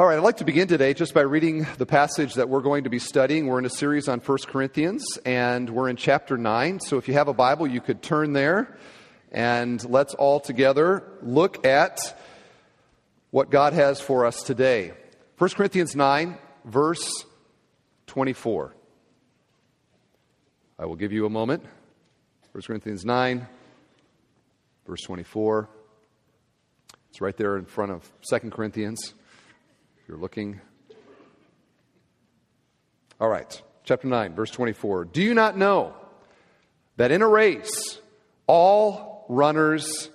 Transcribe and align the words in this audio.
All 0.00 0.06
right, 0.06 0.16
I'd 0.16 0.24
like 0.24 0.38
to 0.38 0.46
begin 0.46 0.66
today 0.66 0.94
just 0.94 1.12
by 1.12 1.20
reading 1.20 1.66
the 1.76 1.84
passage 1.84 2.32
that 2.36 2.48
we're 2.48 2.62
going 2.62 2.84
to 2.84 2.88
be 2.88 2.98
studying. 2.98 3.46
We're 3.46 3.58
in 3.58 3.66
a 3.66 3.68
series 3.68 4.08
on 4.08 4.20
1 4.20 4.38
Corinthians, 4.46 5.04
and 5.26 5.68
we're 5.68 5.90
in 5.90 5.96
chapter 5.96 6.38
9. 6.38 6.80
So 6.80 6.96
if 6.96 7.06
you 7.06 7.12
have 7.12 7.28
a 7.28 7.34
Bible, 7.34 7.66
you 7.66 7.82
could 7.82 8.00
turn 8.00 8.32
there, 8.32 8.78
and 9.30 9.84
let's 9.84 10.14
all 10.14 10.40
together 10.40 11.02
look 11.20 11.66
at 11.66 12.00
what 13.30 13.50
God 13.50 13.74
has 13.74 14.00
for 14.00 14.24
us 14.24 14.42
today. 14.42 14.94
1 15.36 15.50
Corinthians 15.50 15.94
9, 15.94 16.38
verse 16.64 17.26
24. 18.06 18.74
I 20.78 20.86
will 20.86 20.96
give 20.96 21.12
you 21.12 21.26
a 21.26 21.30
moment. 21.30 21.62
1 22.52 22.62
Corinthians 22.62 23.04
9, 23.04 23.46
verse 24.86 25.02
24. 25.02 25.68
It's 27.10 27.20
right 27.20 27.36
there 27.36 27.58
in 27.58 27.66
front 27.66 27.92
of 27.92 28.10
2 28.30 28.48
Corinthians 28.48 29.12
you're 30.10 30.18
looking. 30.18 30.60
All 33.20 33.28
right, 33.28 33.62
chapter 33.84 34.08
9, 34.08 34.34
verse 34.34 34.50
24. 34.50 35.04
Do 35.04 35.22
you 35.22 35.34
not 35.34 35.56
know 35.56 35.94
that 36.96 37.12
in 37.12 37.22
a 37.22 37.28
race 37.28 38.00
all 38.48 39.24
runners 39.28 40.10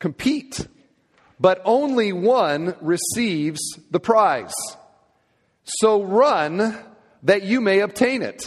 compete, 0.00 0.68
but 1.40 1.62
only 1.64 2.12
one 2.12 2.74
receives 2.82 3.60
the 3.90 4.00
prize? 4.00 4.52
So 5.64 6.02
run 6.02 6.76
that 7.22 7.42
you 7.42 7.62
may 7.62 7.80
obtain 7.80 8.20
it. 8.20 8.44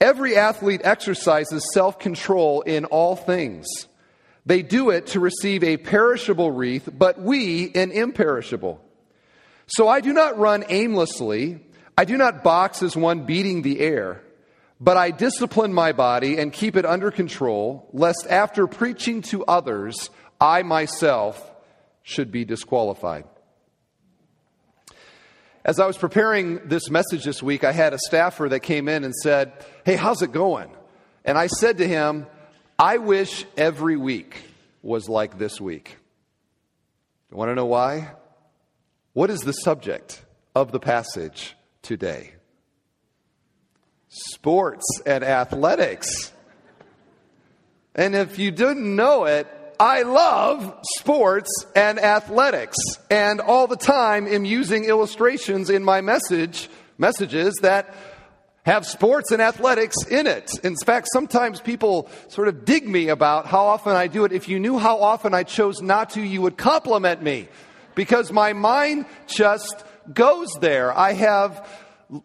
Every 0.00 0.36
athlete 0.36 0.82
exercises 0.84 1.68
self 1.74 1.98
control 1.98 2.60
in 2.60 2.84
all 2.84 3.16
things. 3.16 3.66
They 4.46 4.62
do 4.62 4.90
it 4.90 5.08
to 5.08 5.20
receive 5.20 5.64
a 5.64 5.78
perishable 5.78 6.52
wreath, 6.52 6.88
but 6.92 7.20
we 7.20 7.72
an 7.74 7.90
imperishable. 7.90 8.83
So 9.66 9.88
I 9.88 10.00
do 10.00 10.12
not 10.12 10.38
run 10.38 10.64
aimlessly. 10.68 11.60
I 11.96 12.04
do 12.04 12.16
not 12.16 12.42
box 12.42 12.82
as 12.82 12.96
one 12.96 13.24
beating 13.24 13.62
the 13.62 13.80
air, 13.80 14.22
but 14.80 14.96
I 14.96 15.10
discipline 15.10 15.72
my 15.72 15.92
body 15.92 16.38
and 16.38 16.52
keep 16.52 16.76
it 16.76 16.84
under 16.84 17.10
control, 17.10 17.88
lest 17.92 18.26
after 18.28 18.66
preaching 18.66 19.22
to 19.22 19.44
others, 19.44 20.10
I 20.40 20.62
myself 20.62 21.52
should 22.02 22.30
be 22.30 22.44
disqualified. 22.44 23.24
As 25.64 25.80
I 25.80 25.86
was 25.86 25.96
preparing 25.96 26.68
this 26.68 26.90
message 26.90 27.24
this 27.24 27.42
week, 27.42 27.64
I 27.64 27.72
had 27.72 27.94
a 27.94 27.98
staffer 27.98 28.48
that 28.50 28.60
came 28.60 28.86
in 28.86 29.02
and 29.02 29.14
said, 29.14 29.52
Hey, 29.86 29.96
how's 29.96 30.20
it 30.20 30.30
going? 30.30 30.70
And 31.24 31.38
I 31.38 31.46
said 31.46 31.78
to 31.78 31.88
him, 31.88 32.26
I 32.78 32.98
wish 32.98 33.46
every 33.56 33.96
week 33.96 34.42
was 34.82 35.08
like 35.08 35.38
this 35.38 35.58
week. 35.60 35.96
You 37.30 37.38
want 37.38 37.50
to 37.50 37.54
know 37.54 37.64
why? 37.64 38.10
What 39.14 39.30
is 39.30 39.40
the 39.40 39.52
subject 39.52 40.20
of 40.56 40.72
the 40.72 40.80
passage 40.80 41.54
today? 41.82 42.32
Sports 44.08 44.84
and 45.06 45.22
athletics. 45.22 46.32
And 47.94 48.16
if 48.16 48.40
you 48.40 48.50
didn't 48.50 48.96
know 48.96 49.26
it, 49.26 49.46
I 49.78 50.02
love 50.02 50.80
sports 50.98 51.48
and 51.76 52.00
athletics. 52.00 52.76
And 53.08 53.40
all 53.40 53.68
the 53.68 53.76
time 53.76 54.26
am 54.26 54.44
using 54.44 54.84
illustrations 54.84 55.70
in 55.70 55.84
my 55.84 56.00
message, 56.00 56.68
messages 56.98 57.54
that 57.62 57.94
have 58.64 58.84
sports 58.84 59.30
and 59.30 59.40
athletics 59.40 59.96
in 60.10 60.26
it. 60.26 60.50
In 60.64 60.74
fact, 60.74 61.06
sometimes 61.12 61.60
people 61.60 62.10
sort 62.26 62.48
of 62.48 62.64
dig 62.64 62.88
me 62.88 63.10
about 63.10 63.46
how 63.46 63.66
often 63.66 63.94
I 63.94 64.08
do 64.08 64.24
it. 64.24 64.32
If 64.32 64.48
you 64.48 64.58
knew 64.58 64.76
how 64.76 65.00
often 65.00 65.34
I 65.34 65.44
chose 65.44 65.80
not 65.80 66.10
to, 66.10 66.20
you 66.20 66.42
would 66.42 66.56
compliment 66.56 67.22
me 67.22 67.46
because 67.94 68.32
my 68.32 68.52
mind 68.52 69.06
just 69.26 69.84
goes 70.12 70.48
there. 70.60 70.96
I 70.96 71.12
have 71.12 71.68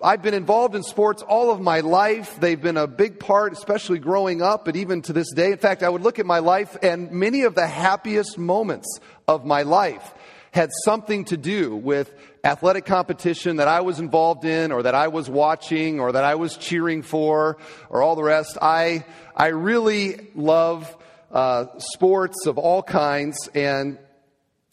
I've 0.03 0.21
been 0.21 0.33
involved 0.33 0.75
in 0.75 0.83
sports 0.83 1.23
all 1.23 1.51
of 1.51 1.61
my 1.61 1.79
life. 1.79 2.39
They've 2.39 2.61
been 2.61 2.77
a 2.77 2.85
big 2.85 3.19
part, 3.19 3.53
especially 3.53 3.99
growing 3.99 4.41
up, 4.41 4.65
but 4.65 4.75
even 4.75 5.01
to 5.03 5.13
this 5.13 5.31
day. 5.33 5.51
In 5.51 5.57
fact, 5.57 5.83
I 5.83 5.89
would 5.89 6.01
look 6.01 6.19
at 6.19 6.25
my 6.25 6.39
life 6.39 6.77
and 6.83 7.11
many 7.11 7.43
of 7.43 7.55
the 7.55 7.65
happiest 7.65 8.37
moments 8.37 8.99
of 9.27 9.45
my 9.45 9.63
life 9.63 10.13
had 10.51 10.69
something 10.83 11.25
to 11.25 11.37
do 11.37 11.75
with 11.75 12.13
athletic 12.43 12.85
competition 12.85 13.57
that 13.57 13.67
I 13.67 13.81
was 13.81 13.99
involved 13.99 14.45
in 14.45 14.71
or 14.71 14.83
that 14.83 14.95
I 14.95 15.07
was 15.07 15.29
watching 15.29 15.99
or 15.99 16.11
that 16.11 16.23
I 16.23 16.35
was 16.35 16.57
cheering 16.57 17.01
for 17.01 17.57
or 17.89 18.01
all 18.01 18.15
the 18.15 18.23
rest. 18.23 18.57
I, 18.61 19.05
I 19.35 19.47
really 19.47 20.27
love 20.35 20.95
uh, 21.31 21.65
sports 21.77 22.47
of 22.47 22.57
all 22.57 22.81
kinds 22.81 23.49
and 23.53 23.97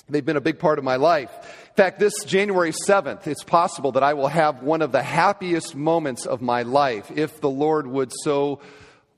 They've 0.09 0.25
been 0.25 0.37
a 0.37 0.41
big 0.41 0.61
part 0.61 0.79
of 0.79 0.85
my 0.85 0.97
life. 0.97 1.31
In 1.71 1.75
fact, 1.75 1.99
this 1.99 2.15
January 2.25 2.73
7th, 2.73 3.27
it's 3.27 3.43
possible 3.43 3.93
that 3.93 4.05
I 4.05 4.15
will 4.15 4.29
have 4.29 4.63
one 4.63 4.81
of 4.81 4.93
the 4.93 5.03
happiest 5.03 5.75
moments 5.75 6.27
of 6.27 6.41
my 6.41 6.63
life 6.63 7.11
if 7.15 7.41
the 7.41 7.51
Lord 7.51 7.87
would 7.89 8.13
so 8.23 8.61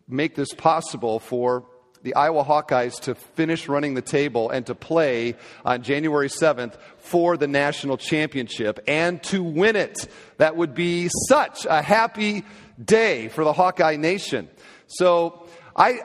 make 0.09 0.35
this 0.35 0.53
possible 0.55 1.19
for 1.19 1.67
the 2.03 2.15
Iowa 2.15 2.45
Hawkeyes 2.45 3.01
to 3.03 3.15
finish 3.15 3.69
running 3.69 3.95
the 3.95 4.03
table 4.03 4.51
and 4.51 4.65
to 4.67 4.75
play 4.75 5.37
on 5.65 5.83
January 5.83 6.29
7th 6.29 6.75
for 6.99 7.37
the 7.37 7.49
national 7.49 7.99
championship 7.99 8.81
and 8.87 9.23
to 9.25 9.43
win 9.43 9.77
it. 9.77 10.09
That 10.39 10.57
would 10.57 10.75
be 10.75 11.11
such 11.29 11.67
a 11.69 11.83
happy 11.83 12.45
day 12.83 13.29
for 13.29 13.45
the 13.45 13.53
Hawkeye 13.53 13.97
Nation. 13.97 14.49
So 14.87 15.47
I, 15.77 16.01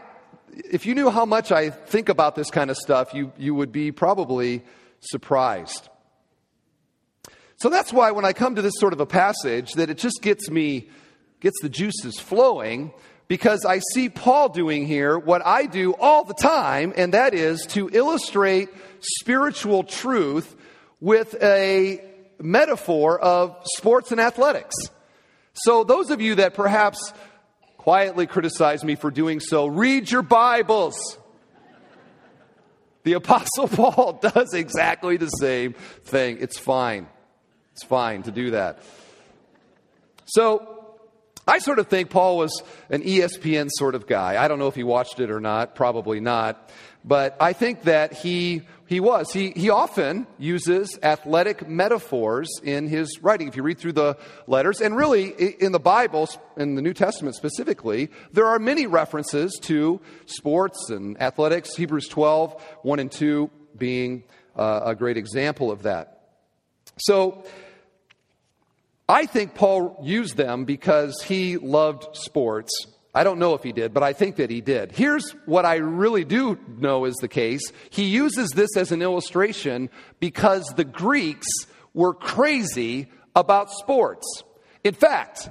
if 0.56 0.86
you 0.86 0.96
knew 0.96 1.09
how 1.09 1.25
much 1.25 1.52
I 1.52 1.69
think 1.69 2.09
about 2.09 2.36
this 2.36 2.50
kind 2.50 2.69
of 2.69 2.78
stuff, 2.78 3.14
you, 3.14 3.31
you 3.38 3.56
would 3.56 3.72
be 3.72 3.91
probably 3.91 4.64
surprised. 5.00 5.90
So 7.58 7.69
that's 7.69 7.94
why 7.94 8.12
when 8.12 8.25
I 8.25 8.34
come 8.34 8.56
to 8.56 8.62
this 8.62 8.74
sort 8.78 8.94
of 8.94 9.00
a 9.00 9.06
passage, 9.06 9.74
that 9.74 9.90
it 9.90 9.97
just 9.97 10.22
gets 10.22 10.50
me, 10.50 10.90
gets 11.40 11.56
the 11.62 11.69
juices 11.69 12.19
flowing, 12.19 12.94
because 13.28 13.66
I 13.66 13.80
see 13.94 14.09
Paul 14.09 14.50
doing 14.50 14.86
here 14.86 15.18
what 15.18 15.46
I 15.46 15.66
do 15.66 15.94
all 15.94 16.24
the 16.24 16.34
time, 16.34 16.94
and 16.96 17.13
that 17.13 17.34
is 17.34 17.66
to 17.68 17.90
illustrate 17.92 18.69
spiritual 19.00 19.84
truth 19.84 20.56
with 21.00 21.36
a 21.42 22.03
metaphor 22.40 23.19
of 23.19 23.56
sports 23.75 24.12
and 24.12 24.19
athletics. 24.19 24.75
So, 25.53 25.84
those 25.84 26.09
of 26.09 26.19
you 26.19 26.36
that 26.36 26.53
perhaps 26.53 27.13
quietly 27.84 28.26
criticize 28.26 28.82
me 28.82 28.96
for 28.96 29.12
doing 29.12 29.42
so. 29.42 29.66
Read 29.66 30.10
your 30.10 30.22
Bibles. 30.22 31.18
The 33.04 33.12
Apostle 33.12 33.68
Paul 33.76 34.20
does 34.22 34.54
exactly 34.54 35.18
the 35.18 35.28
same 35.28 35.74
thing. 35.74 36.38
It's 36.40 36.58
fine. 36.58 37.08
It's 37.74 37.84
fine 37.84 38.24
to 38.24 38.32
do 38.32 38.52
that. 38.52 38.82
So, 40.24 40.96
I 41.46 41.60
sort 41.60 41.78
of 41.78 41.88
think 41.88 42.10
Paul 42.10 42.38
was 42.38 42.64
an 42.90 43.02
ESPN 43.02 43.68
sort 43.70 43.96
of 43.96 44.08
guy. 44.08 44.42
I 44.42 44.48
don't 44.48 44.60
know 44.60 44.68
if 44.68 44.76
he 44.76 44.84
watched 44.84 45.20
it 45.20 45.30
or 45.30 45.42
not, 45.42 45.76
probably 45.76 46.22
not. 46.22 46.72
But 47.04 47.36
I 47.42 47.52
think 47.52 47.84
that 47.84 48.14
he, 48.14 48.62
he 48.94 49.00
was. 49.00 49.34
He, 49.34 49.50
he 49.56 49.72
often 49.72 50.28
uses 50.38 51.00
athletic 51.02 51.68
metaphors 51.68 52.48
in 52.64 52.88
his 52.88 53.24
writing. 53.24 53.48
If 53.48 53.56
you 53.56 53.64
read 53.64 53.80
through 53.80 53.94
the 53.94 54.18
letters, 54.46 54.81
and 54.81 54.96
really 54.96 55.30
in 55.30 55.72
the 55.72 55.80
Bible, 55.80 56.30
in 56.58 56.76
the 56.76 56.81
New 56.84 56.94
Testament 56.94 57.36
specifically, 57.36 58.12
there 58.34 58.46
are 58.46 58.59
many 58.59 58.86
references 58.86 59.58
to 59.64 60.00
sports 60.28 60.92
and 60.92 61.20
athletics. 61.20 61.76
Hebrews 61.76 62.08
12, 62.08 62.62
1 62.84 63.00
and 63.00 63.12
2 63.12 63.50
being 63.76 64.24
uh, 64.56 64.81
a 64.86 64.96
great 64.96 65.18
example 65.18 65.72
of 65.72 65.84
that. 65.84 66.30
So, 67.00 67.44
I 69.10 69.25
think 69.25 69.56
Paul 69.56 70.00
used 70.04 70.38
them 70.38 70.66
because 70.66 71.20
he 71.24 71.58
loved 71.58 72.16
sports 72.16 72.72
I 73.16 73.24
don't 73.24 73.38
know 73.38 73.53
if 73.53 73.62
he 73.62 73.72
did, 73.72 73.94
but 73.94 74.01
I 74.01 74.13
think 74.13 74.38
that 74.38 74.50
he 74.50 74.59
did. 74.62 74.91
Here's 74.91 75.31
what 75.46 75.66
I 75.66 75.75
really 75.75 76.25
do 76.25 76.57
know 76.79 77.06
is 77.06 77.16
the 77.16 77.28
case. 77.28 77.62
He 77.91 78.06
uses 78.06 78.50
this 78.50 78.75
as 78.75 78.91
an 78.91 79.03
illustration 79.03 79.91
because 80.19 80.66
the 80.75 80.84
Greeks 80.84 81.48
were 81.94 82.15
crazy 82.15 83.10
about 83.36 83.69
sports. 83.71 84.44
In 84.83 84.95
fact, 84.95 85.50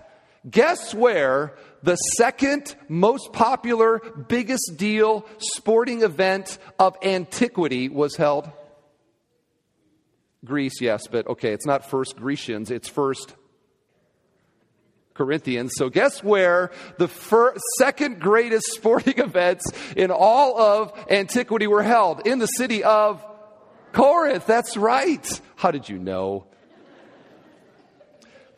guess 0.51 0.93
where 0.93 1.55
the 1.85 1.95
second 1.95 2.75
most 2.89 3.33
popular, 3.33 4.01
biggest 4.29 4.75
deal 4.77 5.25
sporting 5.39 6.03
event 6.03 6.59
of 6.81 6.97
antiquity 7.03 7.89
was 7.89 8.17
held? 8.17 8.51
Greece, 10.45 10.81
yes, 10.81 11.07
but 11.07 11.29
okay, 11.29 11.53
it's 11.53 11.67
not 11.67 11.89
first 11.89 12.17
Grecians, 12.17 12.73
it's 12.73 12.89
first 12.89 13.35
Corinthians. 15.15 15.73
So 15.77 15.89
guess 15.89 16.23
where 16.23 16.71
the 16.99 17.09
first, 17.09 17.61
second 17.79 18.21
greatest 18.21 18.67
sporting 18.73 19.19
events 19.19 19.65
in 19.97 20.11
all 20.11 20.59
of 20.59 20.93
antiquity 21.11 21.67
were 21.67 21.83
held? 21.83 22.27
In 22.27 22.39
the 22.39 22.47
city 22.47 22.83
of 22.85 23.25
Corinth. 23.93 24.47
That's 24.47 24.77
right. 24.77 25.41
How 25.57 25.71
did 25.71 25.89
you 25.89 25.99
know? 25.99 26.47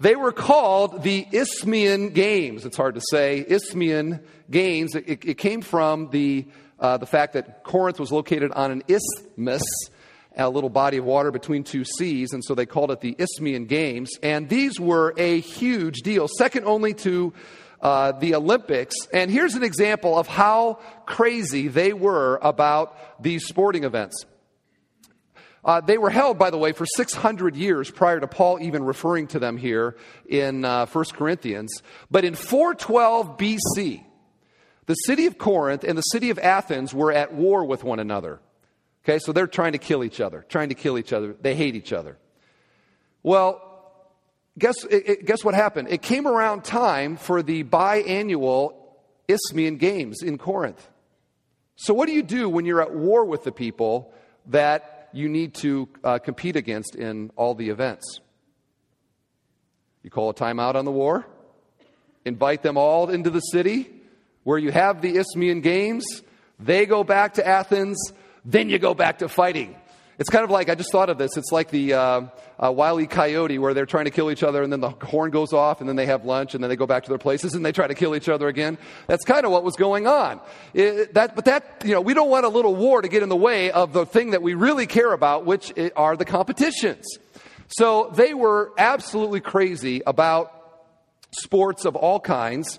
They 0.01 0.17
were 0.17 0.33
called 0.33 1.03
the 1.03 1.27
Isthmian 1.33 2.11
Games. 2.11 2.65
It's 2.65 2.77
hard 2.77 2.95
to 2.97 3.01
say. 3.11 3.45
Isthmian 3.49 4.21
Games. 4.51 4.95
It, 4.95 5.25
it 5.25 5.39
came 5.39 5.63
from 5.63 6.11
the, 6.11 6.47
uh, 6.79 6.99
the 6.99 7.07
fact 7.07 7.35
that 7.35 7.63
Corinth 7.63 8.01
was 8.01 8.11
located 8.13 8.53
on 8.53 8.71
an 8.71 8.83
isthmus 8.89 9.63
a 10.37 10.49
little 10.49 10.71
body 10.71 10.97
of 10.97 11.05
water 11.05 11.31
between 11.31 11.65
two 11.65 11.85
seas, 11.85 12.33
and 12.33 12.45
so 12.45 12.55
they 12.55 12.67
called 12.67 12.91
it 12.91 13.01
the 13.01 13.17
Isthmian 13.19 13.67
Games. 13.67 14.11
And 14.23 14.49
these 14.49 14.81
were 14.81 15.15
a 15.17 15.41
huge 15.41 16.01
deal, 16.03 16.29
second 16.29 16.65
only 16.65 16.95
to 16.95 17.33
uh, 17.81 18.13
the 18.13 18.35
Olympics. 18.35 18.95
And 19.13 19.31
here's 19.31 19.55
an 19.55 19.63
example 19.63 20.19
of 20.19 20.27
how 20.27 20.81
crazy 21.07 21.69
they 21.69 21.93
were 21.93 22.39
about 22.43 23.23
these 23.23 23.47
sporting 23.47 23.85
events. 23.85 24.25
Uh, 25.65 25.81
they 25.81 25.97
were 25.97 26.11
held, 26.11 26.39
by 26.39 26.51
the 26.51 26.59
way, 26.59 26.73
for 26.73 26.85
600 26.85 27.57
years 27.57 27.91
prior 27.91 28.21
to 28.21 28.27
Paul 28.27 28.59
even 28.61 28.85
referring 28.85 29.29
to 29.29 29.39
them 29.39 29.57
here 29.57 29.97
in 30.29 30.65
uh, 30.65 30.87
1 30.87 31.05
Corinthians. 31.15 31.83
But 32.11 32.25
in 32.25 32.35
412 32.35 33.39
BC, 33.39 34.05
the 34.87 34.95
city 34.95 35.27
of 35.27 35.39
Corinth 35.39 35.85
and 35.85 35.97
the 35.97 36.03
city 36.03 36.29
of 36.29 36.39
Athens 36.39 36.93
were 36.93 37.13
at 37.13 37.33
war 37.33 37.65
with 37.65 37.83
one 37.83 37.99
another. 37.99 38.41
Okay, 39.05 39.19
so 39.19 39.33
they're 39.33 39.47
trying 39.47 39.73
to 39.73 39.79
kill 39.79 40.03
each 40.03 40.21
other, 40.21 40.45
trying 40.49 40.71
to 40.71 40.75
kill 40.75 40.99
each 40.99 41.13
other. 41.13 41.35
They 41.41 41.55
hate 41.55 41.77
each 41.77 41.93
other. 41.93 42.17
Well, 43.23 43.61
guess, 44.59 44.85
it, 44.85 45.27
guess 45.27 45.45
what 45.45 45.55
happened? 45.55 45.89
It 45.91 46.03
came 46.03 46.27
around 46.27 46.65
time 46.65 47.17
for 47.17 47.43
the 47.43 47.65
biannual 47.65 48.75
Isthmian 49.29 49.77
Games 49.77 50.23
in 50.23 50.39
Corinth. 50.39 50.89
So, 51.77 51.93
what 51.93 52.07
do 52.07 52.13
you 52.13 52.23
do 52.23 52.49
when 52.49 52.65
you're 52.65 52.81
at 52.81 52.95
war 52.95 53.25
with 53.25 53.45
the 53.45 53.53
people 53.53 54.13
that 54.47 54.95
you 55.15 55.29
need 55.29 55.55
to 55.55 55.89
uh, 56.03 56.19
compete 56.19 56.57
against 56.57 56.97
in 56.97 57.31
all 57.37 57.55
the 57.55 57.71
events. 57.71 58.21
You 60.03 60.11
call 60.11 60.31
a 60.31 60.35
timeout 60.35 60.75
on 60.75 60.85
the 60.85 60.91
war, 60.91 61.25
invite 62.25 62.63
them 62.63 62.77
all 62.77 63.09
into 63.09 63.31
the 63.31 63.41
city 63.41 63.91
where 64.43 64.59
you 64.59 64.73
have 64.73 65.01
the 65.01 65.17
Isthmian 65.17 65.61
Games, 65.63 66.05
they 66.59 66.85
go 66.85 67.05
back 67.05 67.35
to 67.35 67.47
Athens, 67.47 67.97
then 68.45 68.69
you 68.69 68.79
go 68.79 68.95
back 68.95 69.19
to 69.19 69.29
fighting. 69.29 69.77
It's 70.19 70.31
kind 70.31 70.45
of 70.45 70.51
like, 70.51 70.69
I 70.69 70.77
just 70.77 70.93
thought 70.93 71.11
of 71.11 71.19
this. 71.19 71.37
It's 71.37 71.51
like 71.51 71.71
the 71.71 71.95
uh, 71.95 72.23
uh, 72.63 72.71
Wile 72.71 73.05
Coyote 73.07 73.59
where 73.59 73.75
they're 73.75 73.87
trying 73.87 74.05
to 74.05 74.13
kill 74.13 74.31
each 74.31 74.45
other 74.45 74.63
and 74.63 74.73
then 74.73 74.81
the 74.81 74.91
horn 74.91 75.33
goes 75.33 75.53
off 75.53 75.81
and 75.81 75.89
then 75.89 75.97
they 75.97 76.07
have 76.07 76.25
lunch 76.25 76.55
and 76.55 76.63
then 76.63 76.69
they 76.69 76.77
go 76.77 76.87
back 76.87 77.03
to 77.05 77.09
their 77.09 77.19
places 77.19 77.55
and 77.55 77.67
they 77.67 77.73
try 77.73 77.89
to 77.89 77.95
kill 77.95 78.15
each 78.15 78.29
other 78.29 78.47
again. 78.47 78.79
That's 79.09 79.25
kind 79.25 79.45
of 79.45 79.51
what 79.51 79.65
was 79.65 79.75
going 79.75 80.07
on. 80.07 80.41
It, 80.73 81.15
that, 81.15 81.35
but 81.35 81.47
that, 81.47 81.83
you 81.85 81.91
know, 81.91 82.01
we 82.01 82.15
don't 82.15 82.31
want 82.31 82.45
a 82.45 82.49
little 82.49 82.77
war 82.77 83.03
to 83.03 83.09
get 83.09 83.25
in 83.25 83.29
the 83.29 83.37
way 83.37 83.73
of 83.73 83.93
the 83.93 84.07
thing 84.07 84.31
that 84.31 84.43
we 84.43 84.55
really 84.55 84.87
care 84.87 85.13
about, 85.13 85.47
which 85.47 85.73
are 85.97 86.17
the 86.17 86.25
competitions. 86.25 87.05
So 87.67 88.13
they 88.15 88.35
were 88.35 88.73
absolutely 88.79 89.41
crazy 89.41 90.03
about 90.07 90.53
sports 91.33 91.85
of 91.85 91.97
all 91.97 92.21
kinds. 92.21 92.79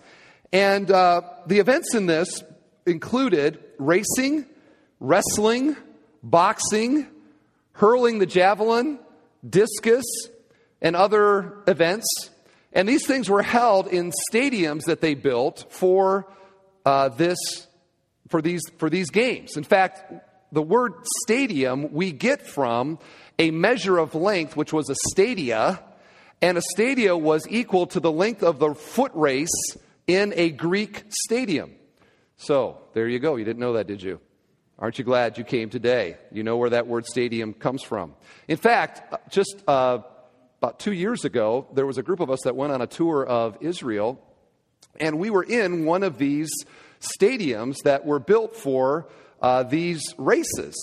And 0.54 0.90
uh, 0.90 1.22
the 1.48 1.60
events 1.60 1.94
in 1.94 2.06
this 2.06 2.44
included 2.86 3.60
racing, 3.78 4.46
wrestling, 5.00 5.76
boxing, 6.24 7.08
hurling 7.74 8.20
the 8.20 8.26
javelin, 8.26 9.00
discus, 9.48 10.06
and 10.82 10.96
other 10.96 11.58
events. 11.68 12.06
And 12.74 12.88
these 12.88 13.06
things 13.06 13.30
were 13.30 13.42
held 13.42 13.88
in 13.88 14.12
stadiums 14.32 14.84
that 14.86 15.02
they 15.02 15.14
built 15.14 15.66
for 15.70 16.28
uh, 16.86 17.10
this 17.10 17.38
for 18.30 18.42
these 18.42 18.62
for 18.78 18.90
these 18.90 19.10
games. 19.10 19.56
In 19.58 19.64
fact, 19.64 20.14
the 20.52 20.62
word 20.62 20.94
stadium 21.24 21.92
we 21.94 22.12
get 22.12 22.46
from 22.46 23.00
a 23.40 23.52
measure 23.52 23.98
of 23.98 24.16
length, 24.16 24.56
which 24.56 24.74
was 24.74 24.90
a 24.90 24.96
stadia, 25.10 25.82
and 26.42 26.58
a 26.58 26.62
stadia 26.74 27.16
was 27.16 27.48
equal 27.50 27.88
to 27.88 28.00
the 28.00 28.12
length 28.12 28.44
of 28.44 28.60
the 28.60 28.74
foot 28.74 29.12
race 29.14 29.76
in 30.08 30.34
a 30.36 30.50
Greek 30.50 31.04
stadium. 31.10 31.72
So 32.38 32.78
there 32.94 33.08
you 33.08 33.20
go. 33.20 33.36
You 33.36 33.46
didn't 33.46 33.60
know 33.60 33.74
that, 33.74 33.88
did 33.88 34.02
you? 34.02 34.20
Aren't 34.78 35.00
you 35.00 35.06
glad 35.06 35.38
you 35.38 35.46
came 35.46 35.70
today? 35.70 36.18
You 36.32 36.44
know 36.44 36.58
where 36.58 36.72
that 36.72 36.86
word 36.86 37.06
stadium 37.06 37.54
comes 37.54 37.82
from. 37.82 38.14
In 38.50 38.58
fact, 38.58 39.14
uh, 39.14 39.18
just 39.30 39.64
uh, 39.68 40.00
about 40.62 40.80
two 40.80 40.92
years 40.92 41.24
ago, 41.24 41.68
there 41.74 41.86
was 41.86 41.98
a 41.98 42.04
group 42.04 42.20
of 42.20 42.30
us 42.30 42.42
that 42.44 42.58
went 42.58 42.74
on 42.74 42.82
a 42.82 42.88
tour 42.88 43.26
of 43.26 43.58
Israel, 43.62 44.22
and 45.00 45.18
we 45.18 45.30
were 45.30 45.44
in 45.44 45.86
one 45.86 46.04
of 46.04 46.18
these 46.18 46.50
stadiums 47.00 47.76
that 47.86 48.06
were 48.06 48.20
built 48.20 48.54
for 48.54 49.08
uh, 49.42 49.64
these 49.64 50.04
races. 50.18 50.76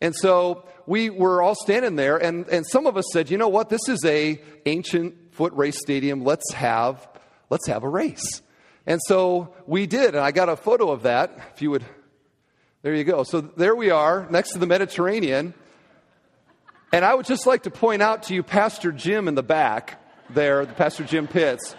And 0.00 0.14
so 0.14 0.66
we 0.86 1.10
were 1.10 1.42
all 1.42 1.54
standing 1.54 1.96
there, 1.96 2.16
and, 2.16 2.48
and 2.48 2.66
some 2.66 2.86
of 2.86 2.96
us 2.96 3.04
said, 3.12 3.30
you 3.30 3.36
know 3.36 3.48
what, 3.48 3.68
this 3.68 3.88
is 3.88 4.02
a 4.06 4.40
ancient 4.64 5.34
foot 5.34 5.52
race 5.52 5.78
stadium. 5.78 6.24
Let's 6.24 6.50
have, 6.54 7.06
let's 7.50 7.66
have 7.66 7.82
a 7.82 7.88
race. 7.88 8.40
And 8.86 9.00
so 9.06 9.54
we 9.66 9.86
did, 9.86 10.14
and 10.14 10.24
I 10.24 10.30
got 10.30 10.48
a 10.48 10.56
photo 10.56 10.90
of 10.90 11.02
that, 11.02 11.38
if 11.54 11.60
you 11.60 11.70
would 11.70 11.84
there 12.84 12.94
you 12.94 13.04
go. 13.04 13.22
So 13.22 13.40
there 13.40 13.74
we 13.74 13.88
are 13.88 14.26
next 14.28 14.52
to 14.52 14.58
the 14.58 14.66
Mediterranean. 14.66 15.54
And 16.92 17.02
I 17.02 17.14
would 17.14 17.24
just 17.24 17.46
like 17.46 17.62
to 17.62 17.70
point 17.70 18.02
out 18.02 18.24
to 18.24 18.34
you 18.34 18.42
Pastor 18.42 18.92
Jim 18.92 19.26
in 19.26 19.34
the 19.34 19.42
back 19.42 19.98
there, 20.28 20.66
Pastor 20.66 21.02
Jim 21.02 21.26
Pitts. 21.26 21.74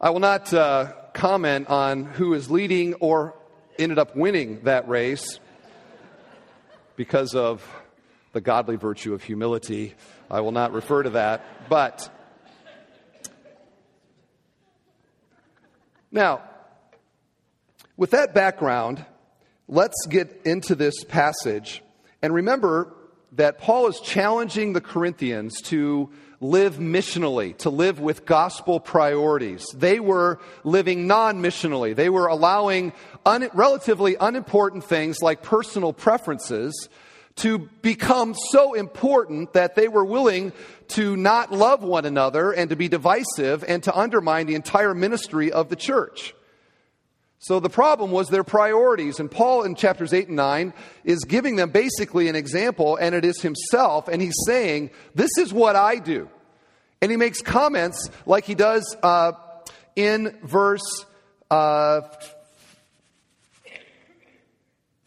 I 0.00 0.10
will 0.10 0.18
not 0.18 0.52
uh, 0.52 0.94
comment 1.12 1.68
on 1.68 2.06
who 2.06 2.34
is 2.34 2.50
leading 2.50 2.94
or 2.94 3.36
ended 3.78 4.00
up 4.00 4.16
winning 4.16 4.62
that 4.64 4.88
race 4.88 5.38
because 6.96 7.36
of 7.36 7.64
the 8.32 8.40
godly 8.40 8.74
virtue 8.74 9.14
of 9.14 9.22
humility. 9.22 9.94
I 10.28 10.40
will 10.40 10.50
not 10.50 10.72
refer 10.72 11.04
to 11.04 11.10
that. 11.10 11.68
But 11.68 12.10
now, 16.10 16.42
with 17.98 18.12
that 18.12 18.32
background, 18.32 19.04
let's 19.66 20.06
get 20.06 20.42
into 20.46 20.74
this 20.74 21.04
passage. 21.04 21.82
And 22.22 22.32
remember 22.32 22.94
that 23.32 23.58
Paul 23.58 23.88
is 23.88 24.00
challenging 24.00 24.72
the 24.72 24.80
Corinthians 24.80 25.60
to 25.62 26.08
live 26.40 26.76
missionally, 26.76 27.58
to 27.58 27.70
live 27.70 27.98
with 27.98 28.24
gospel 28.24 28.78
priorities. 28.78 29.66
They 29.74 29.98
were 29.98 30.38
living 30.62 31.08
non 31.08 31.42
missionally. 31.42 31.94
They 31.94 32.08
were 32.08 32.28
allowing 32.28 32.92
un- 33.26 33.50
relatively 33.52 34.16
unimportant 34.18 34.84
things 34.84 35.20
like 35.20 35.42
personal 35.42 35.92
preferences 35.92 36.88
to 37.36 37.58
become 37.82 38.34
so 38.34 38.74
important 38.74 39.52
that 39.52 39.74
they 39.74 39.88
were 39.88 40.04
willing 40.04 40.52
to 40.88 41.16
not 41.16 41.52
love 41.52 41.82
one 41.82 42.04
another 42.04 42.52
and 42.52 42.70
to 42.70 42.76
be 42.76 42.88
divisive 42.88 43.64
and 43.66 43.82
to 43.82 43.96
undermine 43.96 44.46
the 44.46 44.54
entire 44.54 44.94
ministry 44.94 45.50
of 45.50 45.68
the 45.68 45.76
church. 45.76 46.34
So 47.40 47.60
the 47.60 47.70
problem 47.70 48.10
was 48.10 48.28
their 48.28 48.44
priorities. 48.44 49.20
And 49.20 49.30
Paul 49.30 49.62
in 49.62 49.74
chapters 49.74 50.12
8 50.12 50.28
and 50.28 50.36
9 50.36 50.72
is 51.04 51.24
giving 51.24 51.56
them 51.56 51.70
basically 51.70 52.28
an 52.28 52.36
example, 52.36 52.96
and 52.96 53.14
it 53.14 53.24
is 53.24 53.40
himself. 53.40 54.08
And 54.08 54.20
he's 54.20 54.36
saying, 54.46 54.90
This 55.14 55.30
is 55.38 55.52
what 55.52 55.76
I 55.76 55.96
do. 55.96 56.28
And 57.00 57.10
he 57.10 57.16
makes 57.16 57.40
comments 57.40 58.10
like 58.26 58.44
he 58.44 58.56
does 58.56 58.96
uh, 59.02 59.32
in 59.94 60.36
verse 60.42 61.06
uh, 61.50 62.00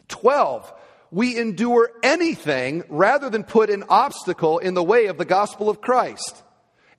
12. 0.08 0.72
We 1.10 1.38
endure 1.38 1.90
anything 2.02 2.84
rather 2.88 3.28
than 3.28 3.44
put 3.44 3.68
an 3.68 3.84
obstacle 3.90 4.58
in 4.58 4.72
the 4.72 4.82
way 4.82 5.06
of 5.06 5.18
the 5.18 5.26
gospel 5.26 5.68
of 5.68 5.82
Christ. 5.82 6.42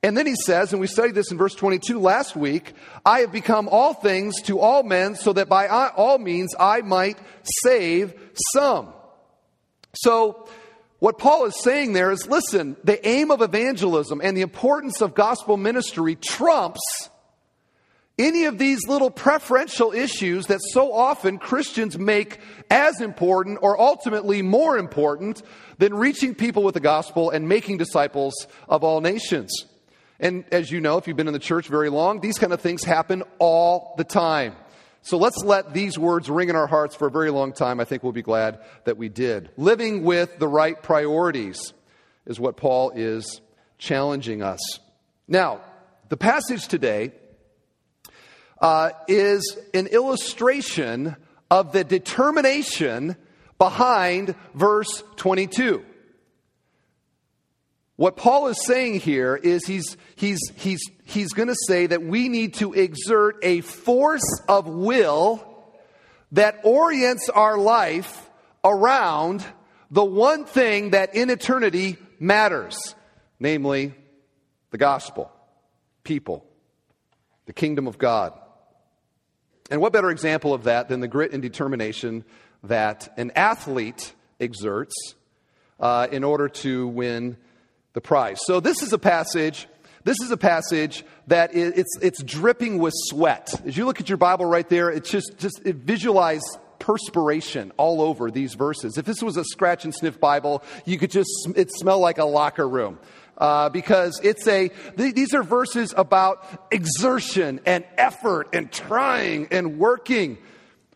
And 0.04 0.18
then 0.18 0.26
he 0.26 0.36
says, 0.36 0.74
and 0.74 0.82
we 0.82 0.88
studied 0.88 1.16
this 1.16 1.32
in 1.32 1.38
verse 1.38 1.56
22 1.56 1.98
last 1.98 2.36
week, 2.36 2.74
I 3.06 3.22
have 3.22 3.32
become 3.32 3.70
all 3.70 3.94
things 3.94 4.42
to 4.44 4.60
all 4.60 4.84
men 4.84 5.16
so 5.16 5.32
that 5.32 5.48
by 5.48 5.68
all 5.68 6.18
means 6.18 6.54
I 6.60 6.82
might 6.82 7.18
save 7.64 8.14
some. 8.54 8.94
So, 9.96 10.50
what 11.00 11.18
Paul 11.18 11.46
is 11.46 11.62
saying 11.62 11.94
there 11.94 12.12
is 12.12 12.28
listen, 12.28 12.76
the 12.84 13.06
aim 13.08 13.32
of 13.32 13.42
evangelism 13.42 14.22
and 14.22 14.36
the 14.36 14.42
importance 14.42 15.02
of 15.02 15.14
gospel 15.14 15.58
ministry 15.58 16.16
trumps 16.16 16.82
any 18.20 18.46
of 18.46 18.58
these 18.58 18.88
little 18.88 19.10
preferential 19.10 19.92
issues 19.92 20.48
that 20.48 20.60
so 20.62 20.94
often 20.94 21.40
Christians 21.40 21.98
make 21.98 22.40
as 22.70 23.02
important 23.02 23.60
or 23.62 23.80
ultimately 23.80 24.42
more 24.42 24.78
important 24.78 25.42
than 25.78 25.94
reaching 25.94 26.36
people 26.36 26.64
with 26.64 26.74
the 26.74 26.80
gospel 26.80 27.32
and 27.32 27.50
making 27.50 27.78
disciples 27.78 28.34
of 28.70 28.84
all 28.84 29.02
nations. 29.02 29.52
And 30.24 30.46
as 30.54 30.72
you 30.72 30.80
know, 30.80 30.98
if 30.98 31.06
you've 31.06 31.18
been 31.18 31.28
in 31.28 31.34
the 31.34 31.40
church 31.40 31.68
very 31.68 31.90
long, 31.90 32.22
these 32.22 32.40
kind 32.40 32.54
of 32.54 32.62
things 32.62 32.86
happen 32.86 33.24
all 33.40 33.94
the 33.98 34.06
time. 34.06 34.56
So 35.02 35.18
let's 35.18 35.44
let 35.44 35.74
these 35.74 36.00
words 36.00 36.30
ring 36.30 36.48
in 36.48 36.56
our 36.56 36.66
hearts 36.66 36.96
for 36.96 37.08
a 37.08 37.12
very 37.12 37.30
long 37.30 37.52
time. 37.52 37.82
I 37.82 37.84
think 37.84 38.04
we'll 38.04 38.14
be 38.14 38.22
glad 38.22 38.60
that 38.86 38.96
we 38.96 39.10
did. 39.10 39.50
Living 39.58 40.04
with 40.04 40.40
the 40.40 40.48
right 40.48 40.82
priorities 40.82 41.74
is 42.26 42.40
what 42.40 42.56
Paul 42.56 42.94
is 42.96 43.42
challenging 43.78 44.42
us. 44.42 44.62
Now, 45.28 45.60
the 46.08 46.16
passage 46.16 46.70
today 46.70 47.12
uh, 48.62 48.92
is 49.10 49.58
an 49.74 49.88
illustration 49.88 51.18
of 51.52 51.74
the 51.74 51.84
determination 51.84 53.18
behind 53.58 54.36
verse 54.54 55.04
22. 55.18 55.84
What 58.04 58.18
Paul 58.18 58.48
is 58.48 58.62
saying 58.66 59.00
here 59.00 59.34
is 59.34 59.66
he's, 59.66 59.96
he's, 60.18 60.42
he's, 60.58 60.82
he's 61.06 61.32
going 61.32 61.48
to 61.48 61.56
say 61.70 61.88
that 61.88 62.04
we 62.04 62.28
need 62.28 62.56
to 62.56 62.74
exert 62.74 63.38
a 63.42 63.62
force 63.62 64.42
of 64.50 64.68
will 64.68 65.42
that 66.34 66.60
orients 66.66 67.30
our 67.30 67.58
life 67.58 68.30
around 68.62 69.46
the 69.90 70.04
one 70.04 70.44
thing 70.44 70.90
that 70.90 71.16
in 71.16 71.30
eternity 71.30 71.96
matters, 72.20 72.94
namely 73.40 73.94
the 74.72 74.78
gospel, 74.78 75.32
people, 76.04 76.46
the 77.46 77.54
kingdom 77.54 77.88
of 77.88 77.98
God. 77.98 78.38
And 79.72 79.80
what 79.80 79.94
better 79.94 80.10
example 80.10 80.54
of 80.54 80.66
that 80.66 80.90
than 80.90 81.00
the 81.00 81.08
grit 81.08 81.32
and 81.32 81.42
determination 81.42 82.26
that 82.64 83.14
an 83.16 83.32
athlete 83.38 84.14
exerts 84.42 84.94
uh, 85.80 86.10
in 86.12 86.26
order 86.26 86.50
to 86.50 86.90
win 86.90 87.38
the 87.94 88.02
prize? 88.02 88.40
So, 88.46 88.60
this 88.60 88.82
is 88.84 88.94
a 88.94 88.98
passage. 88.98 89.68
This 90.04 90.20
is 90.20 90.32
a 90.32 90.38
passage 90.38 91.06
that 91.28 91.56
it's, 91.56 91.98
it's 92.02 92.22
dripping 92.22 92.78
with 92.78 92.94
sweat. 92.94 93.62
As 93.66 93.78
you 93.78 93.86
look 93.86 94.02
at 94.02 94.10
your 94.10 94.18
Bible 94.18 94.46
right 94.46 94.68
there, 94.68 94.90
it's 94.90 95.10
just, 95.10 95.38
just 95.38 95.62
it 95.64 95.78
visualize 95.78 96.42
perspiration 96.80 97.72
all 97.78 98.02
over 98.02 98.30
these 98.30 98.56
verses. 98.56 98.98
If 98.98 99.06
this 99.06 99.24
was 99.24 99.38
a 99.38 99.46
scratch 99.46 99.86
and 99.86 99.96
sniff 99.96 100.20
Bible, 100.20 100.62
you 100.84 100.98
could 100.98 101.12
just, 101.12 101.30
it 101.56 101.72
smell 101.72 102.00
like 102.00 102.18
a 102.18 102.26
locker 102.26 102.68
room. 102.68 103.00
Uh, 103.38 103.70
because 103.70 104.20
it's 104.24 104.46
a, 104.48 104.70
th- 104.98 105.16
these 105.16 105.34
are 105.34 105.42
verses 105.42 105.94
about 105.98 106.68
exertion 106.72 107.62
and 107.66 107.86
effort 107.98 108.50
and 108.54 108.72
trying 108.72 109.48
and 109.50 109.80
working 109.80 110.38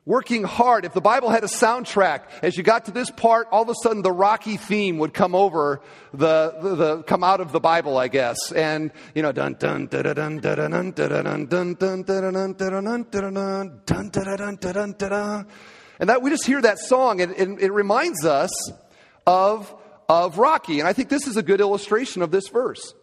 working 0.08 0.44
hard. 0.44 0.86
If 0.86 0.94
the 0.94 1.02
Bible 1.02 1.30
had 1.30 1.44
a 1.44 1.48
soundtrack, 1.48 2.22
as 2.42 2.56
you 2.56 2.64
got 2.64 2.86
to 2.86 2.92
this 2.92 3.12
part, 3.12 3.50
all 3.52 3.64
of 3.64 3.70
a 3.70 3.76
sudden 3.84 4.02
the 4.02 4.12
Rocky 4.12 4.56
theme 4.56 5.00
would 5.00 5.14
come 5.14 5.36
over 5.36 5.82
the, 6.14 6.56
the, 6.62 6.76
the 6.76 7.04
come 7.04 7.26
out 7.26 7.42
of 7.42 7.52
the 7.52 7.60
Bible, 7.60 7.98
I 7.98 8.08
guess. 8.08 8.38
And, 8.54 8.92
you 9.14 9.22
know, 9.22 9.34
dun 9.34 9.58
dun 9.60 9.88
dun 9.88 10.04
dun 10.04 10.40
dun 10.40 10.40
dun 10.40 10.92
dun 10.94 11.46
dun 11.46 11.46
dun 11.46 11.46
dun 11.46 12.14
dun 12.16 13.04
dun 13.04 13.04
dun 13.86 14.10
dun 14.10 14.56
dun 14.56 14.74
dun 14.74 14.96
dun 14.98 15.48
and 16.00 16.10
that 16.10 16.22
we 16.22 16.30
just 16.30 16.46
hear 16.46 16.62
that 16.62 16.80
song 16.80 17.20
and, 17.22 17.34
and 17.34 17.60
it 17.60 17.72
reminds 17.72 18.26
us 18.26 18.52
of, 19.26 19.76
of 20.08 20.38
Rocky. 20.38 20.80
And 20.80 20.88
I 20.88 20.94
think 20.94 21.10
this 21.10 21.28
is 21.28 21.38
a 21.38 21.44
good 21.44 21.60
illustration 21.60 22.22
of 22.22 22.32
this 22.32 22.48
verse. 22.48 22.94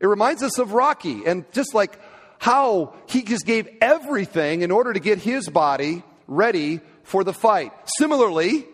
It 0.00 0.06
reminds 0.06 0.42
us 0.42 0.58
of 0.58 0.72
Rocky 0.72 1.24
and 1.24 1.44
just 1.52 1.72
like 1.72 2.00
how 2.38 2.94
he 3.08 3.22
just 3.22 3.46
gave 3.46 3.68
everything 3.80 4.62
in 4.62 4.70
order 4.70 4.92
to 4.92 5.00
get 5.00 5.18
his 5.18 5.48
body 5.48 6.02
ready 6.28 6.80
for 7.02 7.24
the 7.24 7.32
fight. 7.32 7.72
Similarly, 7.96 8.66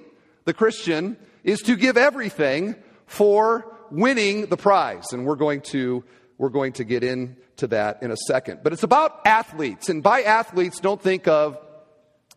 the 0.45 0.53
Christian 0.53 1.17
is 1.43 1.61
to 1.61 1.77
give 1.77 1.97
everything 1.97 2.75
for 3.07 3.75
winning 3.91 4.47
the 4.47 4.57
prize. 4.57 5.05
And 5.13 5.25
we're 5.25 5.37
going 5.37 5.63
to, 5.63 6.05
we're 6.37 6.51
going 6.51 6.73
to 6.75 6.85
get 6.85 7.05
into 7.05 7.67
that 7.69 8.03
in 8.03 8.11
a 8.11 8.17
second. 8.17 8.61
But 8.63 8.73
it's 8.73 8.83
about 8.83 9.21
athletes. 9.25 9.89
And 9.89 10.03
by 10.03 10.23
athletes, 10.23 10.81
don't 10.81 11.01
think 11.01 11.29
of 11.29 11.59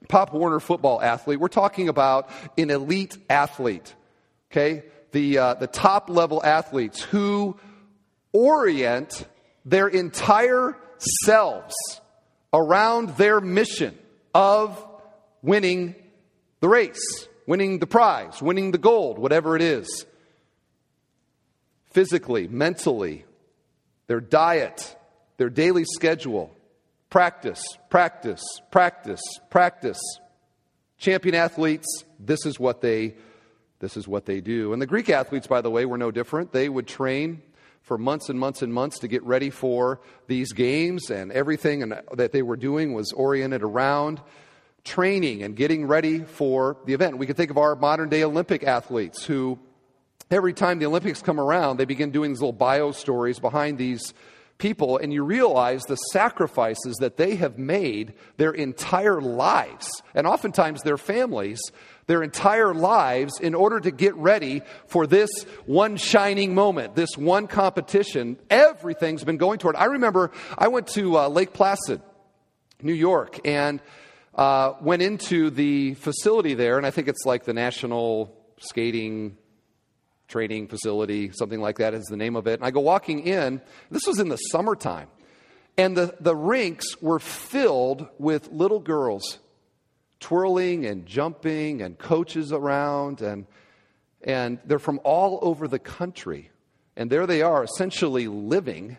Pop 0.08 0.34
Warner 0.34 0.60
football 0.60 1.02
athlete. 1.02 1.40
We're 1.40 1.48
talking 1.48 1.90
about 1.90 2.30
an 2.58 2.70
elite 2.70 3.18
athlete. 3.30 3.96
Okay? 4.52 4.84
The, 5.12 5.38
uh, 5.38 5.54
the 5.56 5.68
top 5.68 6.10
level 6.10 6.44
athletes 6.44 7.02
who 7.02 7.58
orient 8.32 9.26
their 9.66 9.88
entire 9.88 10.78
selves 11.24 11.76
around 12.54 13.18
their 13.18 13.42
mission 13.42 13.98
of 14.34 14.87
winning 15.42 15.96
the 16.60 16.70
race, 16.70 17.28
winning 17.46 17.80
the 17.80 17.88
prize, 17.88 18.42
winning 18.42 18.72
the 18.72 18.78
gold, 18.78 19.20
whatever 19.20 19.56
it 19.56 19.62
is. 19.62 20.06
Physically, 21.92 22.48
mentally, 22.48 23.26
their 24.08 24.20
diet, 24.20 24.96
their 25.38 25.50
daily 25.50 25.86
schedule, 25.86 26.56
practice, 27.10 27.62
practice, 27.90 28.44
practice, 28.72 29.22
practice. 29.50 30.00
Champion 30.98 31.36
athletes, 31.36 32.04
this 32.20 32.46
is 32.46 32.60
what 32.60 32.82
they 32.82 33.16
this 33.80 33.96
is 33.96 34.08
what 34.08 34.26
they 34.26 34.42
do. 34.42 34.74
And 34.74 34.82
the 34.82 34.88
Greek 34.88 35.08
athletes, 35.08 35.46
by 35.46 35.62
the 35.62 35.70
way, 35.70 35.86
were 35.86 36.00
no 36.00 36.10
different. 36.10 36.52
They 36.52 36.68
would 36.68 36.88
train 36.88 37.44
for 37.82 37.98
months 37.98 38.28
and 38.28 38.40
months 38.40 38.64
and 38.64 38.74
months 38.74 39.00
to 39.00 39.08
get 39.08 39.24
ready 39.24 39.52
for 39.52 40.02
these 40.28 40.52
games, 40.52 41.12
and 41.12 41.32
everything 41.32 41.94
that 42.14 42.32
they 42.32 42.42
were 42.42 42.58
doing 42.58 42.94
was 42.94 43.12
oriented 43.14 43.62
around 43.62 44.20
training 44.88 45.44
and 45.44 45.56
getting 45.56 45.86
ready 45.86 46.20
for 46.20 46.78
the 46.86 46.94
event. 46.94 47.18
We 47.18 47.28
can 47.28 47.36
think 47.36 47.52
of 47.52 47.58
our 47.58 47.76
modern 47.76 48.10
day 48.10 48.24
Olympic 48.24 48.64
athletes 48.64 49.24
who, 49.26 49.60
every 50.32 50.54
time 50.54 50.80
the 50.80 50.86
Olympics 50.86 51.22
come 51.22 51.40
around, 51.40 51.78
they 51.78 51.86
begin 51.86 52.12
doing 52.12 52.32
these 52.32 52.42
little 52.42 52.54
bio 52.54 52.92
stories 52.92 53.40
behind 53.40 53.78
these 53.78 54.14
people, 54.58 54.98
and 54.98 55.14
you 55.14 55.24
realize 55.24 55.84
the 55.84 55.96
sacrifices 55.96 56.96
that 57.00 57.18
they 57.18 57.36
have 57.36 57.60
made 57.60 58.14
their 58.38 58.52
entire 58.52 59.22
lives, 59.22 60.02
and 60.16 60.26
oftentimes 60.26 60.82
their 60.82 60.98
families, 60.98 61.60
their 62.08 62.24
entire 62.24 62.74
lives, 62.74 63.40
in 63.40 63.54
order 63.54 63.80
to 63.80 63.92
get 63.92 64.16
ready 64.16 64.62
for 64.88 65.06
this 65.06 65.30
one 65.66 65.96
shining 65.98 66.56
moment, 66.56 66.96
this 66.96 67.16
one 67.18 67.46
competition. 67.46 68.38
Everything's 68.50 69.24
been 69.24 69.38
going 69.38 69.60
toward. 69.60 69.76
I 69.76 69.86
remember 69.86 70.32
I 70.58 70.70
went 70.70 70.88
to 70.96 71.18
uh, 71.18 71.28
Lake 71.28 71.54
Placid, 71.54 72.02
New 72.82 72.94
York, 72.94 73.40
and 73.46 73.80
uh, 74.38 74.74
went 74.82 75.02
into 75.02 75.50
the 75.50 75.96
facility 75.96 76.54
there, 76.54 76.78
and 76.78 76.86
I 76.86 76.92
think 76.92 77.08
it's 77.08 77.26
like 77.26 77.44
the 77.44 77.54
National 77.54 78.34
Skating 78.60 79.38
Training 80.28 80.68
Facility, 80.68 81.32
something 81.32 81.60
like 81.60 81.78
that 81.78 81.94
is 81.94 82.06
the 82.06 82.18
name 82.18 82.36
of 82.36 82.48
it. 82.48 82.60
And 82.60 82.64
I 82.64 82.72
go 82.72 82.82
walking 82.82 83.26
in, 83.26 83.62
this 83.90 84.06
was 84.06 84.20
in 84.20 84.30
the 84.30 84.38
summertime, 84.38 85.08
and 85.78 85.98
the, 85.98 86.16
the 86.20 86.36
rinks 86.36 87.02
were 87.02 87.20
filled 87.20 88.08
with 88.20 88.52
little 88.52 88.80
girls 88.80 89.40
twirling 90.20 90.86
and 90.86 91.06
jumping 91.06 91.82
and 91.82 91.98
coaches 91.98 92.52
around, 92.52 93.22
and, 93.22 93.46
and 94.24 94.60
they're 94.66 94.80
from 94.80 95.00
all 95.04 95.40
over 95.42 95.68
the 95.68 95.80
country. 95.80 96.52
And 96.96 97.10
there 97.12 97.28
they 97.28 97.42
are, 97.44 97.64
essentially 97.64 98.28
living 98.28 98.98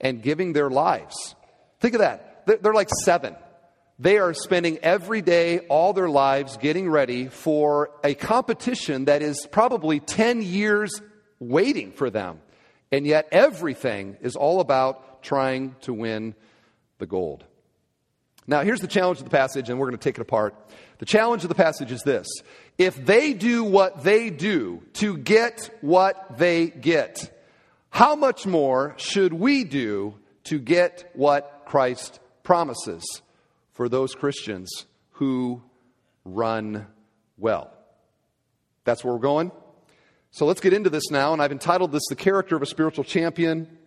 and 0.00 0.22
giving 0.22 0.52
their 0.52 0.68
lives. 0.68 1.34
Think 1.80 1.94
of 1.94 2.00
that. 2.00 2.46
They're 2.46 2.74
like 2.74 2.90
seven 3.04 3.34
they 4.02 4.18
are 4.18 4.34
spending 4.34 4.78
every 4.78 5.22
day, 5.22 5.60
all 5.60 5.92
their 5.92 6.08
lives, 6.08 6.56
getting 6.56 6.90
ready 6.90 7.28
for 7.28 7.90
a 8.02 8.14
competition 8.14 9.04
that 9.04 9.22
is 9.22 9.46
probably 9.52 10.00
10 10.00 10.42
years 10.42 11.00
waiting 11.38 11.92
for 11.92 12.10
them. 12.10 12.40
And 12.90 13.06
yet, 13.06 13.28
everything 13.30 14.16
is 14.20 14.34
all 14.34 14.60
about 14.60 15.22
trying 15.22 15.76
to 15.82 15.94
win 15.94 16.34
the 16.98 17.06
gold. 17.06 17.44
Now, 18.44 18.62
here's 18.62 18.80
the 18.80 18.88
challenge 18.88 19.18
of 19.18 19.24
the 19.24 19.30
passage, 19.30 19.70
and 19.70 19.78
we're 19.78 19.86
going 19.86 19.98
to 19.98 20.02
take 20.02 20.18
it 20.18 20.22
apart. 20.22 20.56
The 20.98 21.06
challenge 21.06 21.44
of 21.44 21.48
the 21.48 21.54
passage 21.54 21.92
is 21.92 22.02
this 22.02 22.26
if 22.78 22.96
they 23.06 23.34
do 23.34 23.62
what 23.62 24.02
they 24.02 24.30
do 24.30 24.82
to 24.94 25.16
get 25.16 25.70
what 25.80 26.38
they 26.38 26.66
get, 26.66 27.30
how 27.90 28.16
much 28.16 28.46
more 28.46 28.94
should 28.96 29.32
we 29.32 29.62
do 29.62 30.14
to 30.44 30.58
get 30.58 31.08
what 31.14 31.62
Christ 31.66 32.18
promises? 32.42 33.04
For 33.72 33.88
those 33.88 34.14
Christians 34.14 34.86
who 35.12 35.62
run 36.24 36.86
well. 37.36 37.72
That's 38.84 39.04
where 39.04 39.12
we're 39.14 39.20
going. 39.20 39.52
So 40.30 40.46
let's 40.46 40.60
get 40.60 40.72
into 40.72 40.90
this 40.90 41.10
now. 41.10 41.32
And 41.32 41.42
I've 41.42 41.52
entitled 41.52 41.92
this 41.92 42.06
The 42.08 42.16
Character 42.16 42.56
of 42.56 42.62
a 42.62 42.66
Spiritual 42.66 43.04
Champion. 43.04 43.78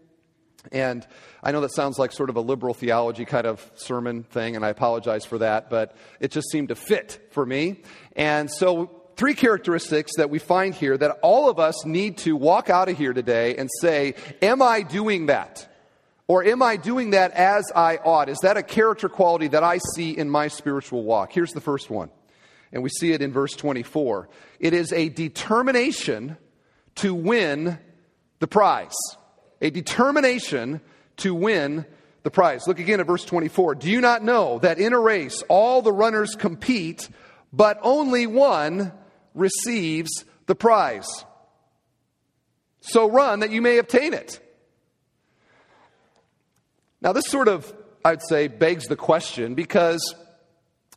And 0.72 1.06
I 1.44 1.51
know 1.51 1.62
that 1.62 1.74
sounds 1.74 2.00
like 2.00 2.12
sort 2.12 2.30
of 2.30 2.38
a 2.38 2.42
liberal 2.42 2.74
theology 2.74 3.25
kind 3.25 3.46
of 3.46 3.72
sermon 3.75 4.24
thing, 4.24 4.56
and 4.56 4.65
I 4.65 4.70
apologize 4.70 5.25
for 5.25 5.38
that, 5.39 5.70
but 5.70 5.96
it 6.20 6.32
just 6.32 6.50
seemed 6.50 6.70
to 6.70 6.75
fit 6.75 7.27
for 7.32 7.46
me. 7.46 7.82
And 8.15 8.50
so, 8.50 8.89
three 9.15 9.36
characteristics 9.36 10.13
that 10.18 10.30
we 10.30 10.39
find 10.39 10.74
here 10.74 10.98
that 10.98 11.20
all 11.22 11.50
of 11.50 11.60
us 11.60 11.86
need 11.86 12.18
to 12.20 12.36
walk 12.36 12.70
out 12.70 12.89
of 12.89 12.98
here 12.98 13.13
today 13.13 13.56
and 13.58 13.70
say, 13.80 14.15
Am 14.42 14.62
I 14.62 14.82
doing 14.82 15.27
that? 15.27 15.68
Or 16.27 16.44
am 16.44 16.63
I 16.63 16.77
doing 16.77 17.12
that 17.12 17.32
as 17.32 17.72
I 17.75 17.98
ought? 17.98 18.29
Is 18.29 18.39
that 18.39 18.58
a 18.58 18.63
character 18.63 19.10
quality 19.10 19.48
that 19.50 19.63
I 19.63 19.79
see 19.94 20.17
in 20.17 20.29
my 20.29 20.48
spiritual 20.48 21.03
walk? 21.03 21.32
Here's 21.32 21.51
the 21.51 21.62
first 21.62 21.89
one, 21.89 22.10
and 22.72 22.82
we 22.82 22.89
see 22.89 23.12
it 23.12 23.22
in 23.22 23.32
verse 23.32 23.53
24. 23.53 24.29
It 24.60 24.74
is 24.74 24.91
a 24.91 25.10
determination 25.10 26.38
to 26.96 27.13
win 27.13 27.77
the 28.39 28.48
prize. 28.48 28.96
A 29.62 29.70
determination 29.70 30.82
to 31.17 31.36
win 31.36 31.86
the 32.24 32.32
prize. 32.32 32.67
Look 32.67 32.79
again 32.79 33.00
at 33.00 33.08
verse 33.08 33.24
24. 33.24 33.75
Do 33.75 33.89
you 33.89 34.01
not 34.01 34.24
know 34.24 34.60
that 34.60 34.79
in 34.79 34.94
a 34.94 35.00
race 35.00 35.44
all 35.48 35.84
the 35.84 35.94
runners 35.94 36.36
compete, 36.36 37.08
but 37.53 37.79
only 37.84 38.25
one 38.25 38.91
receives 39.36 40.25
the 40.48 40.55
prize? 40.55 41.08
So 42.82 43.10
run 43.10 43.41
that 43.41 43.51
you 43.51 43.62
may 43.62 43.77
obtain 43.77 44.13
it. 44.13 44.39
Now, 47.06 47.14
this 47.14 47.28
sort 47.28 47.48
of, 47.48 47.72
I'd 48.04 48.24
say, 48.24 48.48
begs 48.48 48.88
the 48.88 48.96
question 48.96 49.54
because 49.54 50.16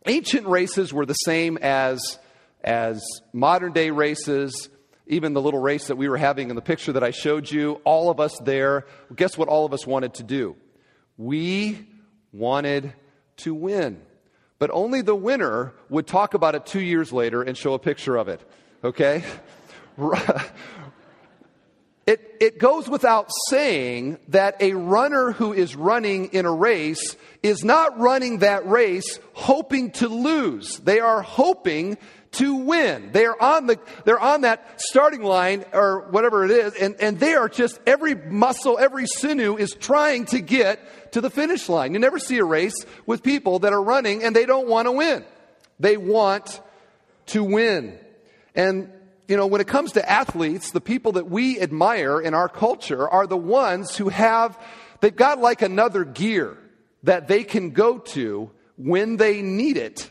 ancient 0.06 0.46
races 0.46 0.90
were 0.90 1.04
the 1.04 1.12
same 1.12 1.58
as, 1.58 2.18
as 2.64 3.04
modern 3.34 3.74
day 3.74 3.90
races. 3.90 4.70
Even 5.06 5.34
the 5.34 5.42
little 5.42 5.60
race 5.60 5.88
that 5.88 5.96
we 5.96 6.08
were 6.08 6.16
having 6.16 6.48
in 6.48 6.56
the 6.56 6.62
picture 6.62 6.92
that 6.92 7.04
I 7.04 7.10
showed 7.10 7.50
you, 7.50 7.82
all 7.84 8.08
of 8.08 8.20
us 8.20 8.34
there, 8.42 8.86
guess 9.14 9.36
what 9.36 9.48
all 9.48 9.66
of 9.66 9.74
us 9.74 9.86
wanted 9.86 10.14
to 10.14 10.22
do? 10.22 10.56
We 11.18 11.86
wanted 12.32 12.94
to 13.38 13.52
win. 13.52 14.00
But 14.58 14.70
only 14.72 15.02
the 15.02 15.14
winner 15.14 15.74
would 15.90 16.06
talk 16.06 16.32
about 16.32 16.54
it 16.54 16.64
two 16.64 16.80
years 16.80 17.12
later 17.12 17.42
and 17.42 17.54
show 17.54 17.74
a 17.74 17.78
picture 17.78 18.16
of 18.16 18.28
it. 18.28 18.40
okay? 18.82 19.24
It, 22.08 22.38
it 22.40 22.58
goes 22.58 22.88
without 22.88 23.28
saying 23.50 24.16
that 24.28 24.62
a 24.62 24.72
runner 24.72 25.30
who 25.30 25.52
is 25.52 25.76
running 25.76 26.28
in 26.28 26.46
a 26.46 26.50
race 26.50 27.16
is 27.42 27.62
not 27.62 27.98
running 27.98 28.38
that 28.38 28.66
race 28.66 29.20
hoping 29.34 29.90
to 29.90 30.08
lose. 30.08 30.78
They 30.78 31.00
are 31.00 31.20
hoping 31.20 31.98
to 32.32 32.54
win. 32.54 33.12
They 33.12 33.26
are 33.26 33.38
on 33.38 33.66
the, 33.66 33.78
they're 34.06 34.18
on 34.18 34.40
that 34.40 34.80
starting 34.80 35.22
line 35.22 35.66
or 35.74 36.08
whatever 36.08 36.46
it 36.46 36.50
is, 36.50 36.72
and, 36.76 36.96
and 36.98 37.20
they 37.20 37.34
are 37.34 37.46
just, 37.46 37.78
every 37.86 38.14
muscle, 38.14 38.78
every 38.78 39.06
sinew 39.06 39.58
is 39.58 39.74
trying 39.74 40.24
to 40.26 40.40
get 40.40 41.12
to 41.12 41.20
the 41.20 41.28
finish 41.28 41.68
line. 41.68 41.92
You 41.92 41.98
never 41.98 42.18
see 42.18 42.38
a 42.38 42.44
race 42.44 42.86
with 43.04 43.22
people 43.22 43.58
that 43.58 43.74
are 43.74 43.82
running 43.82 44.24
and 44.24 44.34
they 44.34 44.46
don't 44.46 44.66
want 44.66 44.86
to 44.86 44.92
win. 44.92 45.26
They 45.78 45.98
want 45.98 46.58
to 47.26 47.44
win. 47.44 47.98
And, 48.54 48.94
you 49.28 49.36
know, 49.36 49.46
when 49.46 49.60
it 49.60 49.68
comes 49.68 49.92
to 49.92 50.10
athletes, 50.10 50.70
the 50.70 50.80
people 50.80 51.12
that 51.12 51.30
we 51.30 51.60
admire 51.60 52.20
in 52.20 52.34
our 52.34 52.48
culture 52.48 53.08
are 53.08 53.26
the 53.26 53.36
ones 53.36 53.96
who 53.96 54.08
have, 54.08 54.58
they've 55.00 55.14
got 55.14 55.38
like 55.38 55.62
another 55.62 56.04
gear 56.04 56.58
that 57.04 57.28
they 57.28 57.44
can 57.44 57.70
go 57.70 57.98
to 57.98 58.50
when 58.76 59.16
they 59.16 59.42
need 59.42 59.76
it 59.76 60.10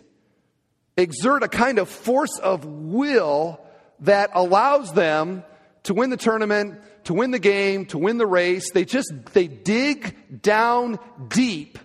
exert 0.98 1.44
a 1.44 1.48
kind 1.48 1.78
of 1.78 1.88
force 1.88 2.40
of 2.40 2.66
will 2.66 3.62
that 4.00 4.32
allows 4.34 4.92
them 4.94 5.44
to 5.84 5.94
win 5.94 6.10
the 6.10 6.18
tournament, 6.18 6.80
to 7.06 7.14
win 7.14 7.32
the 7.32 7.40
game, 7.40 7.86
to 7.86 7.98
win 7.98 8.18
the 8.18 8.26
race. 8.26 8.72
They 8.72 8.84
just, 8.84 9.12
they 9.34 9.48
dig 9.48 10.42
down 10.42 11.00
deep 11.28 11.78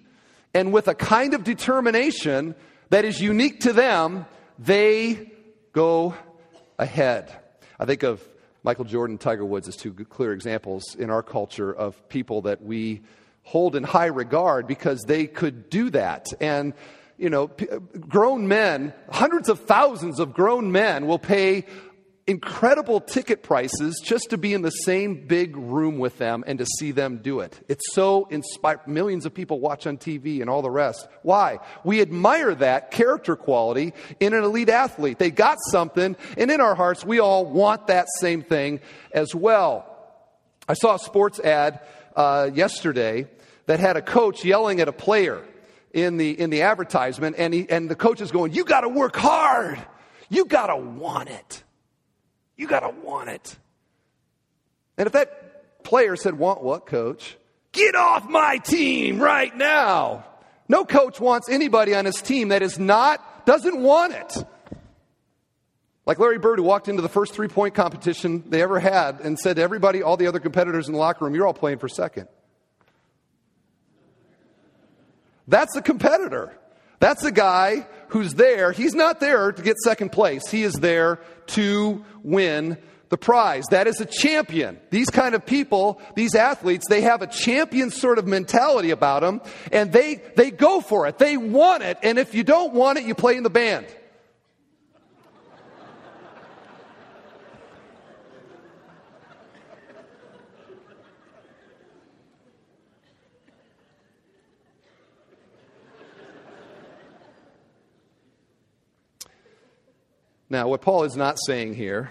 and 0.55 0.73
with 0.73 0.89
a 0.89 0.95
kind 0.95 1.35
of 1.35 1.45
determination 1.45 2.55
that 2.91 3.05
is 3.05 3.21
unique 3.21 3.61
to 3.61 3.73
them, 3.73 4.27
they 4.59 5.33
go 5.73 6.15
ahead. 6.83 7.33
I 7.79 7.87
think 7.87 8.03
of 8.03 8.23
Michael 8.63 8.85
Jordan, 8.85 9.19
Tiger 9.19 9.45
Woods 9.45 9.69
as 9.69 9.77
two 9.77 9.93
clear 9.93 10.33
examples 10.33 10.95
in 10.95 11.11
our 11.11 11.23
culture 11.23 11.73
of 11.73 12.09
people 12.09 12.43
that 12.43 12.63
we 12.63 13.03
hold 13.43 13.75
in 13.75 13.83
high 13.83 14.07
regard 14.07 14.67
because 14.67 15.03
they 15.03 15.27
could 15.27 15.71
do 15.71 15.91
that. 15.91 16.27
And 16.41 16.75
you 17.19 17.31
know, 17.31 17.49
p- 17.49 17.67
grown 18.09 18.49
men, 18.49 18.93
hundreds 19.11 19.49
of 19.49 19.61
thousands 19.61 20.19
of 20.19 20.33
grown 20.33 20.73
men 20.73 21.07
will 21.07 21.19
pay 21.19 21.65
incredible 22.27 23.01
ticket 23.01 23.43
prices 23.43 24.01
just 24.03 24.31
to 24.31 24.39
be 24.39 24.55
in 24.55 24.63
the 24.63 24.71
same 24.71 25.27
big 25.27 25.57
room 25.57 25.99
with 25.99 26.19
them 26.19 26.45
and 26.47 26.59
to 26.59 26.67
see 26.79 26.93
them 26.93 27.19
do 27.19 27.41
it. 27.41 27.59
It's 27.69 27.93
so 27.93 28.27
inspiring. 28.31 28.81
Millions 28.87 29.27
of 29.27 29.35
people 29.35 29.59
watch 29.59 29.87
on 29.87 29.99
TV 29.99 30.41
and 30.41 30.49
all 30.49 30.63
the 30.63 30.71
rest. 30.71 31.09
Why? 31.23 31.59
We 31.85 32.01
admire 32.01 32.55
that 32.57 32.91
character 32.91 33.35
quality 33.35 33.93
in 34.21 34.35
an 34.35 34.45
elite 34.45 34.69
athlete. 34.69 35.19
They 35.19 35.31
got 35.31 35.59
something, 35.71 36.17
and 36.37 36.51
in 36.51 36.61
our 36.61 36.75
hearts, 36.75 37.05
we 37.05 37.19
all 37.19 37.45
want 37.45 37.89
that 37.89 38.07
same 38.21 38.43
thing 38.43 38.81
as 39.13 39.35
well. 39.35 39.89
I 40.69 40.75
saw 40.75 40.95
a 40.95 40.99
sports 40.99 41.41
ad 41.41 41.81
uh, 42.15 42.51
yesterday 42.55 43.27
that 43.67 43.81
had 43.81 43.97
a 43.97 44.03
coach 44.03 44.45
yelling 44.45 44.81
at 44.81 44.89
a 44.89 44.93
player 44.93 45.43
in 45.93 46.17
the, 46.17 46.39
in 46.39 46.51
the 46.51 46.63
advertisement, 46.63 47.37
and, 47.39 47.53
he, 47.53 47.69
and 47.69 47.91
the 47.91 47.97
coach 47.97 48.21
is 48.21 48.31
going, 48.31 48.53
You 48.53 48.65
got 48.65 48.83
to 48.83 48.89
work 48.89 49.17
hard. 49.17 49.79
You 50.29 50.47
got 50.47 50.69
to 50.69 50.77
want 50.77 51.29
it. 51.29 51.63
You 52.57 52.67
got 52.67 52.81
to 52.81 52.91
want 52.91 53.31
it. 53.31 53.57
And 54.99 55.07
if 55.07 55.13
that 55.13 55.85
player 55.85 56.17
said, 56.17 56.39
Want 56.39 56.63
what, 56.63 56.87
coach? 56.87 57.37
Get 57.73 57.95
off 57.95 58.29
my 58.29 58.59
team 58.59 59.21
right 59.21 59.55
now. 59.57 60.25
No 60.69 60.85
coach 60.85 61.19
wants 61.21 61.49
anybody 61.49 61.95
on 61.95 62.05
his 62.05 62.21
team 62.23 62.49
that 62.49 62.63
is 62.63 62.79
not, 62.79 63.47
doesn't 63.47 63.81
want 63.81 64.13
it. 64.13 64.45
Like 66.05 66.19
Larry 66.19 66.39
Bird, 66.39 66.59
who 66.59 66.65
walked 66.65 66.89
into 66.89 67.03
the 67.03 67.09
first 67.09 67.33
three 67.33 67.49
point 67.49 67.75
competition 67.75 68.45
they 68.49 68.63
ever 68.63 68.81
had 68.81 69.21
and 69.21 69.39
said 69.39 69.57
to 69.57 69.63
everybody, 69.63 70.03
all 70.03 70.17
the 70.17 70.27
other 70.27 70.41
competitors 70.41 70.89
in 70.89 70.93
the 70.93 70.99
locker 70.99 71.25
room, 71.25 71.35
You're 71.35 71.47
all 71.47 71.55
playing 71.55 71.79
for 71.79 71.89
second. 71.89 72.29
That's 75.49 75.77
a 75.77 75.83
competitor. 75.83 76.57
That's 77.03 77.25
a 77.25 77.33
guy 77.33 77.85
who's 78.11 78.35
there. 78.35 78.71
He's 78.71 78.95
not 78.95 79.19
there 79.19 79.51
to 79.51 79.61
get 79.61 79.77
second 79.79 80.13
place. 80.13 80.49
He 80.49 80.63
is 80.63 80.75
there 80.75 81.19
to 81.49 82.05
win 82.23 82.79
the 83.09 83.19
prize. 83.19 83.65
That 83.73 83.89
is 83.89 84.01
a 84.01 84.05
champion. 84.05 84.79
These 84.91 85.11
kind 85.11 85.35
of 85.35 85.45
people, 85.45 86.01
these 86.15 86.37
athletes, 86.37 86.87
they 86.89 87.01
have 87.01 87.21
a 87.21 87.27
champion 87.27 87.91
sort 87.91 88.19
of 88.19 88.29
mentality 88.29 88.91
about 88.91 89.23
them 89.23 89.41
and 89.73 89.93
they, 89.93 90.23
they 90.37 90.53
go 90.53 90.81
for 90.81 91.09
it. 91.09 91.19
They 91.19 91.37
want 91.37 91.83
it. 91.83 91.99
And 92.05 92.21
if 92.21 92.37
you 92.37 92.45
don't 92.45 92.73
want 92.73 92.99
it, 92.99 93.05
you 93.05 93.17
play 93.17 93.37
in 93.37 93.43
the 93.43 93.51
band. 93.51 93.87
Now, 110.53 110.69
what 110.69 110.83
Paul 110.83 111.05
is 111.05 111.17
not 111.17 111.39
saying 111.47 111.73
here, 111.77 112.11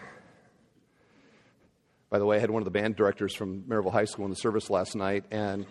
by 2.09 2.17
the 2.17 2.25
way, 2.25 2.37
I 2.37 2.39
had 2.39 2.49
one 2.49 2.63
of 2.63 2.65
the 2.65 2.71
band 2.71 2.95
directors 2.95 3.35
from 3.35 3.61
Merrillville 3.69 3.91
High 3.91 4.05
School 4.05 4.25
in 4.25 4.31
the 4.31 4.35
service 4.35 4.71
last 4.71 4.95
night, 4.95 5.25
and 5.29 5.67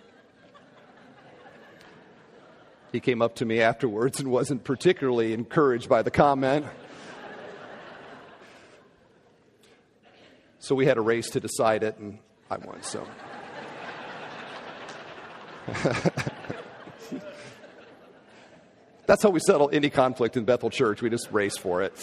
he 2.92 3.00
came 3.00 3.22
up 3.22 3.34
to 3.34 3.44
me 3.44 3.60
afterwards 3.60 4.20
and 4.20 4.30
wasn't 4.30 4.62
particularly 4.62 5.32
encouraged 5.32 5.88
by 5.88 6.02
the 6.02 6.12
comment. 6.12 6.64
so 10.60 10.76
we 10.76 10.86
had 10.86 10.96
a 10.96 11.00
race 11.00 11.30
to 11.30 11.40
decide 11.40 11.82
it, 11.82 11.98
and 11.98 12.20
I 12.48 12.58
won, 12.58 12.84
so. 12.84 13.04
That's 19.06 19.24
how 19.24 19.30
we 19.30 19.40
settle 19.40 19.70
any 19.72 19.90
conflict 19.90 20.36
in 20.36 20.44
Bethel 20.44 20.70
Church. 20.70 21.02
We 21.02 21.10
just 21.10 21.32
race 21.32 21.56
for 21.56 21.82
it. 21.82 21.98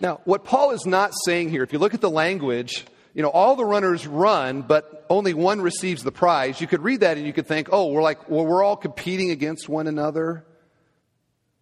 Now, 0.00 0.20
what 0.24 0.44
Paul 0.44 0.70
is 0.70 0.86
not 0.86 1.12
saying 1.24 1.50
here, 1.50 1.62
if 1.62 1.72
you 1.72 1.78
look 1.78 1.94
at 1.94 2.00
the 2.00 2.10
language, 2.10 2.86
you 3.12 3.22
know, 3.22 3.28
all 3.28 3.56
the 3.56 3.64
runners 3.64 4.06
run, 4.06 4.62
but 4.62 5.04
only 5.10 5.34
one 5.34 5.60
receives 5.60 6.02
the 6.02 6.12
prize. 6.12 6.60
You 6.60 6.66
could 6.66 6.82
read 6.82 7.00
that 7.00 7.18
and 7.18 7.26
you 7.26 7.32
could 7.32 7.46
think, 7.46 7.68
oh, 7.72 7.88
we're 7.88 8.02
like, 8.02 8.30
well, 8.30 8.46
we're 8.46 8.62
all 8.62 8.76
competing 8.76 9.30
against 9.30 9.68
one 9.68 9.86
another. 9.86 10.46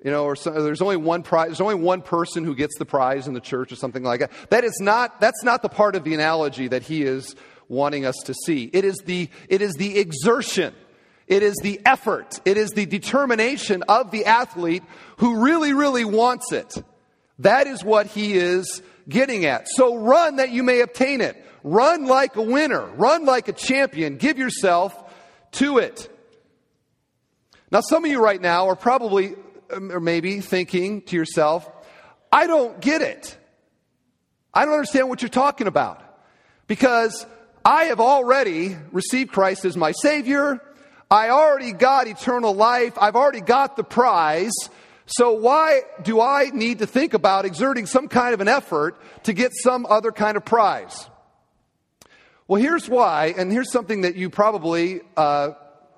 You 0.04 0.12
know, 0.12 0.24
or 0.24 0.36
there's 0.36 0.80
only 0.80 0.96
one 0.96 1.24
prize, 1.24 1.48
there's 1.48 1.60
only 1.60 1.74
one 1.74 2.02
person 2.02 2.44
who 2.44 2.54
gets 2.54 2.78
the 2.78 2.84
prize 2.84 3.26
in 3.26 3.34
the 3.34 3.40
church 3.40 3.72
or 3.72 3.76
something 3.76 4.04
like 4.04 4.20
that. 4.20 4.30
That 4.50 4.62
is 4.62 4.78
not, 4.80 5.20
that's 5.20 5.42
not 5.42 5.62
the 5.62 5.68
part 5.68 5.96
of 5.96 6.04
the 6.04 6.14
analogy 6.14 6.68
that 6.68 6.84
he 6.84 7.02
is 7.02 7.34
wanting 7.66 8.04
us 8.06 8.14
to 8.26 8.34
see. 8.34 8.70
It 8.72 8.84
is 8.84 8.98
the, 9.04 9.28
it 9.48 9.60
is 9.60 9.74
the 9.74 9.98
exertion. 9.98 10.74
It 11.26 11.42
is 11.42 11.56
the 11.62 11.80
effort. 11.84 12.40
It 12.44 12.56
is 12.56 12.70
the 12.70 12.86
determination 12.86 13.82
of 13.88 14.12
the 14.12 14.26
athlete 14.26 14.84
who 15.16 15.42
really, 15.42 15.72
really 15.72 16.04
wants 16.04 16.52
it. 16.52 16.82
That 17.40 17.66
is 17.66 17.84
what 17.84 18.06
he 18.06 18.34
is 18.34 18.82
getting 19.08 19.44
at. 19.44 19.68
So 19.68 19.96
run 19.96 20.36
that 20.36 20.50
you 20.50 20.62
may 20.62 20.80
obtain 20.80 21.20
it. 21.20 21.42
Run 21.62 22.06
like 22.06 22.36
a 22.36 22.42
winner. 22.42 22.84
Run 22.84 23.24
like 23.24 23.48
a 23.48 23.52
champion. 23.52 24.16
Give 24.16 24.38
yourself 24.38 24.94
to 25.52 25.78
it. 25.78 26.08
Now, 27.70 27.80
some 27.80 28.04
of 28.04 28.10
you 28.10 28.22
right 28.22 28.40
now 28.40 28.68
are 28.68 28.76
probably, 28.76 29.34
um, 29.72 29.92
or 29.92 30.00
maybe 30.00 30.40
thinking 30.40 31.02
to 31.02 31.16
yourself, 31.16 31.68
I 32.32 32.46
don't 32.46 32.80
get 32.80 33.02
it. 33.02 33.36
I 34.52 34.64
don't 34.64 34.74
understand 34.74 35.08
what 35.08 35.22
you're 35.22 35.28
talking 35.28 35.66
about. 35.66 36.02
Because 36.66 37.26
I 37.64 37.84
have 37.84 38.00
already 38.00 38.76
received 38.92 39.32
Christ 39.32 39.64
as 39.64 39.76
my 39.76 39.92
Savior. 39.92 40.60
I 41.10 41.30
already 41.30 41.72
got 41.72 42.06
eternal 42.06 42.54
life. 42.54 42.94
I've 43.00 43.16
already 43.16 43.40
got 43.40 43.76
the 43.76 43.84
prize. 43.84 44.54
So 45.10 45.32
why 45.32 45.82
do 46.02 46.20
I 46.20 46.50
need 46.52 46.80
to 46.80 46.86
think 46.86 47.14
about 47.14 47.46
exerting 47.46 47.86
some 47.86 48.08
kind 48.08 48.34
of 48.34 48.42
an 48.42 48.48
effort 48.48 49.00
to 49.24 49.32
get 49.32 49.52
some 49.54 49.86
other 49.86 50.12
kind 50.12 50.36
of 50.36 50.44
prize? 50.44 51.08
Well, 52.46 52.60
here's 52.60 52.88
why, 52.88 53.34
and 53.36 53.50
here's 53.50 53.72
something 53.72 54.02
that 54.02 54.16
you 54.16 54.28
probably, 54.28 55.00
uh, 55.16 55.52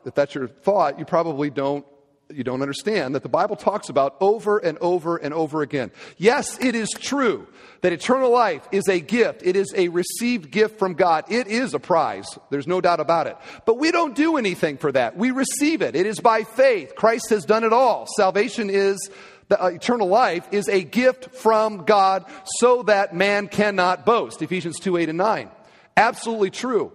if 0.04 0.14
that's 0.14 0.34
your 0.34 0.46
thought, 0.46 0.98
you 0.98 1.04
probably 1.04 1.50
don't 1.50 1.84
you 2.32 2.44
don't 2.44 2.62
understand 2.62 3.14
that 3.14 3.22
the 3.22 3.28
Bible 3.28 3.56
talks 3.56 3.88
about 3.88 4.16
over 4.20 4.58
and 4.58 4.78
over 4.78 5.16
and 5.16 5.34
over 5.34 5.62
again. 5.62 5.90
Yes, 6.16 6.58
it 6.60 6.74
is 6.74 6.90
true 6.90 7.46
that 7.82 7.92
eternal 7.92 8.30
life 8.30 8.66
is 8.72 8.88
a 8.88 9.00
gift. 9.00 9.42
It 9.44 9.56
is 9.56 9.72
a 9.76 9.88
received 9.88 10.50
gift 10.50 10.78
from 10.78 10.94
God. 10.94 11.24
It 11.28 11.46
is 11.46 11.74
a 11.74 11.78
prize. 11.78 12.26
There's 12.50 12.66
no 12.66 12.80
doubt 12.80 13.00
about 13.00 13.26
it. 13.26 13.36
But 13.66 13.78
we 13.78 13.90
don't 13.90 14.14
do 14.14 14.36
anything 14.36 14.76
for 14.76 14.92
that. 14.92 15.16
We 15.16 15.30
receive 15.30 15.82
it. 15.82 15.96
It 15.96 16.06
is 16.06 16.20
by 16.20 16.42
faith. 16.44 16.94
Christ 16.94 17.30
has 17.30 17.44
done 17.44 17.64
it 17.64 17.72
all. 17.72 18.06
Salvation 18.16 18.70
is 18.70 19.10
the 19.48 19.62
uh, 19.62 19.68
eternal 19.68 20.06
life 20.06 20.46
is 20.52 20.68
a 20.68 20.82
gift 20.82 21.34
from 21.34 21.84
God 21.84 22.24
so 22.44 22.84
that 22.84 23.14
man 23.14 23.48
cannot 23.48 24.06
boast. 24.06 24.42
Ephesians 24.42 24.78
2 24.78 24.96
8 24.96 25.08
and 25.08 25.18
9. 25.18 25.50
Absolutely 25.96 26.50
true. 26.50 26.92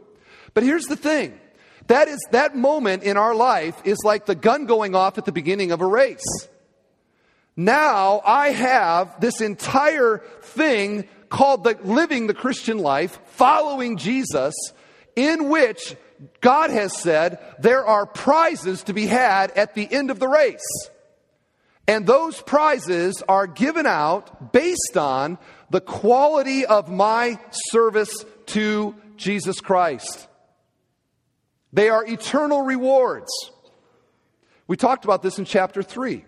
But 0.54 0.64
here's 0.64 0.86
the 0.86 0.96
thing 0.96 1.38
that 1.88 2.08
is, 2.08 2.20
that 2.32 2.56
moment 2.56 3.04
in 3.04 3.18
our 3.18 3.36
life 3.36 3.80
is 3.86 3.98
like 4.04 4.26
the 4.26 4.36
gun 4.36 4.66
going 4.66 4.96
off 4.96 5.18
at 5.18 5.26
the 5.26 5.32
beginning 5.32 5.72
of 5.72 5.82
a 5.82 5.86
race. 5.86 6.48
Now 7.56 8.22
I 8.26 8.50
have 8.50 9.20
this 9.22 9.40
entire 9.42 10.20
thing 10.42 11.08
called 11.30 11.64
the 11.64 11.78
living 11.84 12.28
the 12.28 12.34
Christian 12.34 12.80
life, 12.80 13.20
following 13.26 13.98
Jesus, 13.98 14.54
in 15.16 15.50
which 15.50 15.96
God 16.42 16.70
has 16.70 16.96
said 16.98 17.40
there 17.60 17.86
are 17.86 18.06
prizes 18.06 18.84
to 18.84 18.94
be 18.94 19.06
had 19.06 19.52
at 19.52 19.76
the 19.76 19.92
end 19.92 20.12
of 20.12 20.20
the 20.20 20.28
race. 20.28 20.90
And 21.88 22.08
those 22.08 22.42
prizes 22.42 23.22
are 23.30 23.46
given 23.48 23.86
out 23.86 24.52
based 24.52 24.98
on 24.98 25.38
the 25.70 25.82
quality 25.82 26.66
of 26.66 26.90
my 26.90 27.40
service 27.72 28.26
to 28.48 28.96
Jesus 29.18 29.60
Christ. 29.60 30.28
They 31.76 31.90
are 31.90 32.06
eternal 32.06 32.62
rewards. 32.62 33.30
We 34.66 34.78
talked 34.78 35.04
about 35.04 35.22
this 35.22 35.40
in 35.40 35.44
chapter 35.44 35.84
3, 35.84 36.24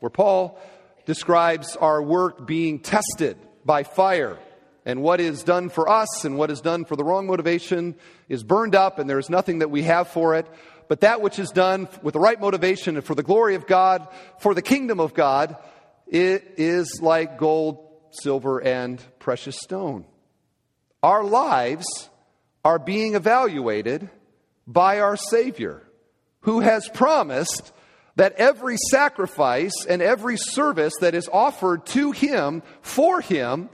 where 0.00 0.10
Paul 0.10 0.60
describes 1.06 1.76
our 1.76 2.02
work 2.02 2.46
being 2.46 2.80
tested 2.80 3.38
by 3.64 3.84
fire. 3.84 4.38
And 4.84 5.00
what 5.00 5.20
is 5.20 5.42
done 5.42 5.70
for 5.70 5.88
us 5.88 6.26
and 6.26 6.36
what 6.36 6.50
is 6.50 6.60
done 6.60 6.84
for 6.84 6.94
the 6.94 7.04
wrong 7.04 7.26
motivation 7.26 7.94
is 8.28 8.42
burned 8.42 8.74
up, 8.74 8.98
and 8.98 9.08
there 9.08 9.18
is 9.18 9.30
nothing 9.30 9.60
that 9.60 9.70
we 9.70 9.84
have 9.84 10.08
for 10.08 10.34
it. 10.34 10.46
But 10.88 11.00
that 11.00 11.22
which 11.22 11.38
is 11.38 11.48
done 11.48 11.88
with 12.02 12.12
the 12.12 12.20
right 12.20 12.38
motivation 12.38 12.96
and 12.96 13.04
for 13.06 13.14
the 13.14 13.22
glory 13.22 13.54
of 13.54 13.66
God, 13.66 14.06
for 14.40 14.52
the 14.52 14.60
kingdom 14.60 15.00
of 15.00 15.14
God, 15.14 15.56
it 16.06 16.52
is 16.58 17.00
like 17.00 17.38
gold, 17.38 17.82
silver, 18.10 18.62
and 18.62 19.02
precious 19.20 19.56
stone. 19.58 20.04
Our 21.02 21.24
lives 21.24 21.86
are 22.62 22.78
being 22.78 23.14
evaluated 23.14 24.10
by 24.68 25.00
our 25.00 25.16
Savior, 25.16 25.82
who 26.40 26.60
has 26.60 26.88
promised 26.88 27.72
that 28.16 28.34
every 28.34 28.76
sacrifice 28.90 29.86
and 29.88 30.02
every 30.02 30.36
service 30.36 30.92
that 31.00 31.14
is 31.14 31.28
offered 31.32 31.86
to 31.86 32.12
Him, 32.12 32.62
for 32.82 33.20
Him, 33.20 33.70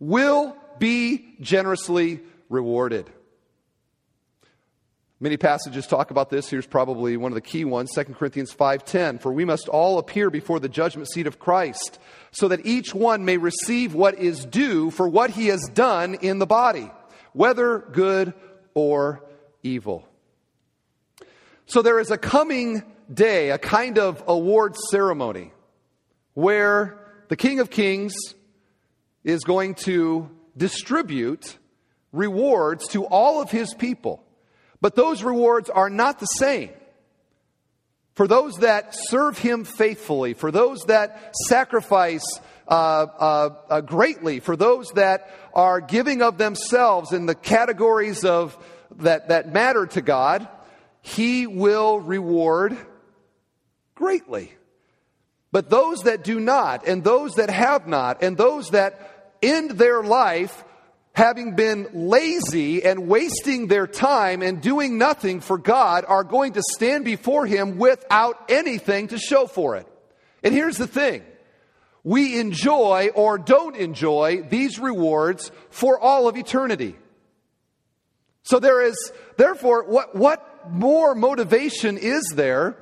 will 0.00 0.56
be 0.78 1.36
generously 1.40 2.20
rewarded. 2.48 3.08
Many 5.20 5.36
passages 5.36 5.86
talk 5.86 6.10
about 6.10 6.30
this. 6.30 6.50
Here's 6.50 6.66
probably 6.66 7.16
one 7.16 7.30
of 7.30 7.36
the 7.36 7.40
key 7.40 7.64
ones, 7.64 7.92
2 7.94 8.16
Corinthians 8.16 8.52
5:10, 8.52 9.20
for 9.20 9.32
we 9.32 9.44
must 9.44 9.68
all 9.68 9.98
appear 9.98 10.30
before 10.30 10.58
the 10.58 10.68
judgment 10.68 11.08
seat 11.08 11.28
of 11.28 11.38
Christ, 11.38 12.00
so 12.32 12.48
that 12.48 12.66
each 12.66 12.92
one 12.92 13.24
may 13.24 13.36
receive 13.36 13.94
what 13.94 14.18
is 14.18 14.44
due 14.44 14.90
for 14.90 15.08
what 15.08 15.30
he 15.30 15.46
has 15.46 15.60
done 15.72 16.14
in 16.14 16.40
the 16.40 16.46
body, 16.46 16.90
whether 17.34 17.78
good 17.92 18.34
or 18.74 19.22
evil. 19.62 20.08
So 21.72 21.80
there 21.80 21.98
is 21.98 22.10
a 22.10 22.18
coming 22.18 22.82
day, 23.10 23.48
a 23.48 23.56
kind 23.56 23.98
of 23.98 24.22
award 24.26 24.76
ceremony 24.90 25.52
where 26.34 26.98
the 27.28 27.36
King 27.36 27.60
of 27.60 27.70
Kings 27.70 28.14
is 29.24 29.42
going 29.44 29.76
to 29.86 30.28
distribute 30.54 31.56
rewards 32.12 32.88
to 32.88 33.06
all 33.06 33.40
of 33.40 33.50
his 33.50 33.72
people. 33.72 34.22
But 34.82 34.96
those 34.96 35.22
rewards 35.22 35.70
are 35.70 35.88
not 35.88 36.20
the 36.20 36.26
same. 36.26 36.72
For 38.16 38.28
those 38.28 38.56
that 38.56 38.94
serve 38.94 39.38
him 39.38 39.64
faithfully, 39.64 40.34
for 40.34 40.50
those 40.50 40.80
that 40.88 41.34
sacrifice 41.48 42.38
uh, 42.68 42.72
uh, 42.72 43.50
uh, 43.70 43.80
greatly, 43.80 44.40
for 44.40 44.56
those 44.56 44.90
that 44.90 45.30
are 45.54 45.80
giving 45.80 46.20
of 46.20 46.36
themselves 46.36 47.12
in 47.12 47.24
the 47.24 47.34
categories 47.34 48.26
of 48.26 48.62
that, 48.96 49.30
that 49.30 49.50
matter 49.50 49.86
to 49.86 50.02
God, 50.02 50.46
he 51.02 51.46
will 51.46 52.00
reward 52.00 52.76
greatly. 53.94 54.52
But 55.50 55.68
those 55.68 56.00
that 56.04 56.24
do 56.24 56.40
not, 56.40 56.86
and 56.86 57.04
those 57.04 57.34
that 57.34 57.50
have 57.50 57.86
not, 57.86 58.22
and 58.22 58.38
those 58.38 58.70
that 58.70 59.34
end 59.42 59.72
their 59.72 60.02
life 60.02 60.64
having 61.14 61.54
been 61.54 61.88
lazy 61.92 62.82
and 62.84 63.06
wasting 63.06 63.66
their 63.66 63.86
time 63.86 64.40
and 64.40 64.62
doing 64.62 64.96
nothing 64.96 65.40
for 65.40 65.58
God, 65.58 66.06
are 66.08 66.24
going 66.24 66.54
to 66.54 66.62
stand 66.74 67.04
before 67.04 67.44
Him 67.44 67.76
without 67.76 68.46
anything 68.48 69.08
to 69.08 69.18
show 69.18 69.46
for 69.46 69.76
it. 69.76 69.86
And 70.42 70.54
here's 70.54 70.78
the 70.78 70.86
thing 70.86 71.22
we 72.04 72.40
enjoy 72.40 73.10
or 73.14 73.36
don't 73.36 73.76
enjoy 73.76 74.42
these 74.42 74.78
rewards 74.78 75.52
for 75.68 76.00
all 76.00 76.28
of 76.28 76.36
eternity. 76.36 76.96
So 78.42 78.58
there 78.58 78.82
is, 78.82 79.12
therefore, 79.36 79.84
what, 79.84 80.16
more 80.70 81.14
motivation 81.14 81.98
is 81.98 82.22
there 82.34 82.76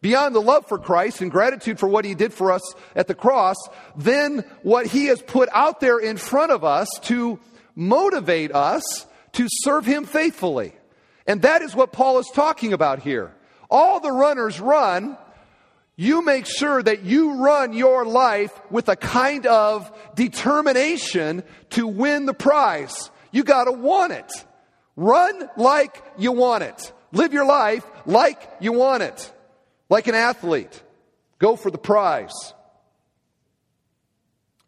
beyond 0.00 0.34
the 0.34 0.40
love 0.40 0.66
for 0.66 0.78
Christ 0.78 1.20
and 1.20 1.30
gratitude 1.30 1.78
for 1.78 1.88
what 1.88 2.04
he 2.04 2.14
did 2.14 2.32
for 2.32 2.52
us 2.52 2.62
at 2.94 3.08
the 3.08 3.14
cross 3.14 3.56
than 3.96 4.44
what 4.62 4.86
he 4.86 5.06
has 5.06 5.20
put 5.22 5.48
out 5.52 5.80
there 5.80 5.98
in 5.98 6.16
front 6.16 6.52
of 6.52 6.64
us 6.64 6.88
to 7.02 7.38
motivate 7.74 8.54
us 8.54 9.06
to 9.32 9.46
serve 9.48 9.84
him 9.86 10.04
faithfully? 10.04 10.72
And 11.26 11.42
that 11.42 11.62
is 11.62 11.74
what 11.74 11.92
Paul 11.92 12.18
is 12.18 12.30
talking 12.32 12.72
about 12.72 13.00
here. 13.00 13.34
All 13.70 14.00
the 14.00 14.12
runners 14.12 14.60
run. 14.60 15.18
You 15.94 16.24
make 16.24 16.46
sure 16.46 16.82
that 16.82 17.02
you 17.02 17.34
run 17.34 17.72
your 17.72 18.04
life 18.04 18.58
with 18.70 18.88
a 18.88 18.96
kind 18.96 19.46
of 19.46 19.92
determination 20.14 21.42
to 21.70 21.86
win 21.86 22.24
the 22.24 22.34
prize. 22.34 23.10
You 23.32 23.42
gotta 23.42 23.72
want 23.72 24.12
it. 24.12 24.30
Run 24.96 25.48
like 25.56 26.02
you 26.16 26.32
want 26.32 26.62
it. 26.62 26.92
Live 27.12 27.32
your 27.32 27.46
life 27.46 27.84
like 28.06 28.38
you 28.60 28.72
want 28.72 29.02
it, 29.02 29.32
like 29.88 30.06
an 30.06 30.14
athlete. 30.14 30.82
Go 31.38 31.56
for 31.56 31.70
the 31.70 31.78
prize. 31.78 32.52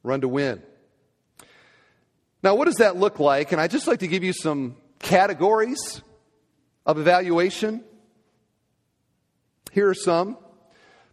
Run 0.03 0.23
to 0.23 0.29
win. 0.29 0.63
Now, 2.43 2.55
what 2.55 2.65
does 2.65 2.77
that 2.77 2.97
look 2.97 3.19
like? 3.19 3.53
And 3.53 3.61
I'd 3.61 3.71
just 3.71 3.87
like 3.87 3.99
to 4.01 4.09
give 4.09 4.25
you 4.25 4.33
some 4.33 4.77
categories 4.99 6.01
of 6.87 6.99
evaluation. 6.99 7.85
Here 9.73 9.89
are 9.89 9.95
some 9.95 10.39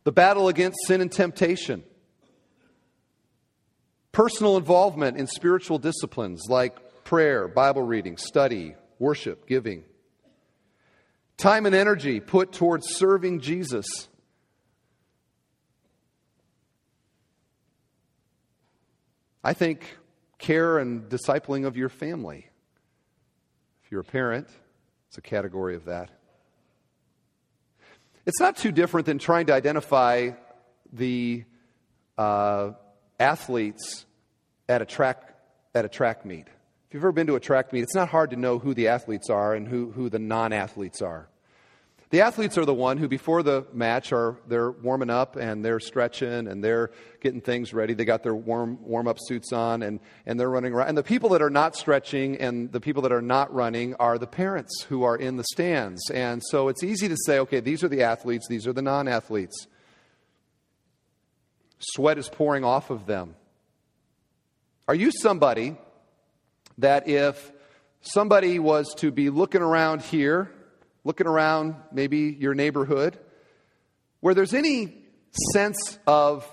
the 0.06 0.12
battle 0.14 0.48
against 0.48 0.78
sin 0.88 1.02
and 1.02 1.12
temptation, 1.12 1.84
personal 4.14 4.56
involvement 4.56 5.18
in 5.18 5.28
spiritual 5.28 5.80
disciplines 5.80 6.46
like 6.48 7.04
prayer, 7.04 7.50
Bible 7.50 7.82
reading, 7.82 8.16
study, 8.16 8.76
worship, 9.00 9.48
giving 9.48 9.84
time 11.38 11.66
and 11.66 11.76
energy 11.76 12.20
put 12.20 12.52
towards 12.52 12.88
serving 12.96 13.40
Jesus. 13.40 13.86
I 19.44 19.54
think 19.54 19.98
care 20.40 20.78
and 20.78 21.10
discipling 21.10 21.66
of 21.66 21.78
your 21.78 21.90
family. 21.90 22.50
If 23.84 23.92
you're 23.92 24.02
a 24.02 24.04
parent, 24.04 24.50
it's 25.08 25.18
a 25.18 25.22
category 25.22 25.76
of 25.76 25.86
that. 25.86 26.10
It's 28.26 28.42
not 28.42 28.58
too 28.58 28.74
different 28.74 29.06
than 29.06 29.20
trying 29.20 29.46
to 29.46 29.54
identify 29.54 30.32
the 30.92 31.46
uh, 32.18 32.72
athletes 33.20 34.06
at 34.68 34.82
a 34.82 34.86
track 34.86 35.34
at 35.74 35.86
a 35.86 35.90
track 35.90 36.26
meet. 36.26 36.48
If 36.88 36.94
you've 36.94 37.04
ever 37.04 37.12
been 37.12 37.28
to 37.28 37.36
a 37.36 37.40
track 37.42 37.74
meet, 37.74 37.84
it's 37.84 37.96
not 37.96 38.08
hard 38.08 38.30
to 38.30 38.38
know 38.38 38.60
who 38.60 38.74
the 38.74 38.88
athletes 38.88 39.30
are 39.30 39.54
and 39.54 39.68
who, 39.68 39.92
who 39.92 40.10
the 40.10 40.20
non 40.20 40.54
athletes 40.54 41.02
are. 41.02 41.28
The 42.12 42.22
athletes 42.22 42.58
are 42.58 42.64
the 42.64 42.74
one 42.74 42.98
who, 42.98 43.10
before 43.10 43.44
the 43.44 43.68
match, 43.74 44.14
are 44.14 44.38
they're 44.48 44.72
warming 44.72 45.10
up 45.10 45.36
and 45.36 45.66
they're 45.66 45.82
stretching 45.82 46.48
and 46.48 46.64
they're 46.64 46.92
getting 47.20 47.42
things 47.42 47.74
ready. 47.74 47.94
They 47.94 48.06
got 48.06 48.24
their 48.24 48.34
warm 48.34 48.82
warm 48.82 49.10
up 49.10 49.18
suits 49.20 49.52
on 49.52 49.84
and, 49.84 50.00
and 50.26 50.40
they're 50.40 50.50
running 50.50 50.72
around. 50.72 50.88
And 50.88 50.98
the 50.98 51.04
people 51.04 51.28
that 51.32 51.42
are 51.42 51.50
not 51.50 51.76
stretching 51.76 52.38
and 52.38 52.72
the 52.72 52.80
people 52.80 53.02
that 53.02 53.12
are 53.12 53.22
not 53.22 53.54
running 53.54 53.94
are 53.96 54.18
the 54.18 54.26
parents 54.26 54.86
who 54.88 55.04
are 55.04 55.18
in 55.18 55.36
the 55.36 55.44
stands. 55.52 56.10
And 56.10 56.42
so 56.42 56.70
it's 56.70 56.84
easy 56.84 57.10
to 57.10 57.18
say, 57.26 57.40
okay, 57.40 57.60
these 57.60 57.84
are 57.84 57.90
the 57.90 58.04
athletes, 58.04 58.48
these 58.48 58.66
are 58.66 58.72
the 58.74 58.82
non 58.82 59.10
athletes. 59.10 59.68
Sweat 61.80 62.18
is 62.18 62.30
pouring 62.30 62.64
off 62.64 62.90
of 62.90 63.08
them. 63.08 63.36
Are 64.88 64.96
you 64.96 65.12
somebody 65.12 65.76
that 66.78 67.08
if 67.08 67.52
somebody 68.02 68.60
was 68.60 68.94
to 68.98 69.12
be 69.12 69.30
looking 69.30 69.62
around 69.62 70.02
here, 70.02 70.52
looking 71.04 71.28
around 71.28 71.76
maybe 71.92 72.36
your 72.40 72.54
neighborhood, 72.54 73.18
where 74.20 74.34
there's 74.34 74.54
any 74.54 74.94
sense 75.54 76.00
of 76.06 76.46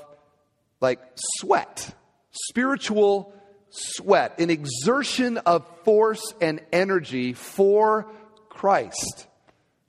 like 0.81 1.01
sweat, 1.39 1.95
spiritual 2.31 3.35
sweat, 3.71 4.39
an 4.39 4.51
exertion 4.51 5.39
of 5.39 5.67
force 5.85 6.35
and 6.41 6.61
energy 6.73 7.33
for 7.33 8.11
Christ, 8.49 9.27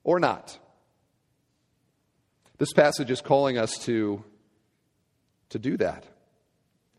or 0.03 0.19
not. 0.19 0.57
This 2.57 2.73
passage 2.73 3.11
is 3.11 3.21
calling 3.21 3.57
us 3.57 3.77
to, 3.85 4.23
to 5.49 5.59
do 5.59 5.77
that. 5.77 6.05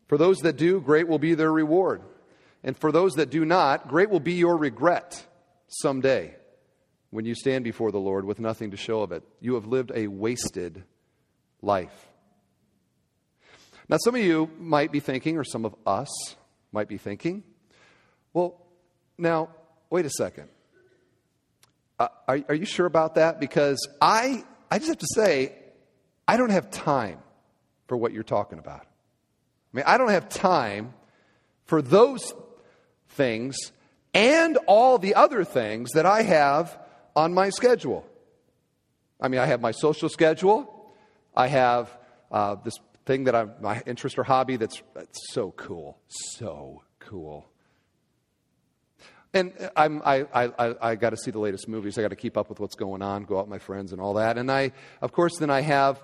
For 0.07 0.19
those 0.19 0.39
that 0.39 0.57
do, 0.57 0.81
great 0.81 1.09
will 1.09 1.19
be 1.19 1.35
their 1.35 1.53
reward. 1.53 2.03
And 2.63 2.77
for 2.77 2.91
those 2.91 3.15
that 3.15 3.31
do 3.31 3.45
not, 3.45 3.89
great 3.89 4.11
will 4.11 4.21
be 4.21 4.35
your 4.35 4.57
regret 4.57 5.25
someday 5.69 6.35
when 7.11 7.25
you 7.25 7.35
stand 7.35 7.65
before 7.65 7.93
the 7.93 8.01
Lord 8.01 8.25
with 8.25 8.41
nothing 8.41 8.73
to 8.73 8.77
show 8.77 9.03
of 9.03 9.13
it. 9.13 9.23
You 9.41 9.55
have 9.55 9.67
lived 9.67 9.93
a 9.95 10.07
wasted 10.09 10.85
life. 11.63 12.09
Now, 13.89 13.99
some 13.99 14.15
of 14.17 14.21
you 14.21 14.51
might 14.59 14.91
be 14.91 15.01
thinking, 15.01 15.39
or 15.39 15.45
some 15.45 15.65
of 15.65 15.75
us 15.87 16.09
might 16.73 16.89
be 16.89 16.99
thinking, 16.99 17.45
well, 18.33 18.61
now, 19.17 19.51
wait 19.89 20.05
a 20.05 20.11
second. 20.11 20.49
Uh, 21.99 22.09
are, 22.29 22.41
are 22.49 22.55
you 22.55 22.67
sure 22.67 22.87
about 22.87 23.15
that? 23.15 23.41
Because 23.41 23.79
I, 24.01 24.45
I 24.71 24.79
just 24.79 24.89
have 24.89 24.99
to 24.99 25.07
say, 25.15 25.55
I 26.29 26.37
don't 26.37 26.51
have 26.51 26.71
time 26.71 27.19
for 27.87 27.97
what 27.97 28.13
you're 28.13 28.25
talking 28.25 28.59
about. 28.59 28.83
I 28.83 29.77
mean, 29.77 29.85
I 29.87 29.99
don't 29.99 30.11
have 30.11 30.29
time 30.29 30.93
for 31.65 31.81
those 31.81 32.35
things 33.17 33.73
and 34.15 34.57
all 34.67 34.99
the 34.99 35.15
other 35.15 35.45
things 35.45 35.93
that 35.93 36.07
I 36.07 36.23
have 36.23 36.79
on 37.15 37.35
my 37.35 37.51
schedule. 37.51 38.07
I 39.21 39.29
mean, 39.29 39.41
I 39.41 39.47
have 39.47 39.61
my 39.61 39.73
social 39.73 40.09
schedule. 40.09 40.93
I 41.35 41.49
have 41.49 41.91
uh, 42.31 42.57
this 42.65 42.75
thing 43.05 43.25
that 43.25 43.35
I'm 43.35 43.53
my 43.61 43.83
interest 43.87 44.19
or 44.19 44.25
hobby 44.25 44.57
that's, 44.57 44.83
that's 44.95 45.19
so 45.33 45.53
cool, 45.53 45.99
so 46.09 46.83
cool. 46.99 47.49
And 49.35 49.53
I'm, 49.77 50.01
I, 50.05 50.27
I, 50.33 50.75
I 50.81 50.95
got 50.95 51.11
to 51.11 51.17
see 51.17 51.31
the 51.31 51.39
latest 51.39 51.69
movies. 51.69 51.99
I 51.99 52.03
got 52.03 52.09
to 52.09 52.17
keep 52.17 52.39
up 52.39 52.49
with 52.49 52.59
what's 52.59 52.75
going 52.75 53.03
on, 53.03 53.25
go 53.25 53.39
out 53.39 53.47
with 53.47 53.51
my 53.51 53.59
friends 53.59 53.93
and 53.93 54.01
all 54.01 54.15
that. 54.15 54.39
And 54.39 54.51
I, 54.51 54.73
of 55.03 55.13
course, 55.13 55.37
then 55.39 55.51
I 55.51 55.61
have 55.61 56.03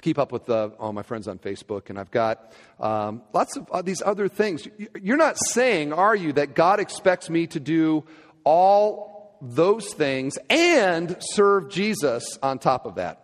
keep 0.00 0.18
up 0.18 0.32
with 0.32 0.48
uh, 0.48 0.70
all 0.78 0.92
my 0.92 1.02
friends 1.02 1.28
on 1.28 1.38
Facebook, 1.38 1.90
and 1.90 1.98
I've 1.98 2.10
got 2.10 2.52
um, 2.80 3.22
lots 3.32 3.56
of 3.56 3.68
uh, 3.70 3.82
these 3.82 4.02
other 4.02 4.28
things. 4.28 4.66
You're 5.00 5.16
not 5.16 5.36
saying, 5.50 5.92
are 5.92 6.16
you, 6.16 6.32
that 6.34 6.54
God 6.54 6.80
expects 6.80 7.28
me 7.28 7.46
to 7.48 7.60
do 7.60 8.04
all 8.44 9.38
those 9.42 9.92
things 9.94 10.38
and 10.48 11.16
serve 11.20 11.68
Jesus 11.68 12.38
on 12.42 12.58
top 12.58 12.86
of 12.86 12.96
that? 12.96 13.18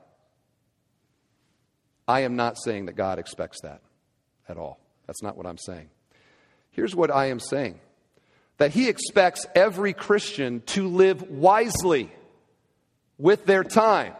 I 2.06 2.20
am 2.20 2.36
not 2.36 2.56
saying 2.62 2.86
that 2.86 2.96
God 2.96 3.18
expects 3.18 3.60
that 3.62 3.82
at 4.48 4.56
all. 4.56 4.80
That's 5.06 5.22
not 5.22 5.36
what 5.36 5.46
I'm 5.46 5.58
saying. 5.58 5.90
Here's 6.70 6.94
what 6.94 7.10
I 7.10 7.26
am 7.26 7.40
saying 7.40 7.80
that 8.58 8.72
He 8.72 8.88
expects 8.88 9.46
every 9.54 9.92
Christian 9.92 10.62
to 10.66 10.88
live 10.88 11.22
wisely 11.22 12.10
with 13.18 13.46
their 13.46 13.62
time. 13.62 14.14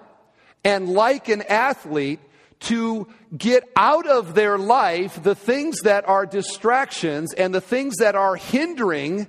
And 0.65 0.89
like 0.89 1.29
an 1.29 1.43
athlete, 1.43 2.21
to 2.61 3.09
get 3.37 3.65
out 3.77 4.07
of 4.07 4.35
their 4.35 4.59
life 4.59 5.23
the 5.23 5.35
things 5.35 5.81
that 5.83 6.09
are 6.09 6.27
distractions 6.27 7.33
and 7.35 7.55
the 7.55 7.61
things 7.61 7.97
that 7.97 8.15
are 8.15 8.37
hindering 8.37 9.29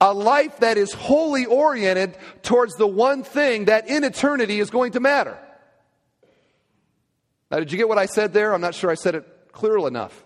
a 0.00 0.12
life 0.12 0.58
that 0.58 0.76
is 0.76 0.92
wholly 0.92 1.46
oriented 1.46 2.16
towards 2.42 2.74
the 2.74 2.86
one 2.86 3.22
thing 3.22 3.66
that 3.66 3.88
in 3.88 4.02
eternity 4.02 4.58
is 4.58 4.68
going 4.68 4.92
to 4.92 5.00
matter. 5.00 5.38
Now, 7.50 7.58
did 7.58 7.70
you 7.70 7.78
get 7.78 7.88
what 7.88 7.98
I 7.98 8.06
said 8.06 8.32
there? 8.32 8.52
I'm 8.52 8.60
not 8.60 8.74
sure 8.74 8.90
I 8.90 8.94
said 8.94 9.14
it 9.14 9.52
clearly 9.52 9.86
enough. 9.86 10.24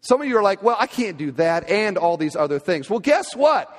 Some 0.00 0.20
of 0.20 0.26
you 0.26 0.36
are 0.36 0.42
like, 0.42 0.62
well, 0.62 0.76
I 0.78 0.86
can't 0.86 1.16
do 1.16 1.30
that 1.32 1.70
and 1.70 1.96
all 1.96 2.16
these 2.16 2.34
other 2.34 2.58
things. 2.58 2.90
Well, 2.90 2.98
guess 2.98 3.36
what? 3.36 3.74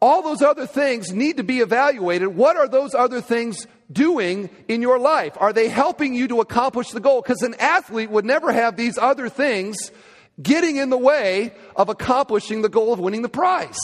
All 0.00 0.22
those 0.22 0.40
other 0.40 0.66
things 0.66 1.12
need 1.12 1.36
to 1.36 1.44
be 1.44 1.58
evaluated. 1.58 2.28
What 2.28 2.56
are 2.56 2.68
those 2.68 2.94
other 2.94 3.20
things 3.20 3.66
doing 3.92 4.48
in 4.66 4.80
your 4.80 4.98
life? 4.98 5.36
Are 5.38 5.52
they 5.52 5.68
helping 5.68 6.14
you 6.14 6.28
to 6.28 6.40
accomplish 6.40 6.90
the 6.90 7.00
goal? 7.00 7.20
Because 7.20 7.42
an 7.42 7.54
athlete 7.58 8.10
would 8.10 8.24
never 8.24 8.50
have 8.50 8.76
these 8.76 8.96
other 8.96 9.28
things 9.28 9.76
getting 10.40 10.76
in 10.76 10.88
the 10.88 10.96
way 10.96 11.52
of 11.76 11.90
accomplishing 11.90 12.62
the 12.62 12.70
goal 12.70 12.92
of 12.92 12.98
winning 12.98 13.20
the 13.20 13.28
prize. 13.28 13.78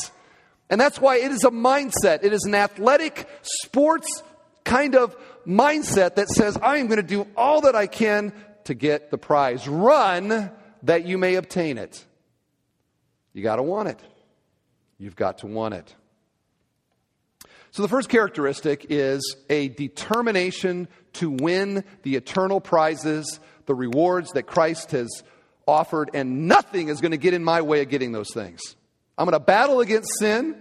And 0.70 0.81
that's 0.81 0.98
why 1.00 1.18
it 1.18 1.31
is 1.31 1.44
a 1.44 1.50
mindset. 1.50 2.24
It 2.24 2.33
is 2.33 2.44
an 2.44 2.55
athletic 2.55 3.29
sports 3.42 4.22
kind 4.64 4.96
of 4.96 5.16
mindset 5.46 6.16
that 6.16 6.29
says, 6.29 6.57
I 6.57 6.79
am 6.79 6.87
going 6.87 6.96
to 6.96 7.02
do 7.02 7.26
all 7.37 7.61
that 7.62 7.76
I 7.76 7.87
can 7.87 8.33
to 8.64 8.74
get 8.74 9.11
the 9.11 9.18
prize. 9.18 9.68
Run 9.68 10.50
that 10.83 11.07
you 11.07 11.18
may 11.18 11.35
obtain 11.35 11.79
it. 11.79 12.05
You 13.33 13.42
got 13.42 13.57
to 13.57 13.62
want 13.62 13.88
it. 13.88 14.00
You've 14.98 15.14
got 15.14 15.38
to 15.38 15.46
want 15.46 15.74
it. 15.74 15.94
So, 17.76 17.82
the 17.82 17.90
first 17.90 18.08
characteristic 18.08 18.86
is 18.88 19.36
a 19.50 19.68
determination 19.68 20.88
to 21.12 21.28
win 21.28 21.84
the 22.04 22.16
eternal 22.16 22.58
prizes, 22.58 23.38
the 23.66 23.74
rewards 23.74 24.32
that 24.32 24.44
Christ 24.44 24.92
has 24.92 25.22
offered, 25.66 26.08
and 26.14 26.48
nothing 26.48 26.88
is 26.88 27.02
going 27.02 27.10
to 27.10 27.18
get 27.18 27.34
in 27.34 27.44
my 27.44 27.60
way 27.60 27.82
of 27.82 27.90
getting 27.90 28.12
those 28.12 28.32
things. 28.32 28.62
I'm 29.18 29.26
going 29.26 29.38
to 29.38 29.44
battle 29.44 29.80
against 29.80 30.08
sin. 30.18 30.56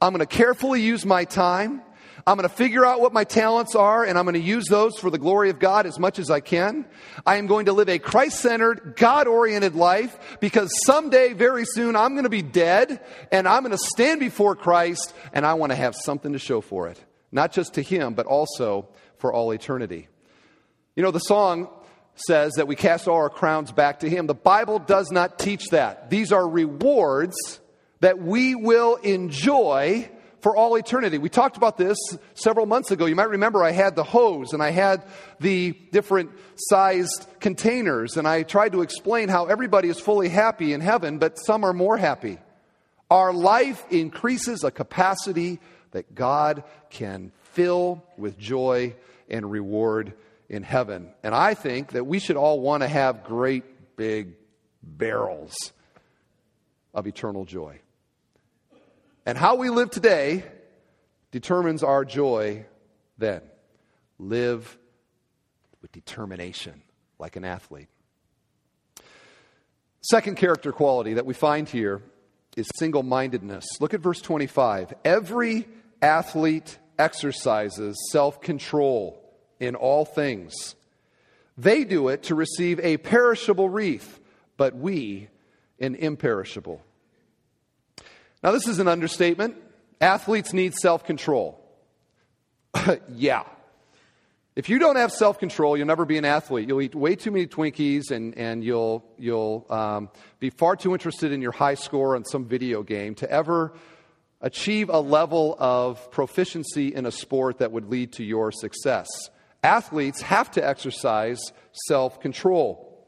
I'm 0.00 0.12
going 0.12 0.20
to 0.20 0.26
carefully 0.26 0.82
use 0.82 1.04
my 1.04 1.24
time. 1.24 1.82
I'm 2.26 2.36
going 2.36 2.48
to 2.48 2.54
figure 2.54 2.84
out 2.84 3.00
what 3.00 3.12
my 3.12 3.24
talents 3.24 3.74
are 3.74 4.04
and 4.04 4.18
I'm 4.18 4.24
going 4.24 4.34
to 4.34 4.40
use 4.40 4.66
those 4.68 4.98
for 4.98 5.10
the 5.10 5.18
glory 5.18 5.50
of 5.50 5.58
God 5.58 5.86
as 5.86 5.98
much 5.98 6.18
as 6.18 6.30
I 6.30 6.40
can. 6.40 6.84
I 7.26 7.36
am 7.36 7.46
going 7.46 7.66
to 7.66 7.72
live 7.72 7.88
a 7.88 7.98
Christ 7.98 8.40
centered, 8.40 8.94
God 8.96 9.26
oriented 9.26 9.74
life 9.74 10.38
because 10.40 10.70
someday, 10.84 11.32
very 11.32 11.64
soon, 11.64 11.96
I'm 11.96 12.12
going 12.12 12.24
to 12.24 12.30
be 12.30 12.42
dead 12.42 13.00
and 13.30 13.48
I'm 13.48 13.62
going 13.62 13.76
to 13.76 13.78
stand 13.78 14.20
before 14.20 14.54
Christ 14.54 15.14
and 15.32 15.44
I 15.44 15.54
want 15.54 15.70
to 15.70 15.76
have 15.76 15.94
something 15.94 16.32
to 16.32 16.38
show 16.38 16.60
for 16.60 16.88
it. 16.88 17.02
Not 17.32 17.52
just 17.52 17.74
to 17.74 17.82
Him, 17.82 18.14
but 18.14 18.26
also 18.26 18.88
for 19.18 19.32
all 19.32 19.52
eternity. 19.52 20.08
You 20.94 21.02
know, 21.02 21.10
the 21.10 21.20
song 21.20 21.68
says 22.14 22.52
that 22.56 22.66
we 22.66 22.76
cast 22.76 23.08
all 23.08 23.16
our 23.16 23.30
crowns 23.30 23.72
back 23.72 24.00
to 24.00 24.10
Him. 24.10 24.26
The 24.26 24.34
Bible 24.34 24.78
does 24.78 25.10
not 25.10 25.38
teach 25.38 25.68
that. 25.70 26.10
These 26.10 26.32
are 26.32 26.46
rewards 26.46 27.60
that 28.00 28.18
we 28.18 28.54
will 28.54 28.96
enjoy 28.96 30.10
for 30.42 30.56
all 30.56 30.74
eternity. 30.74 31.18
We 31.18 31.28
talked 31.28 31.56
about 31.56 31.78
this 31.78 31.96
several 32.34 32.66
months 32.66 32.90
ago. 32.90 33.06
You 33.06 33.14
might 33.14 33.30
remember 33.30 33.62
I 33.62 33.70
had 33.70 33.94
the 33.94 34.02
hose 34.02 34.52
and 34.52 34.60
I 34.62 34.70
had 34.70 35.04
the 35.38 35.70
different 35.92 36.30
sized 36.56 37.26
containers, 37.38 38.16
and 38.16 38.26
I 38.26 38.42
tried 38.42 38.72
to 38.72 38.82
explain 38.82 39.28
how 39.28 39.46
everybody 39.46 39.88
is 39.88 40.00
fully 40.00 40.28
happy 40.28 40.72
in 40.72 40.80
heaven, 40.80 41.18
but 41.18 41.38
some 41.38 41.64
are 41.64 41.72
more 41.72 41.96
happy. 41.96 42.38
Our 43.08 43.32
life 43.32 43.84
increases 43.90 44.64
a 44.64 44.72
capacity 44.72 45.60
that 45.92 46.14
God 46.14 46.64
can 46.90 47.30
fill 47.52 48.02
with 48.16 48.36
joy 48.36 48.96
and 49.30 49.48
reward 49.48 50.12
in 50.48 50.64
heaven. 50.64 51.12
And 51.22 51.34
I 51.34 51.54
think 51.54 51.92
that 51.92 52.04
we 52.04 52.18
should 52.18 52.36
all 52.36 52.60
want 52.60 52.82
to 52.82 52.88
have 52.88 53.24
great 53.24 53.96
big 53.96 54.34
barrels 54.82 55.54
of 56.94 57.06
eternal 57.06 57.44
joy. 57.44 57.81
And 59.24 59.38
how 59.38 59.54
we 59.54 59.70
live 59.70 59.90
today 59.90 60.44
determines 61.30 61.82
our 61.82 62.04
joy 62.04 62.66
then. 63.18 63.42
Live 64.18 64.78
with 65.80 65.92
determination, 65.92 66.82
like 67.18 67.36
an 67.36 67.44
athlete. 67.44 67.88
Second 70.02 70.36
character 70.36 70.72
quality 70.72 71.14
that 71.14 71.26
we 71.26 71.34
find 71.34 71.68
here 71.68 72.02
is 72.56 72.68
single 72.74 73.04
mindedness. 73.04 73.64
Look 73.80 73.94
at 73.94 74.00
verse 74.00 74.20
25. 74.20 74.94
Every 75.04 75.68
athlete 76.00 76.78
exercises 76.98 77.96
self 78.10 78.40
control 78.40 79.22
in 79.60 79.76
all 79.76 80.04
things. 80.04 80.74
They 81.56 81.84
do 81.84 82.08
it 82.08 82.24
to 82.24 82.34
receive 82.34 82.80
a 82.80 82.96
perishable 82.96 83.68
wreath, 83.68 84.20
but 84.56 84.74
we 84.74 85.28
an 85.78 85.94
imperishable. 85.94 86.82
Now, 88.42 88.50
this 88.50 88.66
is 88.66 88.78
an 88.78 88.88
understatement. 88.88 89.56
Athletes 90.00 90.52
need 90.52 90.74
self 90.74 91.04
control. 91.04 91.60
yeah. 93.08 93.44
If 94.54 94.68
you 94.68 94.78
don't 94.78 94.96
have 94.96 95.12
self 95.12 95.38
control, 95.38 95.76
you'll 95.76 95.86
never 95.86 96.04
be 96.04 96.18
an 96.18 96.24
athlete. 96.24 96.68
You'll 96.68 96.82
eat 96.82 96.94
way 96.94 97.16
too 97.16 97.30
many 97.30 97.46
Twinkies 97.46 98.10
and, 98.10 98.36
and 98.36 98.62
you'll, 98.62 99.04
you'll 99.16 99.66
um, 99.70 100.10
be 100.40 100.50
far 100.50 100.76
too 100.76 100.92
interested 100.92 101.32
in 101.32 101.40
your 101.40 101.52
high 101.52 101.74
score 101.74 102.16
on 102.16 102.24
some 102.24 102.44
video 102.44 102.82
game 102.82 103.14
to 103.16 103.30
ever 103.30 103.72
achieve 104.42 104.90
a 104.90 104.98
level 104.98 105.56
of 105.58 106.10
proficiency 106.10 106.94
in 106.94 107.06
a 107.06 107.12
sport 107.12 107.58
that 107.58 107.72
would 107.72 107.88
lead 107.88 108.12
to 108.14 108.24
your 108.24 108.52
success. 108.52 109.08
Athletes 109.62 110.20
have 110.20 110.50
to 110.50 110.66
exercise 110.66 111.40
self 111.86 112.20
control 112.20 113.06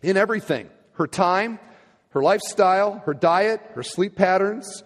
in 0.00 0.16
everything 0.16 0.70
her 0.92 1.06
time, 1.06 1.58
her 2.16 2.22
lifestyle, 2.22 3.02
her 3.04 3.12
diet, 3.12 3.60
her 3.74 3.82
sleep 3.82 4.16
patterns, 4.16 4.82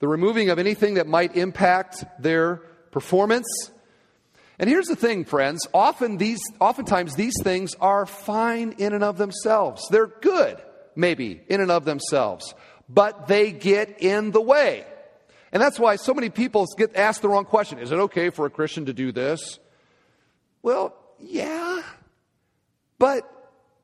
the 0.00 0.06
removing 0.06 0.50
of 0.50 0.58
anything 0.58 0.94
that 0.94 1.06
might 1.06 1.34
impact 1.34 2.04
their 2.18 2.56
performance. 2.90 3.46
And 4.58 4.68
here's 4.68 4.84
the 4.84 4.94
thing, 4.94 5.24
friends. 5.24 5.66
Often 5.72 6.18
these, 6.18 6.38
oftentimes 6.60 7.14
these 7.14 7.32
things 7.42 7.74
are 7.80 8.04
fine 8.04 8.72
in 8.72 8.92
and 8.92 9.02
of 9.02 9.16
themselves. 9.16 9.88
They're 9.88 10.08
good, 10.08 10.60
maybe, 10.94 11.40
in 11.48 11.62
and 11.62 11.70
of 11.70 11.86
themselves. 11.86 12.54
But 12.90 13.26
they 13.26 13.52
get 13.52 14.02
in 14.02 14.30
the 14.30 14.42
way. 14.42 14.84
And 15.52 15.62
that's 15.62 15.80
why 15.80 15.96
so 15.96 16.12
many 16.12 16.28
people 16.28 16.66
get 16.76 16.94
asked 16.94 17.22
the 17.22 17.30
wrong 17.30 17.46
question. 17.46 17.78
Is 17.78 17.90
it 17.90 17.98
okay 18.00 18.28
for 18.28 18.44
a 18.44 18.50
Christian 18.50 18.84
to 18.84 18.92
do 18.92 19.12
this? 19.12 19.58
Well, 20.60 20.94
yeah. 21.18 21.80
But 22.98 23.22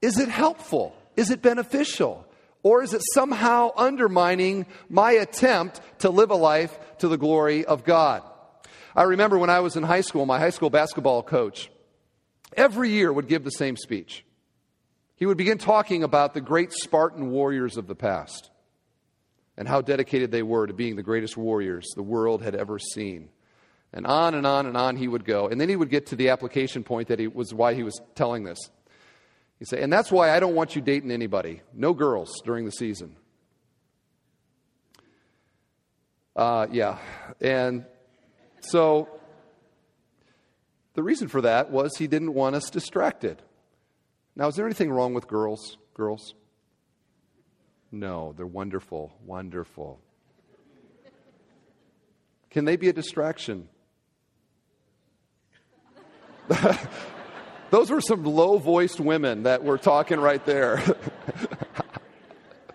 is 0.02 0.18
it 0.18 0.28
helpful? 0.28 0.94
Is 1.16 1.30
it 1.30 1.40
beneficial? 1.40 2.25
Or 2.66 2.82
is 2.82 2.94
it 2.94 3.02
somehow 3.14 3.70
undermining 3.76 4.66
my 4.88 5.12
attempt 5.12 5.80
to 6.00 6.10
live 6.10 6.32
a 6.32 6.34
life 6.34 6.76
to 6.98 7.06
the 7.06 7.16
glory 7.16 7.64
of 7.64 7.84
God? 7.84 8.24
I 8.96 9.04
remember 9.04 9.38
when 9.38 9.50
I 9.50 9.60
was 9.60 9.76
in 9.76 9.84
high 9.84 10.00
school, 10.00 10.26
my 10.26 10.40
high 10.40 10.50
school 10.50 10.68
basketball 10.68 11.22
coach 11.22 11.70
every 12.56 12.90
year 12.90 13.12
would 13.12 13.28
give 13.28 13.44
the 13.44 13.52
same 13.52 13.76
speech. 13.76 14.24
he 15.14 15.26
would 15.26 15.36
begin 15.36 15.58
talking 15.58 16.02
about 16.02 16.34
the 16.34 16.40
great 16.40 16.72
Spartan 16.72 17.30
warriors 17.30 17.76
of 17.76 17.86
the 17.86 17.94
past 17.94 18.50
and 19.56 19.68
how 19.68 19.80
dedicated 19.80 20.32
they 20.32 20.42
were 20.42 20.66
to 20.66 20.74
being 20.74 20.96
the 20.96 21.04
greatest 21.04 21.36
warriors 21.36 21.86
the 21.94 22.02
world 22.02 22.42
had 22.42 22.56
ever 22.56 22.80
seen. 22.80 23.28
And 23.92 24.08
on 24.08 24.34
and 24.34 24.44
on 24.44 24.66
and 24.66 24.76
on 24.76 24.96
he 24.96 25.06
would 25.06 25.24
go. 25.24 25.46
And 25.46 25.60
then 25.60 25.68
he 25.68 25.76
would 25.76 25.88
get 25.88 26.06
to 26.06 26.16
the 26.16 26.30
application 26.30 26.82
point 26.82 27.06
that 27.06 27.20
he 27.20 27.28
was 27.28 27.54
why 27.54 27.74
he 27.74 27.84
was 27.84 28.00
telling 28.16 28.42
this. 28.42 28.58
He 29.58 29.64
said, 29.64 29.78
and 29.80 29.92
that's 29.92 30.12
why 30.12 30.34
I 30.34 30.40
don't 30.40 30.54
want 30.54 30.76
you 30.76 30.82
dating 30.82 31.10
anybody. 31.10 31.62
No 31.72 31.94
girls 31.94 32.42
during 32.44 32.66
the 32.66 32.72
season. 32.72 33.16
Uh, 36.34 36.66
yeah. 36.70 36.98
And 37.40 37.86
so 38.60 39.08
the 40.94 41.02
reason 41.02 41.28
for 41.28 41.40
that 41.40 41.70
was 41.70 41.96
he 41.96 42.06
didn't 42.06 42.34
want 42.34 42.54
us 42.54 42.68
distracted. 42.68 43.40
Now, 44.34 44.48
is 44.48 44.56
there 44.56 44.66
anything 44.66 44.90
wrong 44.90 45.14
with 45.14 45.26
girls? 45.26 45.78
Girls? 45.94 46.34
No, 47.90 48.34
they're 48.36 48.44
wonderful, 48.44 49.12
wonderful. 49.24 49.98
Can 52.50 52.66
they 52.66 52.76
be 52.76 52.90
a 52.90 52.92
distraction? 52.92 53.68
Those 57.76 57.90
were 57.90 58.00
some 58.00 58.24
low 58.24 58.56
voiced 58.56 59.00
women 59.00 59.42
that 59.42 59.62
were 59.62 59.76
talking 59.76 60.18
right 60.18 60.42
there. 60.46 60.82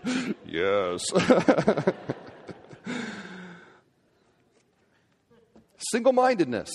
yes. 0.46 1.04
Single 5.90 6.14
mindedness. 6.14 6.70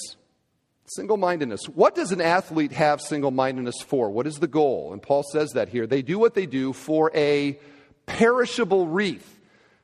Single 0.87 1.19
mindedness. 1.19 1.69
What 1.69 1.95
does 1.95 2.11
an 2.11 2.21
athlete 2.21 2.73
have 2.73 3.01
single 3.01 3.31
mindedness 3.31 3.81
for? 3.87 4.11
What 4.11 4.27
is 4.27 4.41
the 4.41 4.49
goal? 4.49 4.93
And 4.93 5.01
Paul 5.01 5.23
says 5.31 5.51
that 5.53 5.69
here. 5.69 5.87
They 5.87 6.03
do 6.03 6.19
what 6.19 6.35
they 6.35 6.47
do 6.47 6.73
for 6.73 7.13
a 7.15 7.61
perishable 8.07 8.89
wreath. 8.89 9.39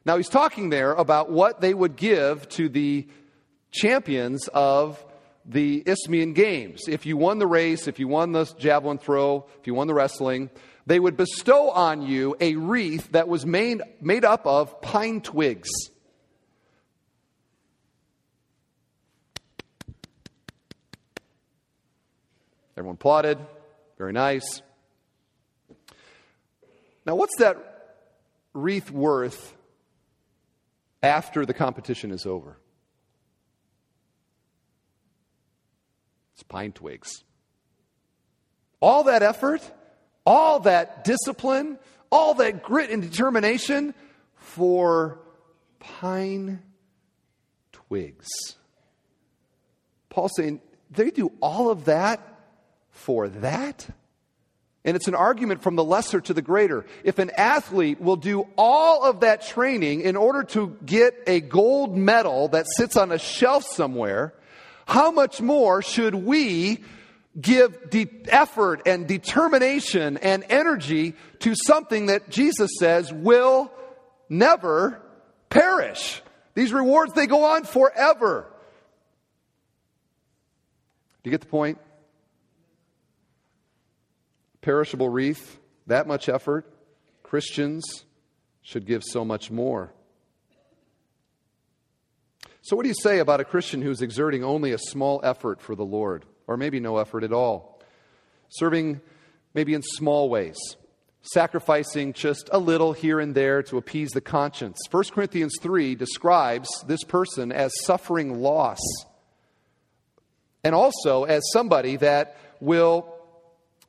Now, 0.05 0.17
he's 0.17 0.29
talking 0.29 0.71
there 0.71 0.95
about 0.95 1.31
what 1.31 1.61
they 1.61 1.75
would 1.75 1.95
give 1.95 2.49
to 2.49 2.69
the 2.69 3.07
champions 3.71 4.49
of 4.49 5.01
the 5.45 5.83
Isthmian 5.87 6.33
Games. 6.33 6.83
If 6.89 7.07
you 7.07 7.17
won 7.17 7.39
the 7.39 7.47
race, 7.47 7.89
if 7.89 7.99
you 7.99 8.09
won 8.09 8.33
the 8.33 8.45
javelin 8.59 8.99
throw, 8.99 9.47
if 9.61 9.67
you 9.67 9.75
won 9.75 9.87
the 9.87 9.95
wrestling, 9.95 10.51
they 10.87 10.99
would 10.99 11.17
bestow 11.17 11.71
on 11.71 12.03
you 12.03 12.37
a 12.41 12.57
wreath 12.57 13.13
that 13.13 13.29
was 13.29 13.47
made, 13.47 13.83
made 14.01 14.25
up 14.25 14.47
of 14.47 14.81
pine 14.81 15.21
twigs. 15.21 15.71
Everyone 22.77 22.95
applauded. 22.95 23.39
Very 23.99 24.13
nice. 24.13 24.63
Now, 27.07 27.15
what's 27.17 27.37
that 27.39 27.59
wreath 28.55 28.91
worth 28.91 29.55
after 31.03 31.45
the 31.45 31.55
competition 31.55 32.11
is 32.11 32.27
over? 32.27 32.57
It's 36.43 36.49
pine 36.49 36.73
twigs. 36.73 37.23
All 38.81 39.05
that 39.05 39.23
effort, 39.23 39.63
all 40.27 40.59
that 40.61 41.05
discipline, 41.05 41.79
all 42.11 42.35
that 42.35 42.65
grit 42.65 42.91
and 42.91 43.01
determination 43.01 43.95
for 44.35 45.21
pine 45.79 46.61
twigs. 47.71 48.29
Paul's 50.09 50.33
saying 50.37 50.61
they 50.91 51.13
do 51.13 51.31
all 51.41 51.71
of 51.71 51.85
that 51.85 52.21
for 52.91 53.29
that? 53.29 53.89
And 54.85 54.97
it's 54.97 55.07
an 55.07 55.15
argument 55.15 55.63
from 55.63 55.77
the 55.77 55.85
lesser 55.85 56.21
to 56.23 56.35
the 56.35 56.43
greater. 56.43 56.87
If 57.05 57.21
an 57.21 57.31
athlete 57.37 58.01
will 58.01 58.17
do 58.17 58.49
all 58.59 59.05
of 59.05 59.21
that 59.21 59.47
training 59.47 60.01
in 60.01 60.17
order 60.17 60.43
to 60.43 60.77
get 60.85 61.15
a 61.29 61.41
gold 61.41 61.97
medal 61.97 62.49
that 62.49 62.67
sits 62.77 62.97
on 62.97 63.13
a 63.13 63.19
shelf 63.19 63.63
somewhere, 63.63 64.35
how 64.87 65.11
much 65.11 65.41
more 65.41 65.83
should 65.83 66.15
we 66.15 66.83
give 67.41 67.91
de- 67.91 68.11
effort 68.29 68.83
and 68.87 69.07
determination 69.07 70.17
and 70.19 70.45
energy 70.49 71.15
to 71.41 71.55
something 71.55 72.07
that 72.07 72.29
Jesus 72.31 72.71
says 72.79 73.13
will 73.13 73.73
never 74.29 75.01
perish? 75.49 76.23
These 76.55 76.73
rewards, 76.73 77.13
they 77.15 77.27
go 77.27 77.45
on 77.45 77.65
forever. 77.65 78.47
Do 81.23 81.31
you 81.31 81.33
get 81.33 81.41
the 81.41 81.47
point? 81.47 81.79
Perishable 84.61 85.09
wreath, 85.09 85.59
that 85.87 86.07
much 86.07 86.29
effort. 86.29 86.73
Christians 87.23 88.05
should 88.63 88.87
give 88.87 89.03
so 89.03 89.25
much 89.25 89.51
more. 89.51 89.93
So, 92.65 92.77
what 92.77 92.85
do 92.85 92.89
you 92.89 92.95
say 92.95 93.19
about 93.19 93.41
a 93.41 93.45
Christian 93.45 93.83
who's 93.83 94.03
exerting 94.03 94.45
only 94.45 94.71
a 94.71 94.79
small 94.79 95.21
effort 95.25 95.61
for 95.61 95.75
the 95.75 95.85
Lord, 95.85 96.25
or 96.47 96.57
maybe 96.57 96.79
no 96.79 96.99
effort 96.99 97.25
at 97.25 97.33
all? 97.33 97.81
Serving 98.51 99.01
maybe 99.53 99.75
in 99.75 99.83
small 99.83 100.31
ways, 100.31 100.57
sacrificing 101.23 102.13
just 102.13 102.49
a 102.53 102.61
little 102.61 102.93
here 102.93 103.19
and 103.19 103.35
there 103.35 103.65
to 103.65 103.79
appease 103.79 104.13
the 104.13 104.21
conscience. 104.21 104.79
1 104.93 105.05
Corinthians 105.13 105.55
3 105.61 105.97
describes 105.97 106.69
this 106.87 107.03
person 107.03 107.51
as 107.51 107.73
suffering 107.83 108.41
loss, 108.41 108.79
and 110.63 110.73
also 110.73 111.25
as 111.25 111.43
somebody 111.53 111.97
that 111.97 112.37
will 112.61 113.13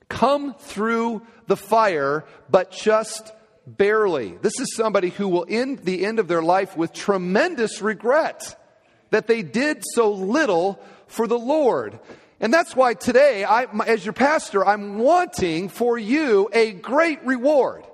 come 0.10 0.56
through 0.56 1.22
the 1.46 1.58
fire, 1.58 2.26
but 2.50 2.72
just 2.72 3.34
barely. 3.68 4.36
This 4.42 4.60
is 4.60 4.76
somebody 4.76 5.10
who 5.10 5.28
will 5.28 5.46
end 5.48 5.80
the 5.80 6.04
end 6.04 6.18
of 6.18 6.28
their 6.28 6.42
life 6.42 6.76
with 6.76 6.92
tremendous 6.92 7.80
regret 7.80 8.58
that 9.14 9.28
they 9.28 9.44
did 9.44 9.84
so 9.94 10.12
little 10.12 10.80
for 11.06 11.28
the 11.28 11.38
Lord. 11.38 12.00
And 12.40 12.52
that's 12.52 12.76
why 12.76 12.96
today, 12.96 13.44
I, 13.44 13.66
as 13.86 14.04
your 14.04 14.14
pastor, 14.14 14.66
I'm 14.66 14.98
wanting 14.98 15.70
for 15.70 16.00
you 16.00 16.50
a 16.52 16.72
great 16.72 17.24
reward. 17.24 17.86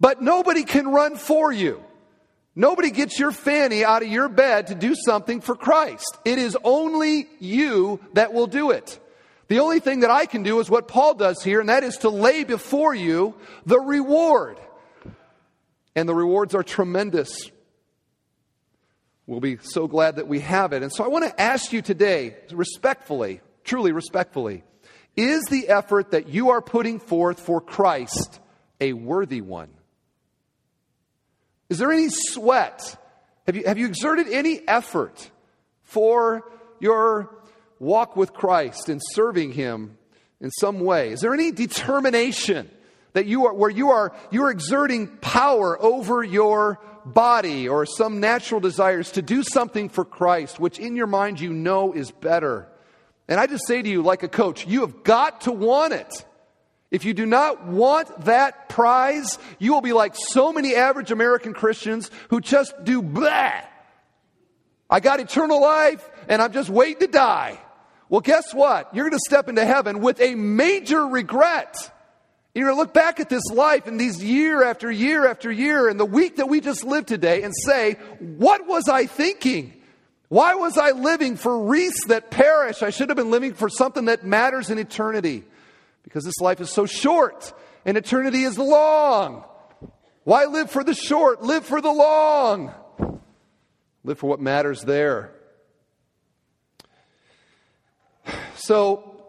But 0.00 0.20
nobody 0.22 0.64
can 0.64 0.88
run 0.88 1.14
for 1.14 1.52
you. 1.52 1.80
Nobody 2.56 2.90
gets 2.90 3.20
your 3.20 3.30
fanny 3.30 3.84
out 3.84 4.02
of 4.02 4.08
your 4.08 4.28
bed 4.28 4.66
to 4.66 4.74
do 4.74 4.96
something 4.96 5.40
for 5.40 5.54
Christ. 5.54 6.18
It 6.24 6.38
is 6.38 6.58
only 6.64 7.28
you 7.38 8.00
that 8.14 8.32
will 8.32 8.48
do 8.48 8.72
it. 8.72 8.98
The 9.46 9.60
only 9.60 9.78
thing 9.78 10.00
that 10.00 10.10
I 10.10 10.26
can 10.26 10.42
do 10.42 10.58
is 10.58 10.68
what 10.68 10.88
Paul 10.88 11.14
does 11.14 11.40
here, 11.40 11.60
and 11.60 11.68
that 11.68 11.84
is 11.84 11.98
to 11.98 12.08
lay 12.08 12.42
before 12.42 12.96
you 12.96 13.36
the 13.64 13.78
reward. 13.78 14.58
And 15.94 16.08
the 16.08 16.16
rewards 16.16 16.52
are 16.56 16.64
tremendous. 16.64 17.48
We'll 19.26 19.40
be 19.40 19.58
so 19.60 19.88
glad 19.88 20.16
that 20.16 20.28
we 20.28 20.40
have 20.40 20.72
it. 20.72 20.82
And 20.82 20.92
so 20.92 21.04
I 21.04 21.08
want 21.08 21.24
to 21.24 21.40
ask 21.40 21.72
you 21.72 21.82
today, 21.82 22.36
respectfully, 22.52 23.40
truly 23.64 23.90
respectfully, 23.90 24.62
is 25.16 25.44
the 25.46 25.68
effort 25.68 26.12
that 26.12 26.28
you 26.28 26.50
are 26.50 26.60
putting 26.60 27.00
forth 27.00 27.40
for 27.40 27.60
Christ 27.60 28.40
a 28.80 28.92
worthy 28.92 29.40
one? 29.40 29.70
Is 31.68 31.78
there 31.78 31.90
any 31.90 32.08
sweat? 32.08 32.96
Have 33.46 33.56
you, 33.56 33.64
have 33.66 33.78
you 33.78 33.86
exerted 33.86 34.28
any 34.28 34.60
effort 34.68 35.30
for 35.82 36.48
your 36.78 37.34
walk 37.80 38.16
with 38.16 38.32
Christ 38.32 38.88
and 38.88 39.00
serving 39.12 39.52
Him 39.52 39.98
in 40.40 40.50
some 40.50 40.80
way? 40.80 41.10
Is 41.10 41.20
there 41.20 41.34
any 41.34 41.50
determination 41.50 42.70
that 43.16 43.24
you 43.24 43.46
are, 43.46 43.54
where 43.54 43.70
you 43.70 43.92
are, 43.92 44.12
you 44.30 44.44
are 44.44 44.50
exerting 44.50 45.08
power 45.08 45.82
over 45.82 46.22
your 46.22 46.78
body 47.06 47.66
or 47.66 47.86
some 47.86 48.20
natural 48.20 48.60
desires 48.60 49.12
to 49.12 49.22
do 49.22 49.42
something 49.42 49.88
for 49.88 50.04
Christ, 50.04 50.60
which 50.60 50.78
in 50.78 50.96
your 50.96 51.06
mind 51.06 51.40
you 51.40 51.50
know 51.50 51.94
is 51.94 52.10
better. 52.10 52.68
And 53.26 53.40
I 53.40 53.46
just 53.46 53.66
say 53.66 53.80
to 53.80 53.88
you, 53.88 54.02
like 54.02 54.22
a 54.22 54.28
coach, 54.28 54.66
you 54.66 54.82
have 54.82 55.02
got 55.02 55.40
to 55.42 55.52
want 55.52 55.94
it. 55.94 56.26
If 56.90 57.06
you 57.06 57.14
do 57.14 57.24
not 57.24 57.64
want 57.64 58.26
that 58.26 58.68
prize, 58.68 59.38
you 59.58 59.72
will 59.72 59.80
be 59.80 59.94
like 59.94 60.14
so 60.14 60.52
many 60.52 60.74
average 60.74 61.10
American 61.10 61.54
Christians 61.54 62.10
who 62.28 62.42
just 62.42 62.74
do 62.84 63.00
blah. 63.00 63.62
I 64.90 65.00
got 65.00 65.20
eternal 65.20 65.62
life 65.62 66.06
and 66.28 66.42
I'm 66.42 66.52
just 66.52 66.68
waiting 66.68 67.00
to 67.00 67.06
die. 67.06 67.58
Well, 68.10 68.20
guess 68.20 68.52
what? 68.52 68.94
You're 68.94 69.08
going 69.08 69.18
to 69.18 69.24
step 69.26 69.48
into 69.48 69.64
heaven 69.64 70.02
with 70.02 70.20
a 70.20 70.34
major 70.34 71.06
regret. 71.06 71.92
You're 72.56 72.68
going 72.68 72.76
to 72.76 72.80
look 72.80 72.94
back 72.94 73.20
at 73.20 73.28
this 73.28 73.44
life 73.52 73.86
and 73.86 74.00
these 74.00 74.24
year 74.24 74.62
after 74.62 74.90
year 74.90 75.26
after 75.26 75.52
year 75.52 75.88
and 75.88 76.00
the 76.00 76.06
week 76.06 76.36
that 76.36 76.48
we 76.48 76.62
just 76.62 76.84
lived 76.84 77.06
today 77.06 77.42
and 77.42 77.52
say, 77.54 77.98
what 78.18 78.66
was 78.66 78.88
I 78.88 79.04
thinking? 79.04 79.74
Why 80.28 80.54
was 80.54 80.78
I 80.78 80.92
living 80.92 81.36
for 81.36 81.64
wreaths 81.64 82.06
that 82.06 82.30
perish? 82.30 82.82
I 82.82 82.88
should 82.88 83.10
have 83.10 83.16
been 83.16 83.30
living 83.30 83.52
for 83.52 83.68
something 83.68 84.06
that 84.06 84.24
matters 84.24 84.70
in 84.70 84.78
eternity 84.78 85.44
because 86.02 86.24
this 86.24 86.38
life 86.40 86.62
is 86.62 86.70
so 86.70 86.86
short 86.86 87.52
and 87.84 87.98
eternity 87.98 88.44
is 88.44 88.56
long. 88.56 89.44
Why 90.24 90.46
live 90.46 90.70
for 90.70 90.82
the 90.82 90.94
short? 90.94 91.42
Live 91.42 91.66
for 91.66 91.82
the 91.82 91.92
long. 91.92 92.72
Live 94.02 94.18
for 94.18 94.30
what 94.30 94.40
matters 94.40 94.80
there. 94.80 95.30
So, 98.56 99.22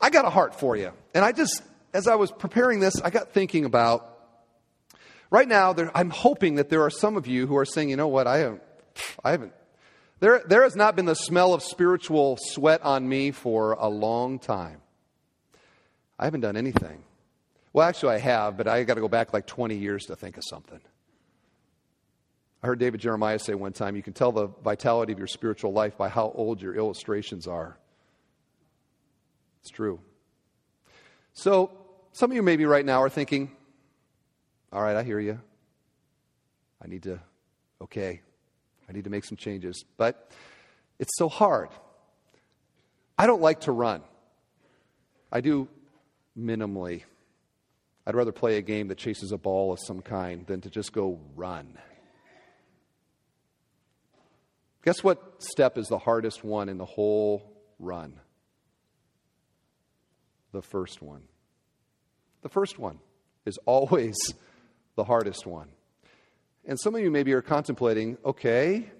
I 0.00 0.08
got 0.08 0.24
a 0.24 0.30
heart 0.30 0.58
for 0.58 0.74
you. 0.74 0.92
And 1.14 1.24
I 1.24 1.30
just 1.32 1.62
as 1.92 2.08
I 2.08 2.14
was 2.14 2.30
preparing 2.30 2.80
this, 2.80 3.00
I 3.00 3.10
got 3.10 3.32
thinking 3.32 3.64
about 3.64 4.08
right 5.30 5.48
now, 5.48 5.72
there, 5.72 5.90
I'm 5.96 6.10
hoping 6.10 6.56
that 6.56 6.68
there 6.68 6.82
are 6.82 6.90
some 6.90 7.16
of 7.16 7.26
you 7.26 7.46
who 7.46 7.56
are 7.56 7.64
saying, 7.64 7.90
you 7.90 7.96
know 7.96 8.08
what, 8.08 8.26
I 8.26 8.38
haven't, 8.38 8.62
I 9.24 9.30
haven't 9.32 9.52
there, 10.22 10.40
there 10.46 10.62
has 10.62 10.76
not 10.76 10.94
been 10.94 11.06
the 11.06 11.16
smell 11.16 11.52
of 11.52 11.64
spiritual 11.64 12.38
sweat 12.40 12.82
on 12.82 13.08
me 13.08 13.32
for 13.32 13.72
a 13.72 13.88
long 13.88 14.38
time. 14.38 14.80
I 16.16 16.26
haven't 16.26 16.42
done 16.42 16.56
anything. 16.56 17.02
Well, 17.72 17.88
actually, 17.88 18.14
I 18.14 18.18
have, 18.18 18.56
but 18.56 18.68
I 18.68 18.84
got 18.84 18.94
to 18.94 19.00
go 19.00 19.08
back 19.08 19.32
like 19.32 19.48
20 19.48 19.74
years 19.74 20.04
to 20.04 20.14
think 20.14 20.36
of 20.36 20.44
something. 20.48 20.78
I 22.62 22.68
heard 22.68 22.78
David 22.78 23.00
Jeremiah 23.00 23.40
say 23.40 23.54
one 23.54 23.72
time 23.72 23.96
you 23.96 24.02
can 24.04 24.12
tell 24.12 24.30
the 24.30 24.46
vitality 24.62 25.12
of 25.12 25.18
your 25.18 25.26
spiritual 25.26 25.72
life 25.72 25.98
by 25.98 26.08
how 26.08 26.30
old 26.32 26.62
your 26.62 26.76
illustrations 26.76 27.48
are. 27.48 27.76
It's 29.62 29.70
true. 29.70 29.98
So, 31.32 31.72
some 32.12 32.30
of 32.30 32.36
you 32.36 32.42
maybe 32.42 32.66
right 32.66 32.84
now 32.84 33.02
are 33.02 33.08
thinking, 33.08 33.50
all 34.72 34.82
right, 34.82 34.96
I 34.96 35.02
hear 35.02 35.20
you. 35.20 35.40
I 36.82 36.88
need 36.88 37.04
to, 37.04 37.20
okay, 37.80 38.20
I 38.88 38.92
need 38.92 39.04
to 39.04 39.10
make 39.10 39.24
some 39.24 39.36
changes. 39.36 39.84
But 39.96 40.30
it's 40.98 41.16
so 41.16 41.28
hard. 41.28 41.68
I 43.18 43.26
don't 43.26 43.42
like 43.42 43.60
to 43.62 43.72
run. 43.72 44.02
I 45.30 45.40
do 45.40 45.68
minimally. 46.38 47.02
I'd 48.06 48.14
rather 48.14 48.32
play 48.32 48.56
a 48.56 48.62
game 48.62 48.88
that 48.88 48.98
chases 48.98 49.32
a 49.32 49.38
ball 49.38 49.72
of 49.72 49.78
some 49.80 50.02
kind 50.02 50.46
than 50.46 50.60
to 50.62 50.70
just 50.70 50.92
go 50.92 51.20
run. 51.36 51.78
Guess 54.84 55.04
what 55.04 55.42
step 55.42 55.78
is 55.78 55.86
the 55.86 55.98
hardest 55.98 56.42
one 56.42 56.68
in 56.68 56.76
the 56.76 56.84
whole 56.84 57.52
run? 57.78 58.18
The 60.50 60.62
first 60.62 61.00
one. 61.00 61.22
The 62.42 62.48
first 62.48 62.78
one 62.78 62.98
is 63.46 63.58
always 63.66 64.16
the 64.96 65.04
hardest 65.04 65.46
one. 65.46 65.68
And 66.64 66.78
some 66.78 66.94
of 66.94 67.00
you 67.00 67.10
maybe 67.10 67.32
are 67.32 67.42
contemplating 67.42 68.18
okay, 68.24 68.90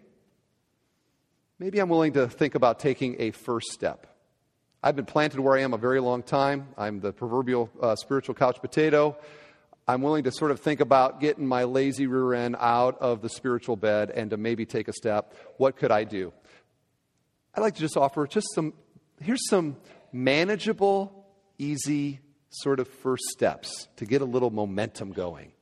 maybe 1.58 1.78
I'm 1.78 1.88
willing 1.88 2.14
to 2.14 2.28
think 2.28 2.54
about 2.54 2.80
taking 2.80 3.16
a 3.20 3.30
first 3.30 3.68
step. 3.72 4.06
I've 4.82 4.96
been 4.96 5.06
planted 5.06 5.38
where 5.38 5.56
I 5.56 5.60
am 5.60 5.74
a 5.74 5.78
very 5.78 6.00
long 6.00 6.24
time. 6.24 6.68
I'm 6.76 6.98
the 6.98 7.12
proverbial 7.12 7.70
uh, 7.80 7.94
spiritual 7.94 8.34
couch 8.34 8.60
potato. 8.60 9.16
I'm 9.86 10.02
willing 10.02 10.24
to 10.24 10.32
sort 10.32 10.50
of 10.50 10.58
think 10.58 10.80
about 10.80 11.20
getting 11.20 11.46
my 11.46 11.64
lazy 11.64 12.06
rear 12.06 12.34
end 12.34 12.56
out 12.58 12.98
of 13.00 13.22
the 13.22 13.28
spiritual 13.28 13.76
bed 13.76 14.10
and 14.10 14.30
to 14.30 14.36
maybe 14.36 14.64
take 14.66 14.88
a 14.88 14.92
step. 14.92 15.34
What 15.56 15.76
could 15.76 15.92
I 15.92 16.04
do? 16.04 16.32
I'd 17.54 17.60
like 17.60 17.74
to 17.74 17.80
just 17.80 17.96
offer 17.96 18.26
just 18.26 18.46
some, 18.54 18.72
here's 19.20 19.48
some 19.48 19.76
manageable, 20.12 21.26
easy 21.58 22.20
sort 22.52 22.80
of 22.80 22.88
first 22.88 23.24
steps 23.30 23.88
to 23.96 24.04
get 24.04 24.22
a 24.22 24.24
little 24.24 24.50
momentum 24.50 25.12
going. 25.12 25.52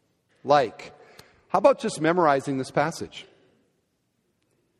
Like, 0.44 0.92
how 1.48 1.58
about 1.58 1.78
just 1.78 2.00
memorizing 2.00 2.58
this 2.58 2.70
passage? 2.70 3.26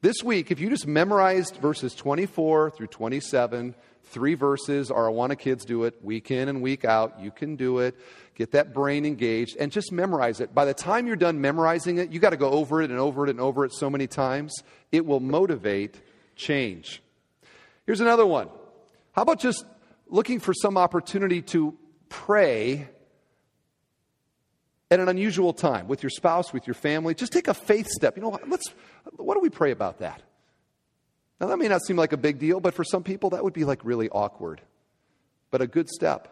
This 0.03 0.23
week, 0.23 0.51
if 0.51 0.61
you 0.61 0.71
just 0.71 0.87
memorized 0.87 1.57
verses 1.57 1.95
24 1.95 2.71
through 2.71 2.87
27, 2.87 3.75
three 4.05 4.35
verses, 4.35 4.91
or 4.91 5.11
Awana 5.11 5.39
kids 5.39 5.65
do 5.65 5.85
it 5.85 6.03
week 6.03 6.31
in 6.31 6.49
and 6.49 6.63
week 6.63 6.85
out, 6.85 7.21
you 7.21 7.31
can 7.31 7.57
do 7.57 7.81
it. 7.81 7.95
Get 8.35 8.53
that 8.53 8.73
brain 8.73 9.05
engaged 9.05 9.57
and 9.59 9.71
just 9.71 9.93
memorize 9.93 10.41
it. 10.41 10.55
By 10.55 10.65
the 10.65 10.73
time 10.73 11.07
you're 11.07 11.17
done 11.17 11.41
memorizing 11.41 11.99
it, 11.99 12.11
you 12.11 12.19
got 12.19 12.31
to 12.31 12.39
go 12.39 12.51
over 12.51 12.81
it 12.81 12.91
and 12.91 12.99
over 12.99 13.25
it 13.25 13.31
and 13.31 13.41
over 13.41 13.65
it 13.67 13.73
so 13.75 13.91
many 13.91 14.07
times. 14.07 14.55
It 14.91 15.05
will 15.05 15.21
motivate 15.21 16.01
change. 16.35 17.03
Here's 17.85 18.01
another 18.01 18.25
one. 18.25 18.49
How 19.13 19.23
about 19.23 19.39
just 19.39 19.65
looking 20.09 20.41
for 20.41 20.55
some 20.55 20.79
opportunity 20.79 21.43
to 21.43 21.77
pray 22.11 22.87
at 24.91 25.01
an 25.01 25.09
unusual 25.09 25.55
time 25.55 25.89
with 25.89 26.03
your 26.03 26.11
spouse, 26.11 26.53
with 26.53 26.67
your 26.67 26.75
family. 26.75 27.15
Just 27.15 27.33
take 27.33 27.49
a 27.49 27.55
faith 27.55 27.87
step. 27.87 28.17
You 28.17 28.23
know, 28.23 28.39
let's, 28.47 28.67
what 29.17 29.35
do 29.35 29.41
we 29.41 29.49
pray 29.49 29.71
about 29.71 30.01
that? 30.01 30.21
Now, 31.41 31.47
that 31.47 31.59
may 31.59 31.69
not 31.69 31.83
seem 31.83 31.97
like 31.97 32.13
a 32.13 32.19
big 32.19 32.39
deal, 32.39 32.61
but 32.61 32.75
for 32.75 32.85
some 32.85 33.03
people, 33.03 33.31
that 33.31 33.43
would 33.43 33.55
be 33.55 33.65
like 33.65 33.83
really 33.85 34.11
awkward. 34.11 34.61
But 35.51 35.63
a 35.63 35.67
good 35.67 35.89
step. 35.89 36.29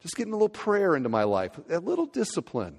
Just 0.00 0.16
getting 0.16 0.32
a 0.32 0.36
little 0.36 0.48
prayer 0.48 0.96
into 0.96 1.08
my 1.08 1.24
life, 1.24 1.52
a 1.68 1.78
little 1.78 2.06
discipline 2.06 2.78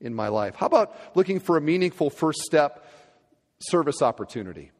in 0.00 0.14
my 0.14 0.28
life. 0.28 0.56
How 0.56 0.66
about 0.66 0.96
looking 1.14 1.38
for 1.38 1.56
a 1.56 1.60
meaningful 1.60 2.10
first 2.10 2.40
step 2.40 2.84
service 3.60 4.02
opportunity? 4.02 4.72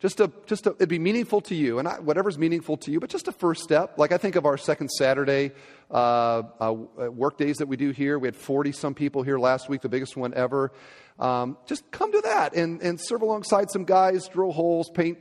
Just 0.00 0.20
a, 0.20 0.30
just 0.46 0.66
a, 0.68 0.70
it'd 0.70 0.88
be 0.88 1.00
meaningful 1.00 1.40
to 1.42 1.56
you, 1.56 1.80
and 1.80 1.88
I, 1.88 1.98
whatever's 1.98 2.38
meaningful 2.38 2.76
to 2.78 2.92
you, 2.92 3.00
but 3.00 3.10
just 3.10 3.26
a 3.26 3.32
first 3.32 3.64
step. 3.64 3.98
Like 3.98 4.12
I 4.12 4.16
think 4.16 4.36
of 4.36 4.46
our 4.46 4.56
second 4.56 4.90
Saturday 4.90 5.50
uh, 5.90 6.42
uh, 6.60 6.72
work 6.72 7.36
days 7.36 7.56
that 7.56 7.66
we 7.66 7.76
do 7.76 7.90
here. 7.90 8.16
We 8.16 8.28
had 8.28 8.36
40 8.36 8.70
some 8.70 8.94
people 8.94 9.24
here 9.24 9.40
last 9.40 9.68
week, 9.68 9.80
the 9.80 9.88
biggest 9.88 10.16
one 10.16 10.34
ever. 10.34 10.70
Um, 11.18 11.58
just 11.66 11.90
come 11.90 12.12
to 12.12 12.20
that 12.20 12.54
and, 12.54 12.80
and 12.80 13.00
serve 13.00 13.22
alongside 13.22 13.72
some 13.72 13.84
guys, 13.84 14.28
drill 14.28 14.52
holes, 14.52 14.88
paint, 14.88 15.18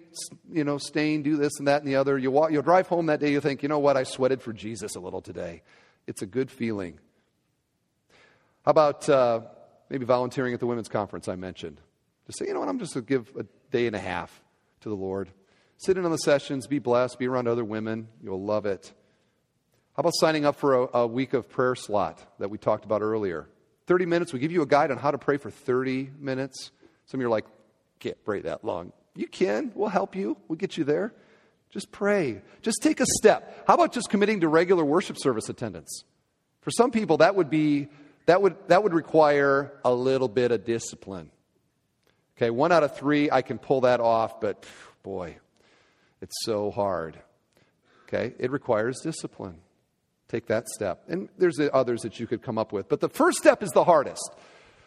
you 0.51 0.63
know, 0.63 0.77
stain, 0.77 1.23
do 1.23 1.37
this 1.37 1.57
and 1.57 1.67
that 1.67 1.81
and 1.81 1.91
the 1.91 1.95
other. 1.95 2.15
You 2.15 2.29
walk, 2.29 2.51
you'll 2.51 2.61
drive 2.61 2.85
home 2.87 3.07
that 3.07 3.19
day, 3.19 3.31
you 3.31 3.41
think, 3.41 3.63
you 3.63 3.69
know 3.69 3.79
what, 3.79 3.97
I 3.97 4.03
sweated 4.03 4.43
for 4.43 4.53
Jesus 4.53 4.95
a 4.95 4.99
little 4.99 5.21
today. 5.21 5.63
It's 6.05 6.21
a 6.21 6.27
good 6.27 6.51
feeling. 6.51 6.99
How 8.63 8.71
about 8.71 9.09
uh, 9.09 9.41
maybe 9.89 10.05
volunteering 10.05 10.53
at 10.53 10.59
the 10.59 10.67
women's 10.67 10.87
conference 10.87 11.27
I 11.27 11.35
mentioned? 11.35 11.81
Just 12.27 12.37
say, 12.37 12.45
you 12.45 12.53
know 12.53 12.59
what, 12.59 12.69
I'm 12.69 12.77
just 12.77 12.93
going 12.93 13.05
to 13.07 13.09
give 13.09 13.31
a 13.35 13.45
day 13.71 13.87
and 13.87 13.95
a 13.95 13.99
half 13.99 14.43
to 14.81 14.89
the 14.89 14.95
Lord. 14.95 15.29
Sit 15.77 15.97
in 15.97 16.05
on 16.05 16.11
the 16.11 16.17
sessions, 16.17 16.67
be 16.67 16.79
blessed, 16.79 17.19
be 17.19 17.27
around 17.27 17.47
other 17.47 17.63
women. 17.63 18.07
You'll 18.23 18.43
love 18.43 18.65
it. 18.65 18.91
How 19.95 20.01
about 20.01 20.13
signing 20.15 20.45
up 20.45 20.55
for 20.55 20.83
a, 20.83 20.97
a, 20.99 21.07
week 21.07 21.33
of 21.33 21.49
prayer 21.49 21.75
slot 21.75 22.23
that 22.39 22.49
we 22.49 22.57
talked 22.57 22.85
about 22.85 23.01
earlier? 23.01 23.47
30 23.87 24.05
minutes. 24.05 24.33
We 24.33 24.39
give 24.39 24.51
you 24.51 24.61
a 24.61 24.67
guide 24.67 24.91
on 24.91 24.97
how 24.97 25.11
to 25.11 25.17
pray 25.17 25.37
for 25.37 25.49
30 25.49 26.11
minutes. 26.19 26.71
Some 27.05 27.19
of 27.19 27.21
you 27.21 27.27
are 27.27 27.31
like, 27.31 27.45
can't 27.99 28.21
pray 28.23 28.41
that 28.41 28.63
long. 28.63 28.91
You 29.15 29.27
can. 29.27 29.71
We'll 29.73 29.89
help 29.89 30.15
you. 30.15 30.37
We'll 30.47 30.57
get 30.57 30.77
you 30.77 30.83
there. 30.83 31.13
Just 31.71 31.91
pray. 31.91 32.41
Just 32.61 32.81
take 32.81 32.99
a 32.99 33.05
step. 33.17 33.63
How 33.67 33.73
about 33.73 33.91
just 33.91 34.09
committing 34.09 34.41
to 34.41 34.47
regular 34.47 34.85
worship 34.85 35.17
service 35.19 35.49
attendance? 35.49 36.03
For 36.61 36.71
some 36.71 36.91
people, 36.91 37.17
that 37.17 37.35
would 37.35 37.49
be 37.49 37.87
that 38.25 38.41
would 38.41 38.55
that 38.67 38.83
would 38.83 38.93
require 38.93 39.73
a 39.83 39.93
little 39.93 40.27
bit 40.27 40.51
of 40.51 40.65
discipline. 40.65 41.31
Okay, 42.37 42.51
one 42.51 42.71
out 42.71 42.83
of 42.83 42.95
three, 42.95 43.31
I 43.31 43.41
can 43.41 43.57
pull 43.57 43.81
that 43.81 43.99
off, 43.99 44.39
but 44.39 44.63
boy, 45.01 45.37
it's 46.21 46.35
so 46.43 46.69
hard. 46.69 47.17
Okay, 48.07 48.33
it 48.37 48.51
requires 48.51 48.99
discipline. 49.01 49.57
Take 50.29 50.47
that 50.47 50.67
step. 50.67 51.03
And 51.07 51.29
there's 51.37 51.59
others 51.73 52.01
that 52.01 52.19
you 52.19 52.27
could 52.27 52.41
come 52.41 52.57
up 52.57 52.71
with. 52.71 52.89
But 52.89 52.99
the 52.99 53.09
first 53.09 53.37
step 53.37 53.63
is 53.63 53.71
the 53.71 53.83
hardest. 53.83 54.29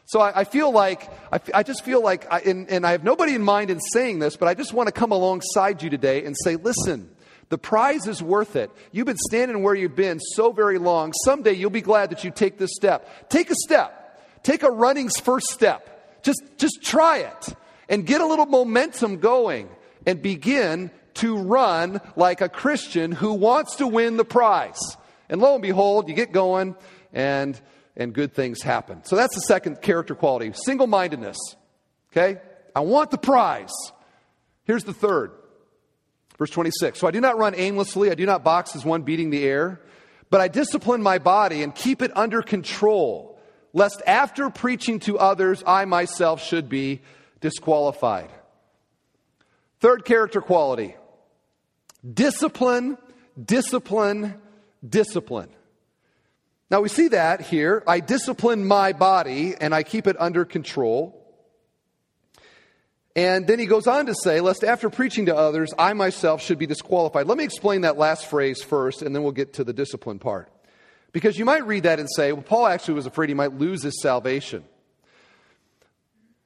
So 0.04 0.20
I, 0.20 0.40
I 0.40 0.44
feel 0.44 0.70
like, 0.70 1.08
I, 1.32 1.40
I, 1.54 1.62
just 1.62 1.84
feel 1.84 2.02
like, 2.02 2.30
I, 2.32 2.40
and, 2.40 2.68
and 2.70 2.86
I 2.86 2.92
have 2.92 3.04
nobody 3.04 3.34
in 3.34 3.42
mind 3.42 3.70
in 3.70 3.80
saying 3.92 4.18
this, 4.18 4.36
but 4.36 4.48
I 4.48 4.54
just 4.54 4.72
want 4.72 4.88
to 4.88 4.92
come 4.92 5.12
alongside 5.12 5.82
you 5.82 5.90
today 5.90 6.24
and 6.24 6.36
say, 6.44 6.56
listen, 6.56 7.10
the 7.48 7.58
prize 7.58 8.06
is 8.06 8.22
worth 8.22 8.54
it. 8.54 8.70
You've 8.92 9.06
been 9.06 9.16
standing 9.16 9.62
where 9.62 9.74
you've 9.74 9.96
been 9.96 10.20
so 10.20 10.52
very 10.52 10.78
long. 10.78 11.12
Someday 11.24 11.52
you'll 11.52 11.70
be 11.70 11.80
glad 11.80 12.10
that 12.10 12.22
you 12.22 12.30
take 12.30 12.58
this 12.58 12.70
step. 12.74 13.28
Take 13.28 13.50
a 13.50 13.54
step. 13.54 14.42
Take 14.42 14.62
a 14.62 14.70
running's 14.70 15.18
first 15.18 15.46
step. 15.46 15.99
Just, 16.22 16.42
just 16.56 16.82
try 16.82 17.18
it 17.18 17.56
and 17.88 18.06
get 18.06 18.20
a 18.20 18.26
little 18.26 18.46
momentum 18.46 19.18
going 19.18 19.68
and 20.06 20.22
begin 20.22 20.90
to 21.14 21.36
run 21.36 22.00
like 22.16 22.40
a 22.40 22.48
Christian 22.48 23.12
who 23.12 23.34
wants 23.34 23.76
to 23.76 23.86
win 23.86 24.16
the 24.16 24.24
prize. 24.24 24.78
And 25.28 25.40
lo 25.40 25.54
and 25.54 25.62
behold, 25.62 26.08
you 26.08 26.14
get 26.14 26.32
going 26.32 26.76
and, 27.12 27.60
and 27.96 28.12
good 28.12 28.32
things 28.32 28.62
happen. 28.62 29.04
So 29.04 29.16
that's 29.16 29.34
the 29.34 29.42
second 29.42 29.82
character 29.82 30.14
quality 30.14 30.52
single 30.54 30.86
mindedness. 30.86 31.38
Okay? 32.12 32.40
I 32.74 32.80
want 32.80 33.10
the 33.10 33.18
prize. 33.18 33.72
Here's 34.64 34.84
the 34.84 34.94
third. 34.94 35.32
Verse 36.38 36.50
26. 36.50 36.98
So 36.98 37.06
I 37.06 37.10
do 37.10 37.20
not 37.20 37.36
run 37.36 37.54
aimlessly, 37.54 38.10
I 38.10 38.14
do 38.14 38.24
not 38.24 38.42
box 38.42 38.74
as 38.74 38.84
one 38.84 39.02
beating 39.02 39.30
the 39.30 39.44
air, 39.44 39.80
but 40.30 40.40
I 40.40 40.48
discipline 40.48 41.02
my 41.02 41.18
body 41.18 41.62
and 41.62 41.74
keep 41.74 42.02
it 42.02 42.16
under 42.16 42.40
control 42.40 43.29
lest 43.72 44.02
after 44.06 44.50
preaching 44.50 44.98
to 45.00 45.18
others, 45.18 45.62
I 45.66 45.84
myself 45.84 46.42
should 46.42 46.68
be 46.68 47.00
disqualified. 47.40 48.30
Third 49.80 50.04
character 50.04 50.40
quality 50.40 50.94
discipline, 52.14 52.98
discipline, 53.42 54.40
discipline. 54.86 55.50
Now 56.70 56.80
we 56.80 56.88
see 56.88 57.08
that 57.08 57.40
here. 57.40 57.82
I 57.86 58.00
discipline 58.00 58.66
my 58.66 58.92
body 58.92 59.54
and 59.60 59.74
I 59.74 59.82
keep 59.82 60.06
it 60.06 60.16
under 60.18 60.44
control. 60.44 61.16
And 63.16 63.46
then 63.46 63.58
he 63.58 63.66
goes 63.66 63.88
on 63.88 64.06
to 64.06 64.14
say, 64.14 64.40
lest 64.40 64.62
after 64.62 64.88
preaching 64.88 65.26
to 65.26 65.36
others, 65.36 65.74
I 65.76 65.94
myself 65.94 66.40
should 66.40 66.58
be 66.58 66.66
disqualified. 66.66 67.26
Let 67.26 67.38
me 67.38 67.44
explain 67.44 67.80
that 67.80 67.98
last 67.98 68.26
phrase 68.26 68.62
first, 68.62 69.02
and 69.02 69.14
then 69.14 69.24
we'll 69.24 69.32
get 69.32 69.54
to 69.54 69.64
the 69.64 69.72
discipline 69.72 70.20
part. 70.20 70.48
Because 71.12 71.38
you 71.38 71.44
might 71.44 71.66
read 71.66 71.84
that 71.84 71.98
and 71.98 72.08
say, 72.14 72.32
well, 72.32 72.42
Paul 72.42 72.66
actually 72.66 72.94
was 72.94 73.06
afraid 73.06 73.28
he 73.28 73.34
might 73.34 73.58
lose 73.58 73.82
his 73.82 74.00
salvation. 74.00 74.64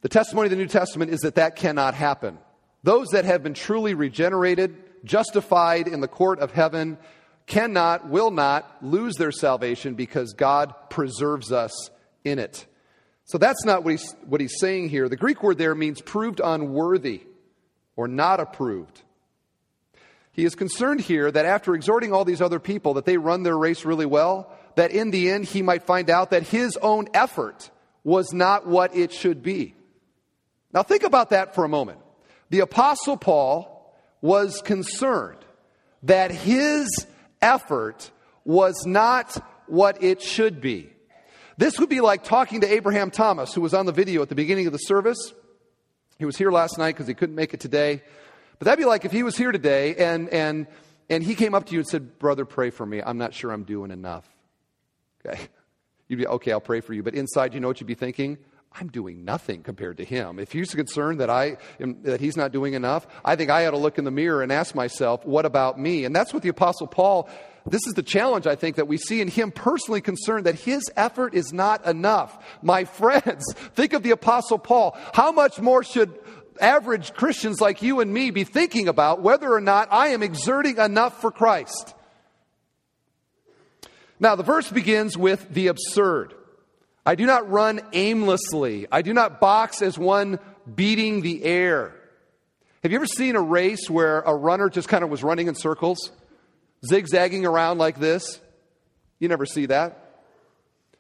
The 0.01 0.09
testimony 0.09 0.47
of 0.47 0.51
the 0.51 0.57
New 0.57 0.67
Testament 0.67 1.11
is 1.11 1.21
that 1.21 1.37
that 1.37 1.57
cannot 1.57 1.95
happen. 1.95 2.39
Those 2.83 3.09
that 3.09 3.25
have 3.25 3.43
been 3.43 3.55
truly 3.55 3.95
regenerated, 3.95 4.77
justified 5.05 5.89
in 5.89 6.01
the 6.01 6.09
court 6.09 6.41
of 6.41 6.51
heaven, 6.51 6.99
cannot, 7.47 8.09
will 8.09 8.31
not 8.31 8.83
lose 8.83 9.17
their 9.17 9.33
salvation 9.33 9.95
because 9.95 10.35
God 10.35 10.75
preserves 10.91 11.53
us 11.53 11.91
in 12.25 12.39
it. 12.39 12.67
So 13.25 13.39
that's 13.39 13.65
not 13.65 13.85
what 13.85 13.93
he's, 13.93 14.15
what 14.27 14.41
he's 14.41 14.59
saying 14.61 14.91
here. 14.91 15.09
The 15.09 15.17
Greek 15.17 15.43
word 15.43 15.59
there 15.59 15.75
means 15.75 16.01
proved 16.01 16.41
unworthy 16.43 17.23
or 17.97 18.09
not 18.09 18.41
approved. 18.41 19.01
He 20.35 20.45
is 20.45 20.57
concerned 20.57 21.01
here 21.01 21.31
that 21.31 21.47
after 21.47 21.75
exhorting 21.75 22.13
all 22.13 22.25
these 22.25 22.43
other 22.43 22.59
people 22.59 22.95
that 22.95 23.05
they 23.05 23.17
run 23.17 23.45
their 23.45 23.57
race 23.57 23.85
really 23.85 24.05
well, 24.05 24.53
that 24.75 24.91
in 24.91 25.13
the 25.13 25.31
end 25.31 25.45
he 25.45 25.63
might 25.63 25.85
find 25.85 26.11
out 26.11 26.31
that 26.31 26.43
his 26.43 26.77
own 26.77 27.09
effort 27.15 27.71
was 28.03 28.33
not 28.33 28.67
what 28.67 28.95
it 28.97 29.13
should 29.13 29.43
be. 29.43 29.77
Now 30.73 30.83
think 30.83 31.05
about 31.05 31.31
that 31.31 31.55
for 31.55 31.65
a 31.65 31.69
moment. 31.69 32.01
The 32.51 32.61
Apostle 32.61 33.17
Paul 33.17 33.95
was 34.21 34.61
concerned 34.61 35.39
that 36.03 36.33
his 36.33 37.07
effort 37.41 38.11
was 38.45 38.85
not 38.85 39.37
what 39.67 40.03
it 40.03 40.21
should 40.21 40.61
be. 40.61 40.91
This 41.57 41.79
would 41.79 41.89
be 41.89 42.01
like 42.01 42.25
talking 42.25 42.63
to 42.63 42.73
Abraham 42.73 43.13
Thomas, 43.13 43.55
who 43.55 43.61
was 43.61 43.73
on 43.73 43.87
the 43.87 43.93
video 43.93 44.21
at 44.23 44.29
the 44.29 44.35
beginning 44.35 44.67
of 44.67 44.73
the 44.73 44.79
service. 44.79 45.33
He 46.19 46.25
was 46.25 46.37
here 46.37 46.51
last 46.51 46.77
night 46.77 46.93
because 46.93 47.07
he 47.07 47.15
couldn't 47.15 47.37
make 47.37 47.55
it 47.55 47.61
today. 47.61 48.03
But 48.59 48.67
that'd 48.67 48.79
be 48.79 48.85
like 48.85 49.05
if 49.05 49.13
he 49.13 49.23
was 49.23 49.37
here 49.37 49.53
today 49.53 49.95
and, 49.97 50.29
and, 50.29 50.67
and 51.09 51.23
he 51.23 51.35
came 51.35 51.55
up 51.55 51.67
to 51.67 51.73
you 51.73 51.81
and 51.81 51.89
said, 51.89 52.19
Brother, 52.19 52.45
pray 52.45 52.71
for 52.71 52.87
me. 52.87 53.03
I'm 53.03 53.19
not 53.19 53.35
sure 53.35 53.51
I'm 53.51 53.65
doing 53.65 53.91
enough. 53.91 54.29
Okay. 55.25 55.49
You'd 56.09 56.19
be, 56.19 56.27
okay, 56.27 56.53
I'll 56.53 56.61
pray 56.61 56.81
for 56.81 56.93
you. 56.93 57.03
But 57.03 57.15
inside, 57.15 57.55
you 57.55 57.61
know 57.61 57.69
what 57.69 57.81
you'd 57.81 57.87
be 57.87 57.95
thinking? 57.95 58.37
I'm 58.79 58.89
doing 58.89 59.25
nothing 59.25 59.63
compared 59.63 59.99
to 59.99 60.05
him. 60.05 60.39
If 60.39 60.53
he's 60.53 60.75
concerned 60.75 61.21
that 61.21 61.31
I 61.31 61.59
am, 61.79 62.03
that 62.03 62.21
he's 62.21 62.37
not 62.37 62.51
doing 62.53 62.75
enough, 62.75 63.07
I 63.25 63.37
think 63.37 63.51
I 63.51 63.67
ought 63.67 63.71
to 63.71 63.79
look 63.79 63.99
in 63.99 64.05
the 64.05 64.11
mirror 64.11 64.43
and 64.43 64.51
ask 64.51 64.75
myself, 64.75 65.25
what 65.25 65.47
about 65.47 65.79
me? 65.79 66.05
And 66.05 66.15
that's 66.15 66.35
what 66.35 66.43
the 66.43 66.49
apostle 66.49 66.89
Paul, 66.89 67.29
this 67.67 67.87
is 67.87 67.95
the 67.95 68.03
challenge 68.03 68.47
I 68.47 68.57
think 68.57 68.77
that 68.77 68.89
we 68.89 68.97
see 68.97 69.21
in 69.21 69.29
him 69.29 69.53
personally 69.53 70.01
concerned 70.01 70.47
that 70.47 70.57
his 70.57 70.83
effort 70.97 71.35
is 71.35 71.53
not 71.53 71.87
enough. 71.87 72.37
My 72.63 72.85
friends, 72.85 73.45
think 73.75 73.93
of 73.93 74.03
the 74.03 74.11
apostle 74.11 74.59
Paul. 74.59 74.99
How 75.15 75.31
much 75.31 75.61
more 75.61 75.85
should 75.85 76.19
average 76.61 77.15
Christians 77.15 77.61
like 77.61 77.83
you 77.83 78.01
and 78.01 78.13
me 78.13 78.31
be 78.31 78.45
thinking 78.45 78.89
about 78.89 79.21
whether 79.21 79.53
or 79.53 79.61
not 79.61 79.89
I 79.93 80.09
am 80.09 80.23
exerting 80.23 80.79
enough 80.79 81.21
for 81.21 81.31
Christ? 81.31 81.95
Now, 84.21 84.37
the 84.37 84.43
verse 84.43 84.71
begins 84.71 85.19
with 85.19 85.53
the 85.53 85.67
absurd. 85.69 86.35
I 87.05 87.15
do 87.15 87.27
not 87.27 87.51
run 87.51 87.81
aimlessly. 87.93 88.87
I 88.91 89.03
do 89.03 89.13
not 89.13 89.41
box 89.41 89.83
as 89.83 89.99
one 89.99 90.39
beating 90.73 91.21
the 91.21 91.45
air. 91.45 91.95
Have 92.83 92.93
you 92.93 92.97
ever 92.97 93.07
seen 93.07 93.37
a 93.37 93.41
race 93.41 93.91
where 93.91 94.21
a 94.21 94.35
runner 94.35 94.69
just 94.69 94.89
kind 94.89 95.05
of 95.05 95.11
was 95.11 95.23
running 95.23 95.49
in 95.49 95.55
circles, 95.55 96.13
zigzagging 96.87 97.45
around 97.45 97.79
like 97.79 97.99
this? 97.99 98.41
You 99.19 99.29
never 99.29 99.47
see 99.47 99.67
that. 99.67 100.23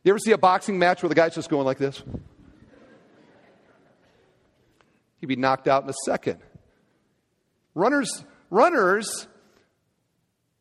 You 0.02 0.11
ever 0.12 0.18
see 0.18 0.32
a 0.32 0.38
boxing 0.38 0.78
match 0.78 1.02
where 1.02 1.09
the 1.09 1.14
guy's 1.14 1.34
just 1.34 1.48
going 1.48 1.64
like 1.64 1.78
this? 1.78 2.02
Be 5.27 5.37
knocked 5.37 5.68
out 5.68 5.85
in 5.85 5.91
a 5.91 5.95
second. 6.05 6.39
Runners, 7.75 8.25
runners, 8.51 9.27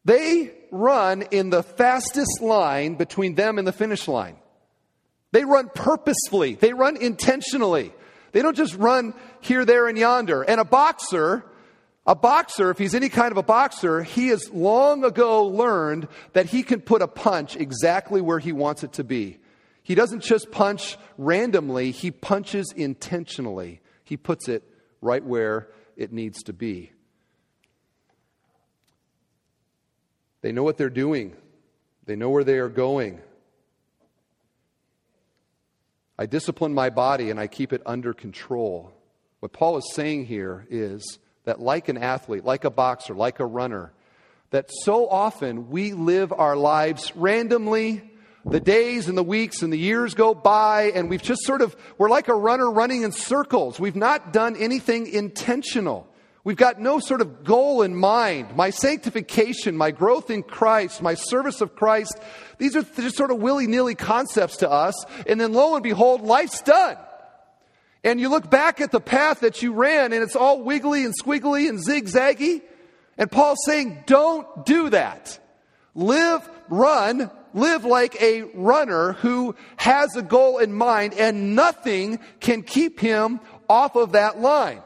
they 0.06 0.52
run 0.72 1.22
in 1.32 1.50
the 1.50 1.64
fastest 1.64 2.42
line 2.42 2.96
between 2.96 3.36
them 3.36 3.58
and 3.58 3.68
the 3.68 3.72
finish 3.72 4.08
line. 4.08 4.38
They 5.32 5.46
run 5.46 5.70
purposefully, 5.74 6.56
they 6.56 6.74
run 6.74 6.98
intentionally. 6.98 7.94
They 8.34 8.42
don't 8.42 8.58
just 8.58 8.76
run 8.76 9.14
here, 9.42 9.64
there, 9.64 9.88
and 9.88 9.96
yonder. 9.98 10.42
And 10.42 10.60
a 10.60 10.66
boxer, 10.66 11.46
a 12.08 12.16
boxer, 12.16 12.72
if 12.72 12.80
he's 12.80 12.96
any 12.96 13.10
kind 13.10 13.32
of 13.32 13.38
a 13.38 13.44
boxer, 13.44 14.02
he 14.02 14.30
has 14.30 14.50
long 14.52 15.04
ago 15.04 15.46
learned 15.46 16.08
that 16.34 16.48
he 16.48 16.64
can 16.64 16.82
put 16.82 17.04
a 17.04 17.08
punch 17.08 17.56
exactly 17.56 18.22
where 18.22 18.40
he 18.40 18.52
wants 18.52 18.84
it 18.84 18.94
to 18.94 19.04
be. 19.04 19.38
He 19.84 19.94
doesn't 19.96 20.22
just 20.22 20.50
punch 20.50 20.98
randomly, 21.18 21.92
he 21.92 22.10
punches 22.10 22.74
intentionally. 22.76 23.82
He 24.04 24.18
puts 24.18 24.48
it 24.48 24.64
right 25.02 25.24
where 25.24 25.70
it 25.96 26.12
needs 26.12 26.44
to 26.44 26.54
be. 26.54 26.92
They 30.42 30.52
know 30.52 30.64
what 30.64 30.78
they're 30.78 30.90
doing, 30.90 31.36
they 32.06 32.16
know 32.16 32.30
where 32.30 32.44
they 32.44 32.58
are 32.60 32.70
going. 32.70 33.22
I 36.18 36.26
discipline 36.26 36.74
my 36.74 36.90
body 36.90 37.32
and 37.32 37.40
I 37.40 37.48
keep 37.48 37.74
it 37.74 37.82
under 37.86 38.14
control. 38.14 38.94
What 39.40 39.52
Paul 39.52 39.78
is 39.78 39.94
saying 39.94 40.28
here 40.28 40.68
is 40.70 41.20
that, 41.44 41.60
like 41.60 41.90
an 41.90 41.98
athlete, 41.98 42.46
like 42.46 42.64
a 42.64 42.70
boxer, 42.70 43.14
like 43.14 43.40
a 43.40 43.46
runner, 43.46 43.92
that 44.52 44.70
so 44.84 45.10
often 45.10 45.70
we 45.70 45.94
live 45.94 46.32
our 46.32 46.56
lives 46.56 47.14
randomly. 47.16 48.04
The 48.46 48.60
days 48.60 49.08
and 49.08 49.18
the 49.18 49.24
weeks 49.24 49.62
and 49.62 49.72
the 49.72 49.78
years 49.78 50.14
go 50.14 50.34
by, 50.34 50.92
and 50.94 51.10
we've 51.10 51.22
just 51.22 51.44
sort 51.44 51.62
of, 51.62 51.76
we're 51.98 52.10
like 52.10 52.28
a 52.28 52.36
runner 52.36 52.70
running 52.70 53.04
in 53.04 53.14
circles. 53.14 53.80
We've 53.80 53.96
not 53.96 54.34
done 54.34 54.58
anything 54.58 55.08
intentional. 55.08 56.08
We've 56.44 56.58
got 56.58 56.78
no 56.78 57.00
sort 57.00 57.22
of 57.22 57.46
goal 57.46 57.84
in 57.84 57.96
mind. 57.96 58.58
My 58.58 58.70
sanctification, 58.70 59.78
my 59.78 59.92
growth 59.92 60.30
in 60.30 60.44
Christ, 60.44 61.02
my 61.02 61.14
service 61.14 61.62
of 61.62 61.74
Christ, 61.76 62.20
these 62.58 62.76
are 62.76 62.84
just 62.84 63.16
sort 63.16 63.32
of 63.32 63.38
willy 63.38 63.66
nilly 63.66 63.96
concepts 63.96 64.58
to 64.58 64.70
us. 64.70 65.06
And 65.26 65.40
then 65.40 65.54
lo 65.54 65.76
and 65.76 65.84
behold, 65.84 66.22
life's 66.22 66.62
done. 66.62 66.98
And 68.04 68.20
you 68.20 68.28
look 68.28 68.50
back 68.50 68.82
at 68.82 68.92
the 68.92 69.00
path 69.00 69.40
that 69.40 69.62
you 69.62 69.72
ran 69.72 70.12
and 70.12 70.22
it's 70.22 70.36
all 70.36 70.62
wiggly 70.62 71.06
and 71.06 71.14
squiggly 71.18 71.70
and 71.70 71.80
zigzaggy. 71.80 72.62
And 73.18 73.32
Paul's 73.32 73.60
saying, 73.66 74.04
don't 74.06 74.66
do 74.66 74.90
that. 74.90 75.40
Live, 75.96 76.50
run, 76.68 77.32
live 77.54 77.86
like 77.86 78.22
a 78.22 78.44
runner 78.54 79.14
who 79.14 79.56
has 79.78 80.16
a 80.16 80.22
goal 80.22 80.58
in 80.58 80.74
mind 80.74 81.14
and 81.14 81.56
nothing 81.56 82.20
can 82.40 82.64
keep 82.64 83.00
him 83.00 83.40
off 83.70 83.96
of 83.96 84.14
that 84.14 84.40
line. 84.40 84.82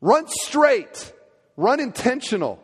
Run 0.00 0.26
straight, 0.28 1.12
run 1.56 1.80
intentional. 1.80 2.62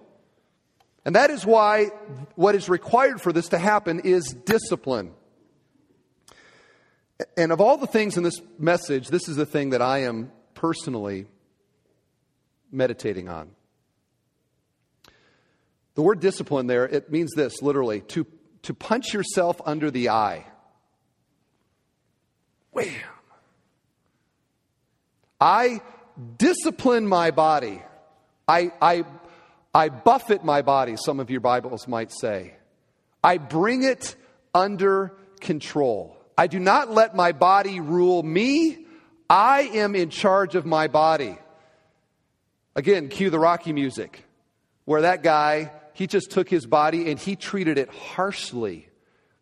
And 1.05 1.17
that 1.17 1.31
is 1.31 1.45
why 1.45 1.87
what 2.35 2.55
is 2.55 2.69
required 2.69 3.21
for 3.21 3.33
this 3.33 3.49
to 3.49 3.59
happen 3.59 4.01
is 4.01 4.35
discipline. 4.45 5.13
And 7.37 7.53
of 7.53 7.61
all 7.61 7.77
the 7.77 7.87
things 7.87 8.17
in 8.17 8.23
this 8.23 8.41
message, 8.59 9.09
this 9.09 9.29
is 9.29 9.37
the 9.37 9.47
thing 9.47 9.71
that 9.71 9.83
I 9.83 9.99
am 9.99 10.33
personally 10.55 11.27
meditating 12.73 13.29
on. 13.29 13.51
The 15.95 16.03
word 16.03 16.21
discipline 16.21 16.67
there, 16.67 16.87
it 16.87 17.11
means 17.11 17.33
this 17.37 17.63
literally 17.63 18.01
to, 18.01 18.27
to 18.65 18.75
punch 18.75 19.15
yourself 19.15 19.61
under 19.65 19.91
the 19.91 20.11
eye. 20.11 20.45
Wham! 22.73 22.93
I 25.41 25.81
discipline 26.39 27.07
my 27.07 27.31
body. 27.31 27.83
I, 28.49 28.73
I, 28.81 29.05
I 29.75 29.89
buffet 29.89 30.45
my 30.45 30.63
body, 30.63 30.97
some 30.97 31.21
of 31.21 31.31
your 31.31 31.41
Bibles 31.41 31.89
might 31.89 32.13
say. 32.13 32.55
I 33.23 33.39
bring 33.39 33.83
it 33.83 34.17
under 34.55 35.13
control. 35.41 36.17
I 36.37 36.47
do 36.47 36.59
not 36.59 36.91
let 36.91 37.15
my 37.15 37.33
body 37.33 37.81
rule 37.81 38.23
me. 38.23 38.87
I 39.29 39.63
am 39.75 39.95
in 39.95 40.11
charge 40.11 40.55
of 40.55 40.67
my 40.67 40.89
body. 40.89 41.39
Again, 42.77 43.09
cue 43.09 43.31
the 43.31 43.39
Rocky 43.39 43.73
music, 43.73 44.25
where 44.85 45.03
that 45.03 45.23
guy, 45.23 45.71
he 45.95 46.07
just 46.07 46.31
took 46.31 46.49
his 46.49 46.67
body 46.67 47.11
and 47.11 47.19
he 47.19 47.37
treated 47.37 47.79
it 47.79 47.89
harshly. 47.89 48.89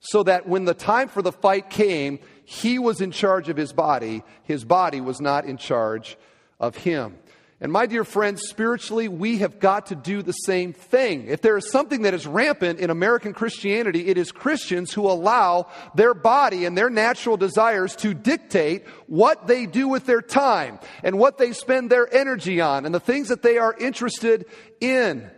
So 0.05 0.23
that 0.25 0.49
when 0.49 0.65
the 0.65 0.75
time 0.75 1.09
for 1.09 1.23
the 1.23 1.33
fight 1.33 1.71
came, 1.71 2.19
he 2.45 2.79
was 2.79 3.01
in 3.01 3.11
charge 3.13 3.49
of 3.49 3.57
his 3.57 3.73
body. 3.73 4.23
His 4.45 4.65
body 4.65 5.01
was 5.01 5.21
not 5.21 5.45
in 5.45 5.57
charge 5.57 6.17
of 6.63 6.77
Him. 6.77 7.19
And 7.61 7.71
my 7.71 7.87
dear 7.87 8.03
friends, 8.03 8.43
spiritually, 8.49 9.07
we 9.07 9.39
have 9.39 9.61
got 9.61 9.87
to 9.87 9.95
do 9.95 10.23
the 10.23 10.33
same 10.33 10.73
thing. 10.73 11.29
If 11.29 11.43
there 11.43 11.57
is 11.57 11.71
something 11.71 12.03
that 12.03 12.15
is 12.15 12.27
rampant 12.27 12.81
in 12.81 12.91
American 12.91 13.33
Christianity, 13.35 14.09
it 14.09 14.19
is 14.19 14.33
Christians 14.33 14.93
who 14.93 15.09
allow 15.09 15.69
their 15.95 16.13
body 16.13 16.65
and 16.65 16.77
their 16.77 16.91
natural 16.91 17.37
desires 17.37 17.95
to 17.97 18.15
dictate 18.15 18.85
what 19.07 19.47
they 19.47 19.67
do 19.67 19.87
with 19.87 20.07
their 20.07 20.23
time 20.23 20.81
and 21.05 21.21
what 21.21 21.39
they 21.39 21.53
spend 21.53 21.89
their 21.89 22.13
energy 22.13 22.61
on 22.61 22.85
and 22.85 22.93
the 22.93 22.99
things 22.99 23.29
that 23.29 23.43
they 23.43 23.59
are 23.59 23.77
interested 23.79 24.47
in. 24.81 25.31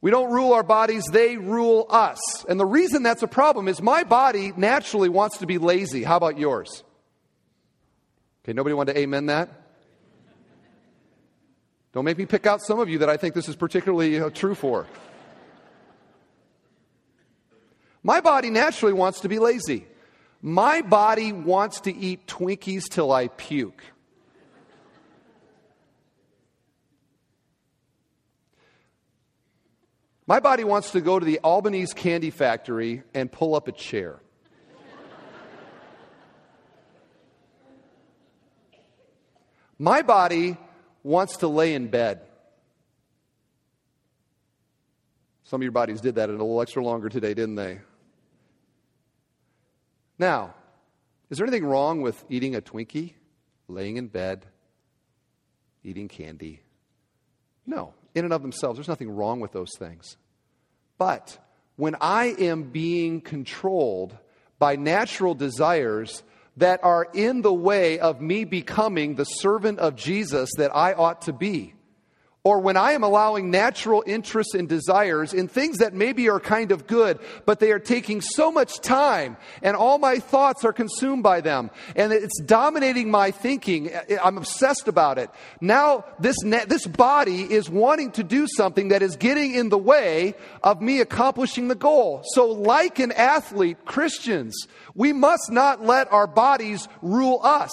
We 0.00 0.10
don't 0.10 0.30
rule 0.30 0.52
our 0.52 0.62
bodies, 0.62 1.04
they 1.10 1.36
rule 1.36 1.86
us. 1.88 2.44
And 2.48 2.60
the 2.60 2.66
reason 2.66 3.02
that's 3.02 3.22
a 3.22 3.28
problem 3.28 3.66
is 3.66 3.80
my 3.80 4.04
body 4.04 4.52
naturally 4.56 5.08
wants 5.08 5.38
to 5.38 5.46
be 5.46 5.58
lazy. 5.58 6.04
How 6.04 6.16
about 6.16 6.38
yours? 6.38 6.84
Okay, 8.44 8.52
nobody 8.52 8.74
want 8.74 8.88
to 8.88 8.98
amen 8.98 9.26
that? 9.26 9.48
Don't 11.92 12.04
make 12.04 12.18
me 12.18 12.26
pick 12.26 12.46
out 12.46 12.60
some 12.60 12.78
of 12.78 12.88
you 12.90 12.98
that 12.98 13.08
I 13.08 13.16
think 13.16 13.34
this 13.34 13.48
is 13.48 13.56
particularly 13.56 14.20
uh, 14.20 14.28
true 14.30 14.54
for. 14.54 14.86
My 18.02 18.20
body 18.20 18.50
naturally 18.50 18.92
wants 18.92 19.20
to 19.20 19.28
be 19.28 19.38
lazy. 19.38 19.86
My 20.42 20.82
body 20.82 21.32
wants 21.32 21.80
to 21.80 21.96
eat 21.96 22.26
Twinkies 22.26 22.84
till 22.88 23.10
I 23.10 23.28
puke. 23.28 23.82
My 30.26 30.40
body 30.40 30.64
wants 30.64 30.90
to 30.90 31.00
go 31.00 31.18
to 31.18 31.24
the 31.24 31.38
Albanese 31.44 31.94
candy 31.94 32.30
factory 32.30 33.04
and 33.14 33.30
pull 33.30 33.54
up 33.54 33.68
a 33.68 33.72
chair. 33.72 34.20
My 39.78 40.02
body 40.02 40.56
wants 41.02 41.36
to 41.38 41.48
lay 41.48 41.74
in 41.74 41.88
bed. 41.88 42.22
Some 45.44 45.60
of 45.60 45.62
your 45.62 45.72
bodies 45.72 46.00
did 46.00 46.16
that 46.16 46.28
a 46.28 46.32
little 46.32 46.60
extra 46.60 46.82
longer 46.82 47.08
today, 47.08 47.34
didn't 47.34 47.54
they? 47.54 47.80
Now, 50.18 50.54
is 51.30 51.38
there 51.38 51.46
anything 51.46 51.66
wrong 51.66 52.00
with 52.00 52.24
eating 52.28 52.56
a 52.56 52.60
Twinkie, 52.60 53.12
laying 53.68 53.96
in 53.96 54.08
bed, 54.08 54.46
eating 55.84 56.08
candy? 56.08 56.62
No, 57.66 57.94
in 58.16 58.24
and 58.24 58.32
of 58.32 58.42
themselves, 58.42 58.78
there's 58.78 58.88
nothing 58.88 59.10
wrong 59.10 59.40
with 59.40 59.52
those 59.52 59.70
things. 59.78 60.16
But 60.98 61.38
when 61.76 61.94
I 62.00 62.34
am 62.38 62.64
being 62.64 63.20
controlled 63.20 64.16
by 64.58 64.76
natural 64.76 65.34
desires 65.34 66.22
that 66.56 66.82
are 66.82 67.06
in 67.12 67.42
the 67.42 67.52
way 67.52 67.98
of 67.98 68.22
me 68.22 68.44
becoming 68.44 69.14
the 69.14 69.24
servant 69.24 69.78
of 69.78 69.94
Jesus 69.94 70.48
that 70.56 70.74
I 70.74 70.94
ought 70.94 71.22
to 71.22 71.34
be, 71.34 71.74
or 72.46 72.60
when 72.60 72.76
I 72.76 72.92
am 72.92 73.02
allowing 73.02 73.50
natural 73.50 74.04
interests 74.06 74.54
and 74.54 74.68
desires 74.68 75.34
in 75.34 75.48
things 75.48 75.78
that 75.78 75.94
maybe 75.94 76.28
are 76.28 76.38
kind 76.38 76.70
of 76.70 76.86
good, 76.86 77.18
but 77.44 77.58
they 77.58 77.72
are 77.72 77.80
taking 77.80 78.20
so 78.20 78.52
much 78.52 78.80
time 78.80 79.36
and 79.62 79.76
all 79.76 79.98
my 79.98 80.20
thoughts 80.20 80.64
are 80.64 80.72
consumed 80.72 81.24
by 81.24 81.40
them 81.40 81.72
and 81.96 82.12
it's 82.12 82.40
dominating 82.42 83.10
my 83.10 83.32
thinking. 83.32 83.90
I'm 84.22 84.38
obsessed 84.38 84.86
about 84.86 85.18
it. 85.18 85.28
Now 85.60 86.04
this, 86.20 86.36
this 86.44 86.86
body 86.86 87.52
is 87.52 87.68
wanting 87.68 88.12
to 88.12 88.22
do 88.22 88.46
something 88.46 88.90
that 88.90 89.02
is 89.02 89.16
getting 89.16 89.52
in 89.52 89.68
the 89.68 89.76
way 89.76 90.36
of 90.62 90.80
me 90.80 91.00
accomplishing 91.00 91.66
the 91.66 91.74
goal. 91.74 92.22
So 92.26 92.46
like 92.46 93.00
an 93.00 93.10
athlete, 93.10 93.84
Christians, 93.84 94.68
we 94.94 95.12
must 95.12 95.50
not 95.50 95.82
let 95.82 96.12
our 96.12 96.28
bodies 96.28 96.86
rule 97.02 97.40
us 97.42 97.72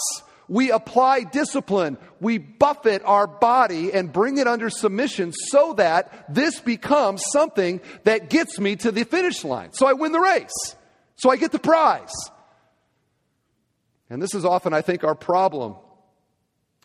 we 0.53 0.69
apply 0.69 1.23
discipline, 1.23 1.97
we 2.21 2.37
buffet 2.37 3.01
our 3.05 3.25
body 3.25 3.91
and 3.91 4.13
bring 4.13 4.37
it 4.37 4.45
under 4.45 4.69
submission 4.69 5.33
so 5.33 5.73
that 5.73 6.31
this 6.31 6.59
becomes 6.59 7.23
something 7.31 7.81
that 8.03 8.29
gets 8.29 8.59
me 8.59 8.75
to 8.75 8.91
the 8.91 9.03
finish 9.03 9.43
line. 9.43 9.73
So 9.73 9.87
I 9.87 9.93
win 9.93 10.11
the 10.11 10.19
race, 10.19 10.75
so 11.15 11.31
I 11.31 11.37
get 11.37 11.51
the 11.51 11.57
prize. 11.57 12.13
And 14.11 14.21
this 14.21 14.35
is 14.35 14.45
often, 14.45 14.75
I 14.75 14.81
think, 14.81 15.03
our 15.03 15.15
problem. 15.15 15.75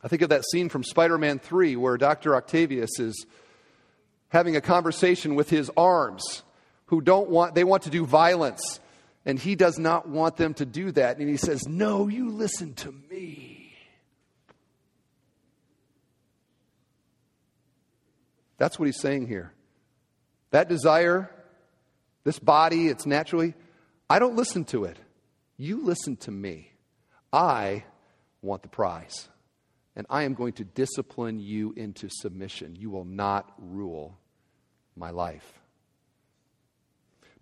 I 0.02 0.08
think 0.08 0.22
of 0.22 0.30
that 0.30 0.44
scene 0.50 0.70
from 0.70 0.82
Spider 0.82 1.18
Man 1.18 1.38
3 1.38 1.76
where 1.76 1.98
Dr. 1.98 2.36
Octavius 2.36 2.98
is 2.98 3.26
having 4.30 4.56
a 4.56 4.62
conversation 4.62 5.34
with 5.34 5.50
his 5.50 5.70
arms 5.76 6.42
who 6.86 7.02
don't 7.02 7.28
want, 7.28 7.54
they 7.54 7.64
want 7.64 7.82
to 7.82 7.90
do 7.90 8.06
violence. 8.06 8.80
And 9.26 9.38
he 9.38 9.56
does 9.56 9.78
not 9.78 10.08
want 10.08 10.38
them 10.38 10.54
to 10.54 10.64
do 10.64 10.90
that. 10.92 11.18
And 11.18 11.28
he 11.28 11.36
says, 11.36 11.68
No, 11.68 12.08
you 12.08 12.30
listen 12.30 12.72
to 12.76 12.94
me. 13.10 13.57
That's 18.58 18.78
what 18.78 18.86
he's 18.86 19.00
saying 19.00 19.28
here. 19.28 19.52
That 20.50 20.68
desire, 20.68 21.30
this 22.24 22.38
body, 22.38 22.88
it's 22.88 23.06
naturally, 23.06 23.54
I 24.10 24.18
don't 24.18 24.36
listen 24.36 24.64
to 24.66 24.84
it. 24.84 24.98
You 25.56 25.84
listen 25.84 26.16
to 26.18 26.30
me. 26.30 26.72
I 27.32 27.84
want 28.42 28.62
the 28.62 28.68
prize. 28.68 29.28
And 29.96 30.06
I 30.08 30.22
am 30.22 30.34
going 30.34 30.52
to 30.54 30.64
discipline 30.64 31.40
you 31.40 31.72
into 31.76 32.08
submission. 32.08 32.76
You 32.76 32.90
will 32.90 33.04
not 33.04 33.52
rule 33.58 34.16
my 34.96 35.10
life. 35.10 35.60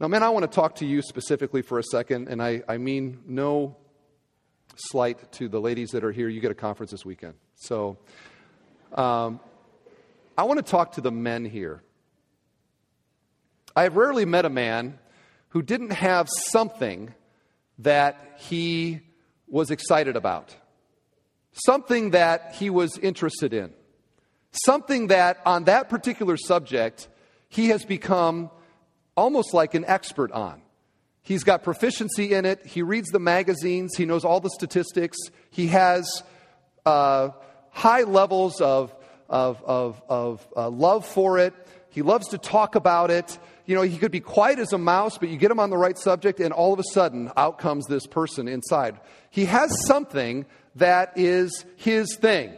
Now, 0.00 0.08
man, 0.08 0.22
I 0.22 0.28
want 0.30 0.50
to 0.50 0.54
talk 0.54 0.76
to 0.76 0.86
you 0.86 1.00
specifically 1.02 1.62
for 1.62 1.78
a 1.78 1.82
second, 1.82 2.28
and 2.28 2.42
I, 2.42 2.62
I 2.68 2.76
mean 2.76 3.20
no 3.26 3.76
slight 4.76 5.32
to 5.32 5.48
the 5.48 5.60
ladies 5.60 5.90
that 5.90 6.04
are 6.04 6.12
here. 6.12 6.28
You 6.28 6.40
get 6.40 6.50
a 6.50 6.54
conference 6.54 6.90
this 6.90 7.04
weekend. 7.04 7.34
So, 7.54 7.96
um, 8.92 9.40
I 10.36 10.44
want 10.44 10.58
to 10.58 10.70
talk 10.70 10.92
to 10.92 11.00
the 11.00 11.10
men 11.10 11.44
here. 11.44 11.82
I 13.74 13.84
have 13.84 13.96
rarely 13.96 14.24
met 14.24 14.44
a 14.44 14.50
man 14.50 14.98
who 15.50 15.62
didn't 15.62 15.92
have 15.92 16.28
something 16.48 17.14
that 17.78 18.36
he 18.38 19.00
was 19.48 19.70
excited 19.70 20.16
about, 20.16 20.54
something 21.52 22.10
that 22.10 22.54
he 22.54 22.70
was 22.70 22.98
interested 22.98 23.52
in, 23.52 23.72
something 24.64 25.08
that 25.08 25.40
on 25.46 25.64
that 25.64 25.88
particular 25.88 26.36
subject 26.36 27.08
he 27.48 27.68
has 27.68 27.84
become 27.84 28.50
almost 29.16 29.54
like 29.54 29.74
an 29.74 29.84
expert 29.86 30.32
on. 30.32 30.60
He's 31.22 31.42
got 31.42 31.62
proficiency 31.62 32.34
in 32.34 32.44
it. 32.44 32.64
He 32.66 32.82
reads 32.82 33.08
the 33.08 33.18
magazines. 33.18 33.96
He 33.96 34.04
knows 34.04 34.24
all 34.24 34.40
the 34.40 34.50
statistics. 34.50 35.16
He 35.50 35.68
has 35.68 36.22
uh, 36.84 37.30
high 37.70 38.02
levels 38.02 38.60
of, 38.60 38.94
of, 39.28 39.62
of, 39.64 40.02
of 40.08 40.46
uh, 40.56 40.68
love 40.70 41.06
for 41.06 41.38
it. 41.38 41.54
He 41.90 42.02
loves 42.02 42.28
to 42.28 42.38
talk 42.38 42.74
about 42.74 43.10
it. 43.10 43.38
You 43.64 43.74
know, 43.74 43.82
he 43.82 43.98
could 43.98 44.12
be 44.12 44.20
quiet 44.20 44.58
as 44.58 44.72
a 44.72 44.78
mouse, 44.78 45.18
but 45.18 45.28
you 45.28 45.36
get 45.36 45.50
him 45.50 45.58
on 45.58 45.70
the 45.70 45.76
right 45.76 45.98
subject, 45.98 46.40
and 46.40 46.52
all 46.52 46.72
of 46.72 46.78
a 46.78 46.84
sudden, 46.92 47.32
out 47.36 47.58
comes 47.58 47.86
this 47.86 48.06
person 48.06 48.48
inside. 48.48 49.00
He 49.30 49.46
has 49.46 49.74
something 49.86 50.46
that 50.76 51.12
is 51.16 51.64
his 51.76 52.14
thing. 52.16 52.54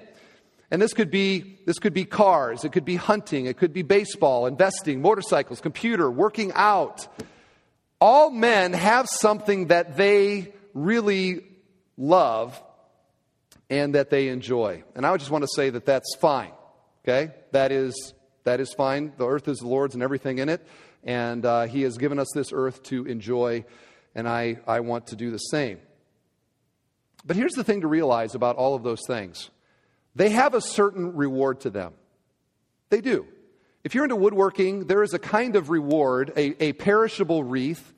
And 0.71 0.83
this 0.83 0.93
could 0.93 1.11
be 1.11 1.61
this 1.64 1.79
could 1.79 1.95
be 1.95 2.05
cars, 2.05 2.64
it 2.64 2.73
could 2.73 2.85
be 2.85 2.97
hunting, 2.97 3.47
it 3.47 3.57
could 3.57 3.73
be 3.73 3.83
baseball, 3.83 4.47
investing, 4.47 5.01
motorcycles, 5.01 5.61
computer, 5.61 6.11
working 6.11 6.53
out. 6.55 7.07
All 8.01 8.31
men 8.31 8.75
have 8.75 9.09
something 9.09 9.69
that 9.69 9.97
they 9.97 10.53
really 10.75 11.45
love 11.97 12.62
and 13.71 13.95
that 13.95 14.11
they 14.11 14.29
enjoy. 14.29 14.85
And 14.95 15.07
I 15.07 15.16
just 15.16 15.31
want 15.31 15.45
to 15.45 15.49
say 15.55 15.71
that 15.71 15.87
that's 15.87 16.14
fine. 16.16 16.53
Okay? 17.05 17.33
That 17.53 17.73
is 17.73 18.15
that 18.45 18.61
is 18.61 18.73
fine. 18.73 19.13
The 19.19 19.29
earth 19.29 19.47
is 19.49 19.59
the 19.59 19.69
Lord's 19.69 19.95
and 19.95 20.03
everything 20.03 20.39
in 20.39 20.49
it, 20.49 20.67
and 21.05 21.45
uh, 21.45 21.67
He 21.67 21.83
has 21.83 21.99
given 21.99 22.19
us 22.19 22.29
this 22.35 22.51
earth 22.53 22.83
to 22.85 23.05
enjoy, 23.05 23.65
and 24.15 24.29
I, 24.29 24.59
I 24.67 24.81
want 24.81 25.09
to 25.09 25.17
do 25.17 25.31
the 25.31 25.39
same. 25.39 25.79
But 27.27 27.37
here's 27.37 27.53
the 27.53 27.65
thing 27.65 27.83
to 27.83 27.89
realize 27.89 28.35
about 28.35 28.57
all 28.57 28.75
of 28.75 28.83
those 28.83 29.03
things 29.07 29.51
they 30.15 30.31
have 30.31 30.55
a 30.55 30.61
certain 30.61 31.15
reward 31.15 31.61
to 31.61 31.71
them. 31.71 31.93
They 32.91 33.01
do. 33.01 33.27
If 33.85 33.95
you're 33.95 34.05
into 34.05 34.17
woodworking, 34.17 34.87
there 34.87 35.03
is 35.03 35.15
a 35.15 35.19
kind 35.19 35.55
of 35.55 35.71
reward, 35.71 36.33
a, 36.37 36.63
a 36.63 36.73
perishable 36.73 37.45
wreath 37.45 37.93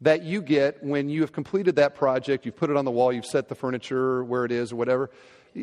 that 0.00 0.22
you 0.22 0.42
get 0.42 0.82
when 0.82 1.08
you 1.08 1.22
have 1.22 1.32
completed 1.32 1.76
that 1.76 1.94
project, 1.94 2.44
you've 2.44 2.56
put 2.56 2.70
it 2.70 2.76
on 2.76 2.84
the 2.84 2.90
wall, 2.90 3.12
you've 3.12 3.26
set 3.26 3.48
the 3.48 3.54
furniture 3.54 4.22
where 4.24 4.44
it 4.44 4.52
is 4.52 4.72
or 4.72 4.76
whatever. 4.76 5.10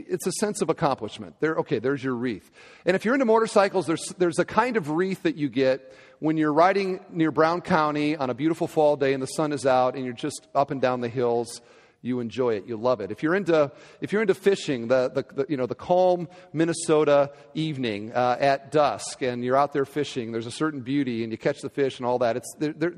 It's 0.07 0.27
a 0.27 0.31
sense 0.33 0.61
of 0.61 0.69
accomplishment. 0.69 1.35
There, 1.39 1.55
okay, 1.57 1.79
there's 1.79 2.03
your 2.03 2.15
wreath. 2.15 2.51
And 2.85 2.95
if 2.95 3.05
you're 3.05 3.15
into 3.15 3.25
motorcycles, 3.25 3.87
there's, 3.87 4.09
there's 4.17 4.39
a 4.39 4.45
kind 4.45 4.77
of 4.77 4.89
wreath 4.89 5.23
that 5.23 5.35
you 5.35 5.49
get 5.49 5.93
when 6.19 6.37
you're 6.37 6.53
riding 6.53 6.99
near 7.11 7.31
Brown 7.31 7.61
County 7.61 8.15
on 8.15 8.29
a 8.29 8.33
beautiful 8.33 8.67
fall 8.67 8.95
day 8.95 9.13
and 9.13 9.21
the 9.21 9.27
sun 9.27 9.51
is 9.51 9.65
out 9.65 9.95
and 9.95 10.05
you're 10.05 10.13
just 10.13 10.47
up 10.53 10.71
and 10.71 10.81
down 10.81 11.01
the 11.01 11.09
hills 11.09 11.61
you 12.01 12.19
enjoy 12.19 12.53
it, 12.53 12.67
you 12.67 12.77
love 12.77 13.01
it. 13.01 13.09
If 13.09 13.23
you're 13.23 13.33
into, 13.33 13.71
if 13.99 14.13
you're 14.13 14.21
into 14.21 14.35
fishing, 14.35 14.89
the, 14.89 15.09
the, 15.09 15.25
the 15.33 15.45
you 15.49 15.57
know, 15.57 15.65
the 15.65 15.73
calm 15.73 16.27
Minnesota 16.53 17.31
evening 17.55 18.13
uh, 18.13 18.37
at 18.39 18.71
dusk, 18.71 19.23
and 19.23 19.43
you're 19.43 19.57
out 19.57 19.73
there 19.73 19.85
fishing, 19.85 20.31
there's 20.31 20.45
a 20.45 20.51
certain 20.51 20.81
beauty, 20.81 21.23
and 21.23 21.31
you 21.31 21.37
catch 21.39 21.61
the 21.61 21.69
fish 21.69 21.97
and 21.97 22.05
all 22.05 22.19
that. 22.19 22.37
It's, 22.37 22.55
they're, 22.59 22.93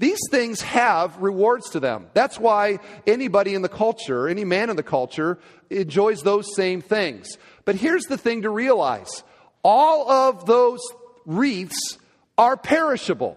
these 0.00 0.18
things 0.30 0.62
have 0.62 1.18
rewards 1.18 1.68
to 1.70 1.80
them. 1.80 2.06
That's 2.14 2.40
why 2.40 2.78
anybody 3.06 3.54
in 3.54 3.60
the 3.60 3.68
culture, 3.68 4.28
any 4.28 4.46
man 4.46 4.70
in 4.70 4.76
the 4.76 4.82
culture, 4.82 5.38
enjoys 5.68 6.22
those 6.22 6.56
same 6.56 6.80
things. 6.80 7.36
But 7.66 7.74
here's 7.74 8.04
the 8.04 8.16
thing 8.16 8.42
to 8.42 8.50
realize 8.50 9.22
all 9.62 10.10
of 10.10 10.46
those 10.46 10.80
wreaths 11.26 11.98
are 12.38 12.56
perishable, 12.56 13.36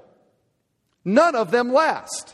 none 1.03 1.35
of 1.35 1.51
them 1.51 1.73
last. 1.73 2.33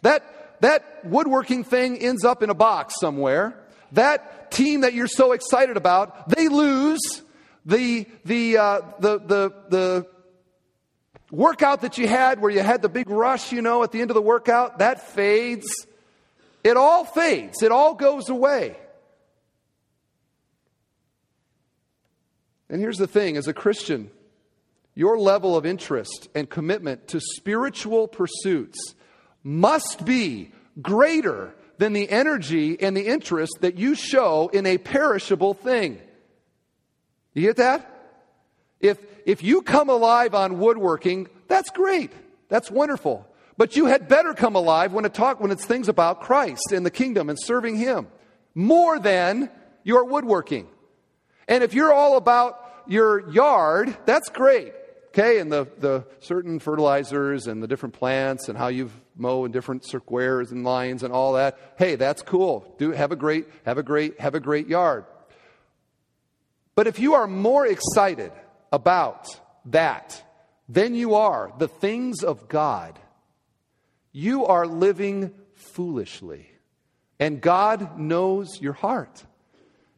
That 0.00 0.60
that 0.62 1.04
woodworking 1.04 1.64
thing 1.64 1.98
ends 1.98 2.24
up 2.24 2.42
in 2.42 2.48
a 2.48 2.54
box 2.54 2.94
somewhere. 3.00 3.62
That 3.92 4.50
team 4.50 4.80
that 4.80 4.94
you're 4.94 5.08
so 5.08 5.32
excited 5.32 5.76
about, 5.76 6.30
they 6.30 6.48
lose. 6.48 7.00
The, 7.64 8.06
the, 8.24 8.56
uh, 8.56 8.80
the, 8.98 9.18
the, 9.20 9.54
the 9.68 10.06
workout 11.32 11.80
that 11.80 11.98
you 11.98 12.06
had 12.06 12.40
where 12.40 12.50
you 12.50 12.60
had 12.60 12.82
the 12.82 12.88
big 12.88 13.10
rush, 13.10 13.50
you 13.50 13.62
know, 13.62 13.82
at 13.82 13.90
the 13.90 14.00
end 14.00 14.10
of 14.10 14.14
the 14.14 14.22
workout, 14.22 14.78
that 14.78 15.08
fades. 15.08 15.66
It 16.62 16.76
all 16.76 17.04
fades, 17.04 17.62
it 17.64 17.72
all 17.72 17.94
goes 17.94 18.28
away. 18.28 18.76
And 22.68 22.80
here's 22.80 22.98
the 22.98 23.08
thing 23.08 23.36
as 23.36 23.48
a 23.48 23.52
Christian, 23.52 24.10
your 24.94 25.18
level 25.18 25.56
of 25.56 25.66
interest 25.66 26.28
and 26.34 26.48
commitment 26.48 27.08
to 27.08 27.20
spiritual 27.20 28.06
pursuits 28.06 28.94
must 29.42 30.04
be 30.04 30.52
greater 30.80 31.54
than 31.78 31.92
the 31.92 32.08
energy 32.08 32.80
and 32.80 32.96
the 32.96 33.06
interest 33.06 33.58
that 33.60 33.76
you 33.76 33.94
show 33.94 34.48
in 34.48 34.66
a 34.66 34.78
perishable 34.78 35.52
thing. 35.52 36.00
You 37.34 37.42
get 37.42 37.56
that? 37.56 37.91
If, 38.82 38.98
if 39.24 39.42
you 39.42 39.62
come 39.62 39.88
alive 39.88 40.34
on 40.34 40.58
woodworking, 40.58 41.28
that's 41.48 41.70
great. 41.70 42.12
That's 42.48 42.70
wonderful. 42.70 43.26
But 43.56 43.76
you 43.76 43.86
had 43.86 44.08
better 44.08 44.34
come 44.34 44.56
alive 44.56 44.92
when, 44.92 45.04
it 45.04 45.14
talk, 45.14 45.40
when 45.40 45.52
it's 45.52 45.64
things 45.64 45.88
about 45.88 46.20
Christ 46.20 46.72
and 46.72 46.84
the 46.84 46.90
kingdom 46.90 47.30
and 47.30 47.38
serving 47.40 47.76
Him 47.76 48.08
more 48.54 48.98
than 48.98 49.50
your 49.84 50.04
woodworking. 50.04 50.66
And 51.48 51.62
if 51.62 51.74
you're 51.74 51.92
all 51.92 52.16
about 52.16 52.58
your 52.86 53.30
yard, 53.30 53.96
that's 54.04 54.28
great. 54.28 54.74
Okay, 55.08 55.38
and 55.40 55.52
the, 55.52 55.68
the 55.78 56.06
certain 56.20 56.58
fertilizers 56.58 57.46
and 57.46 57.62
the 57.62 57.68
different 57.68 57.94
plants 57.94 58.48
and 58.48 58.56
how 58.56 58.68
you 58.68 58.90
mow 59.14 59.44
in 59.44 59.52
different 59.52 59.84
squares 59.84 60.52
and 60.52 60.64
lines 60.64 61.02
and 61.02 61.12
all 61.12 61.34
that. 61.34 61.58
Hey, 61.76 61.96
that's 61.96 62.22
cool. 62.22 62.74
Do 62.78 62.92
have 62.92 63.12
a 63.12 63.16
great, 63.16 63.46
have 63.66 63.76
a 63.76 63.82
great, 63.82 64.18
have 64.18 64.34
a 64.34 64.40
great 64.40 64.68
yard. 64.68 65.04
But 66.74 66.86
if 66.86 66.98
you 66.98 67.12
are 67.14 67.26
more 67.26 67.66
excited 67.66 68.32
about 68.72 69.28
that 69.66 70.22
then 70.72 70.94
you 70.94 71.16
are 71.16 71.52
the 71.58 71.68
things 71.68 72.24
of 72.24 72.48
God, 72.48 72.98
you 74.10 74.46
are 74.46 74.66
living 74.66 75.32
foolishly. 75.54 76.48
And 77.20 77.40
God 77.42 77.98
knows 77.98 78.60
your 78.60 78.72
heart. 78.72 79.22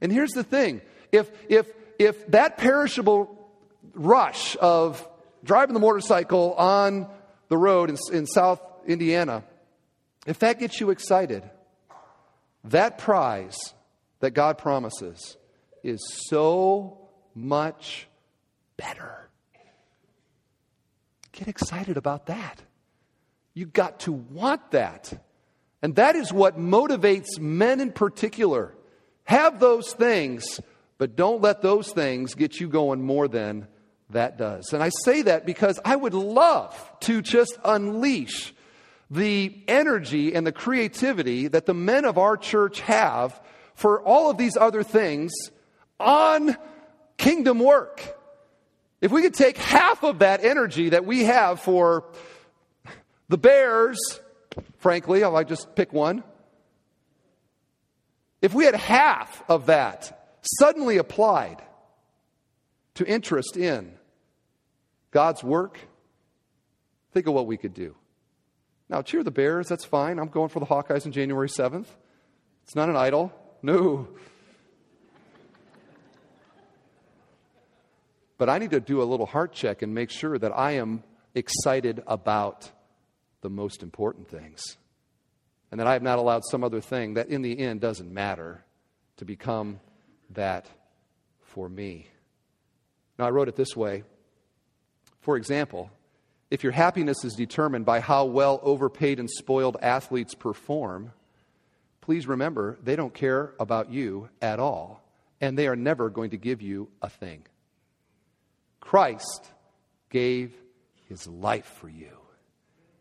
And 0.00 0.10
here's 0.10 0.32
the 0.32 0.42
thing 0.42 0.82
if, 1.12 1.30
if, 1.48 1.70
if 1.98 2.26
that 2.28 2.58
perishable 2.58 3.48
rush 3.94 4.56
of 4.60 5.06
driving 5.44 5.74
the 5.74 5.80
motorcycle 5.80 6.54
on 6.54 7.08
the 7.48 7.56
road 7.56 7.88
in, 7.88 7.96
in 8.12 8.26
South 8.26 8.60
Indiana, 8.84 9.44
if 10.26 10.40
that 10.40 10.58
gets 10.58 10.80
you 10.80 10.90
excited, 10.90 11.48
that 12.64 12.98
prize 12.98 13.56
that 14.18 14.32
God 14.32 14.58
promises 14.58 15.36
is 15.84 16.00
so 16.28 16.98
much 17.34 18.08
better. 18.76 19.30
Get 21.32 21.48
excited 21.48 21.96
about 21.96 22.26
that. 22.26 22.62
You 23.54 23.66
got 23.66 24.00
to 24.00 24.12
want 24.12 24.70
that. 24.72 25.12
And 25.82 25.96
that 25.96 26.16
is 26.16 26.32
what 26.32 26.58
motivates 26.58 27.38
men 27.38 27.80
in 27.80 27.92
particular. 27.92 28.74
Have 29.24 29.60
those 29.60 29.92
things, 29.92 30.60
but 30.98 31.16
don't 31.16 31.42
let 31.42 31.62
those 31.62 31.90
things 31.90 32.34
get 32.34 32.60
you 32.60 32.68
going 32.68 33.02
more 33.02 33.28
than 33.28 33.66
that 34.10 34.38
does. 34.38 34.72
And 34.72 34.82
I 34.82 34.90
say 35.04 35.22
that 35.22 35.46
because 35.46 35.80
I 35.84 35.96
would 35.96 36.14
love 36.14 36.92
to 37.00 37.20
just 37.22 37.58
unleash 37.64 38.54
the 39.10 39.62
energy 39.68 40.34
and 40.34 40.46
the 40.46 40.52
creativity 40.52 41.48
that 41.48 41.66
the 41.66 41.74
men 41.74 42.04
of 42.04 42.18
our 42.18 42.36
church 42.36 42.80
have 42.80 43.40
for 43.74 44.02
all 44.02 44.30
of 44.30 44.36
these 44.36 44.56
other 44.56 44.82
things 44.82 45.32
on 46.00 46.56
kingdom 47.16 47.58
work. 47.58 48.16
If 49.04 49.12
we 49.12 49.20
could 49.20 49.34
take 49.34 49.58
half 49.58 50.02
of 50.02 50.20
that 50.20 50.42
energy 50.42 50.88
that 50.88 51.04
we 51.04 51.24
have 51.24 51.60
for 51.60 52.06
the 53.28 53.36
Bears, 53.36 53.98
frankly, 54.78 55.22
I'll 55.22 55.44
just 55.44 55.76
pick 55.76 55.92
one. 55.92 56.24
If 58.40 58.54
we 58.54 58.64
had 58.64 58.74
half 58.74 59.44
of 59.46 59.66
that 59.66 60.38
suddenly 60.58 60.96
applied 60.96 61.60
to 62.94 63.06
interest 63.06 63.58
in 63.58 63.92
God's 65.10 65.44
work, 65.44 65.78
think 67.12 67.26
of 67.26 67.34
what 67.34 67.46
we 67.46 67.58
could 67.58 67.74
do. 67.74 67.94
Now, 68.88 69.02
cheer 69.02 69.22
the 69.22 69.30
Bears, 69.30 69.68
that's 69.68 69.84
fine. 69.84 70.18
I'm 70.18 70.28
going 70.28 70.48
for 70.48 70.60
the 70.60 70.66
Hawkeyes 70.66 71.04
on 71.04 71.12
January 71.12 71.50
7th. 71.50 71.88
It's 72.62 72.74
not 72.74 72.88
an 72.88 72.96
idol. 72.96 73.34
No. 73.60 74.08
But 78.36 78.48
I 78.48 78.58
need 78.58 78.70
to 78.70 78.80
do 78.80 79.02
a 79.02 79.04
little 79.04 79.26
heart 79.26 79.52
check 79.52 79.82
and 79.82 79.94
make 79.94 80.10
sure 80.10 80.38
that 80.38 80.52
I 80.56 80.72
am 80.72 81.02
excited 81.34 82.02
about 82.06 82.70
the 83.40 83.50
most 83.50 83.82
important 83.82 84.28
things. 84.28 84.76
And 85.70 85.80
that 85.80 85.86
I 85.86 85.92
have 85.92 86.02
not 86.02 86.18
allowed 86.18 86.42
some 86.44 86.62
other 86.64 86.80
thing 86.80 87.14
that 87.14 87.28
in 87.28 87.42
the 87.42 87.58
end 87.58 87.80
doesn't 87.80 88.12
matter 88.12 88.64
to 89.16 89.24
become 89.24 89.80
that 90.30 90.66
for 91.40 91.68
me. 91.68 92.08
Now, 93.18 93.26
I 93.26 93.30
wrote 93.30 93.48
it 93.48 93.56
this 93.56 93.76
way. 93.76 94.04
For 95.20 95.36
example, 95.36 95.90
if 96.50 96.62
your 96.62 96.72
happiness 96.72 97.24
is 97.24 97.34
determined 97.34 97.86
by 97.86 98.00
how 98.00 98.26
well 98.26 98.60
overpaid 98.62 99.18
and 99.18 99.30
spoiled 99.30 99.76
athletes 99.80 100.34
perform, 100.34 101.12
please 102.00 102.26
remember 102.26 102.78
they 102.82 102.96
don't 102.96 103.14
care 103.14 103.54
about 103.58 103.90
you 103.90 104.28
at 104.42 104.60
all, 104.60 105.02
and 105.40 105.58
they 105.58 105.66
are 105.66 105.76
never 105.76 106.10
going 106.10 106.30
to 106.30 106.36
give 106.36 106.60
you 106.60 106.88
a 107.00 107.08
thing. 107.08 107.44
Christ 108.84 109.50
gave 110.10 110.54
his 111.08 111.26
life 111.26 111.66
for 111.80 111.88
you, 111.88 112.12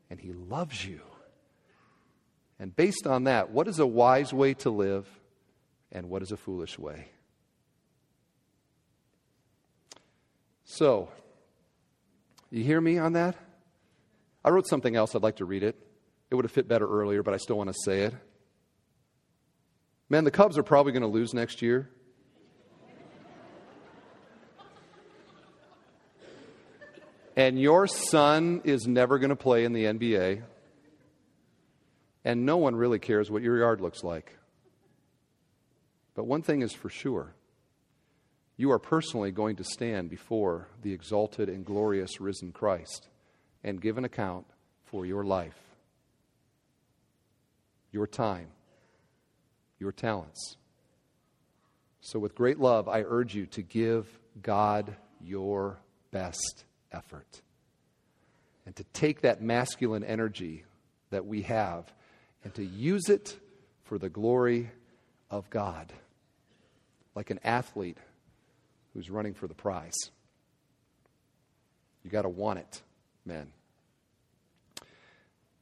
and 0.10 0.20
he 0.20 0.32
loves 0.32 0.84
you. 0.84 1.02
And 2.58 2.76
based 2.76 3.06
on 3.06 3.26
that, 3.26 3.52
what 3.52 3.68
is 3.68 3.80
a 3.80 3.86
wise 3.86 4.34
way 4.34 4.54
to 4.56 4.70
live, 4.70 5.08
and 5.92 6.10
what 6.10 6.22
is 6.22 6.32
a 6.32 6.38
foolish 6.38 6.80
way? 6.80 7.10
So, 10.64 11.10
you 12.50 12.64
hear 12.64 12.80
me 12.80 12.98
on 12.98 13.14
that? 13.14 13.36
I 14.44 14.50
wrote 14.50 14.68
something 14.68 14.96
else. 14.96 15.16
I'd 15.16 15.22
like 15.22 15.38
to 15.38 15.46
read 15.46 15.64
it. 15.64 15.76
It 16.32 16.36
would 16.36 16.46
have 16.46 16.52
fit 16.52 16.68
better 16.68 16.88
earlier, 16.88 17.22
but 17.22 17.34
I 17.34 17.38
still 17.38 17.58
want 17.58 17.70
to 17.70 17.76
say 17.86 18.02
it. 18.02 18.14
Man, 20.10 20.24
the 20.24 20.32
Cubs 20.32 20.58
are 20.58 20.64
probably 20.64 20.94
going 20.94 21.04
to 21.04 21.08
lose 21.08 21.34
next 21.34 21.62
year. 21.62 21.90
And 27.36 27.60
your 27.60 27.88
son 27.88 28.62
is 28.64 28.88
never 28.88 29.18
going 29.20 29.30
to 29.30 29.36
play 29.36 29.66
in 29.66 29.74
the 29.74 29.86
NBA, 29.86 30.44
and 32.24 32.46
no 32.46 32.58
one 32.58 32.76
really 32.76 33.00
cares 33.00 33.32
what 33.32 33.42
your 33.42 33.58
yard 33.58 33.82
looks 33.82 34.04
like. 34.04 34.38
But 36.16 36.26
one 36.26 36.44
thing 36.44 36.62
is 36.62 36.74
for 36.74 36.90
sure 36.90 37.34
you 38.56 38.72
are 38.72 38.80
personally 38.80 39.32
going 39.32 39.56
to 39.56 39.64
stand 39.64 40.10
before 40.10 40.68
the 40.84 40.94
exalted 40.94 41.50
and 41.50 41.66
glorious 41.66 42.22
risen 42.22 42.52
Christ 42.52 43.10
and 43.64 43.82
give 43.82 43.98
an 43.98 44.06
account 44.06 44.46
for 44.86 45.06
your 45.06 45.24
life, 45.24 45.58
your 47.92 48.06
time, 48.06 48.50
your 49.80 49.92
talents. 49.92 50.58
So, 52.02 52.20
with 52.20 52.36
great 52.36 52.60
love, 52.60 52.88
I 52.88 53.02
urge 53.02 53.34
you 53.34 53.48
to 53.48 53.64
give 53.64 54.08
God 54.42 54.96
your 55.20 55.80
best 56.12 56.66
effort. 56.94 57.42
And 58.66 58.76
to 58.76 58.84
take 58.94 59.22
that 59.22 59.42
masculine 59.42 60.04
energy 60.04 60.64
that 61.10 61.26
we 61.26 61.42
have 61.44 61.92
and 62.44 62.54
to 62.56 62.64
use 62.64 63.10
it 63.10 63.38
for 63.84 63.98
the 63.98 64.10
glory 64.10 64.72
of 65.30 65.50
God, 65.50 65.92
like 67.16 67.30
an 67.30 67.40
athlete 67.44 67.98
who's 68.94 69.10
running 69.10 69.34
for 69.34 69.48
the 69.48 69.54
prize. 69.54 69.94
You 72.04 72.10
got 72.10 72.24
to 72.24 72.30
want 72.30 72.60
it, 72.60 72.82
men. 73.26 73.52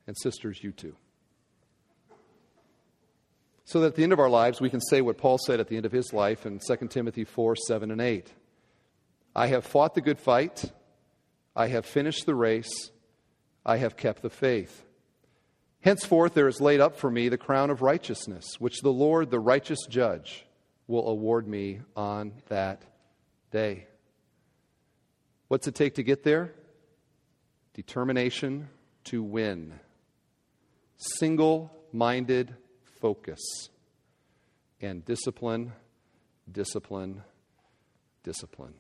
And 0.08 0.18
sisters, 0.18 0.62
you 0.64 0.72
too. 0.72 0.96
So 3.66 3.80
that 3.82 3.88
at 3.88 3.96
the 3.96 4.04
end 4.04 4.12
of 4.12 4.20
our 4.20 4.30
lives, 4.30 4.60
we 4.60 4.70
can 4.70 4.82
say 4.82 5.02
what 5.02 5.18
Paul 5.18 5.38
said 5.38 5.60
at 5.60 5.70
the 5.70 5.78
end 5.78 5.86
of 5.86 5.92
his 5.92 6.12
life 6.12 6.46
in 6.46 6.60
2 6.60 6.88
Timothy 6.88 7.24
4 7.24 7.56
7 7.56 7.92
and 7.92 8.02
8. 8.02 8.34
I 9.34 9.48
have 9.48 9.66
fought 9.66 9.96
the 9.96 10.02
good 10.02 10.20
fight. 10.20 10.70
I 11.56 11.68
have 11.68 11.86
finished 11.86 12.26
the 12.26 12.36
race. 12.36 12.92
I 13.66 13.78
have 13.78 13.98
kept 13.98 14.22
the 14.22 14.30
faith. 14.30 14.84
Henceforth, 15.82 16.34
there 16.34 16.48
is 16.48 16.62
laid 16.62 16.80
up 16.80 16.96
for 16.96 17.10
me 17.10 17.28
the 17.28 17.38
crown 17.38 17.70
of 17.70 17.82
righteousness, 17.82 18.60
which 18.60 18.82
the 18.82 18.94
Lord, 18.94 19.32
the 19.32 19.40
righteous 19.40 19.80
judge, 19.90 20.46
will 20.88 21.08
award 21.08 21.48
me 21.48 21.82
on 21.96 22.34
that 22.50 22.84
day. 23.52 23.88
What's 25.48 25.68
it 25.68 25.76
take 25.76 25.96
to 25.96 26.04
get 26.04 26.24
there? 26.24 26.54
Determination 27.74 28.70
to 29.06 29.24
win, 29.24 29.80
single 30.98 31.72
minded 31.92 32.56
focus, 33.00 33.40
and 34.80 35.04
discipline, 35.04 35.74
discipline, 36.52 37.24
discipline. 38.24 38.76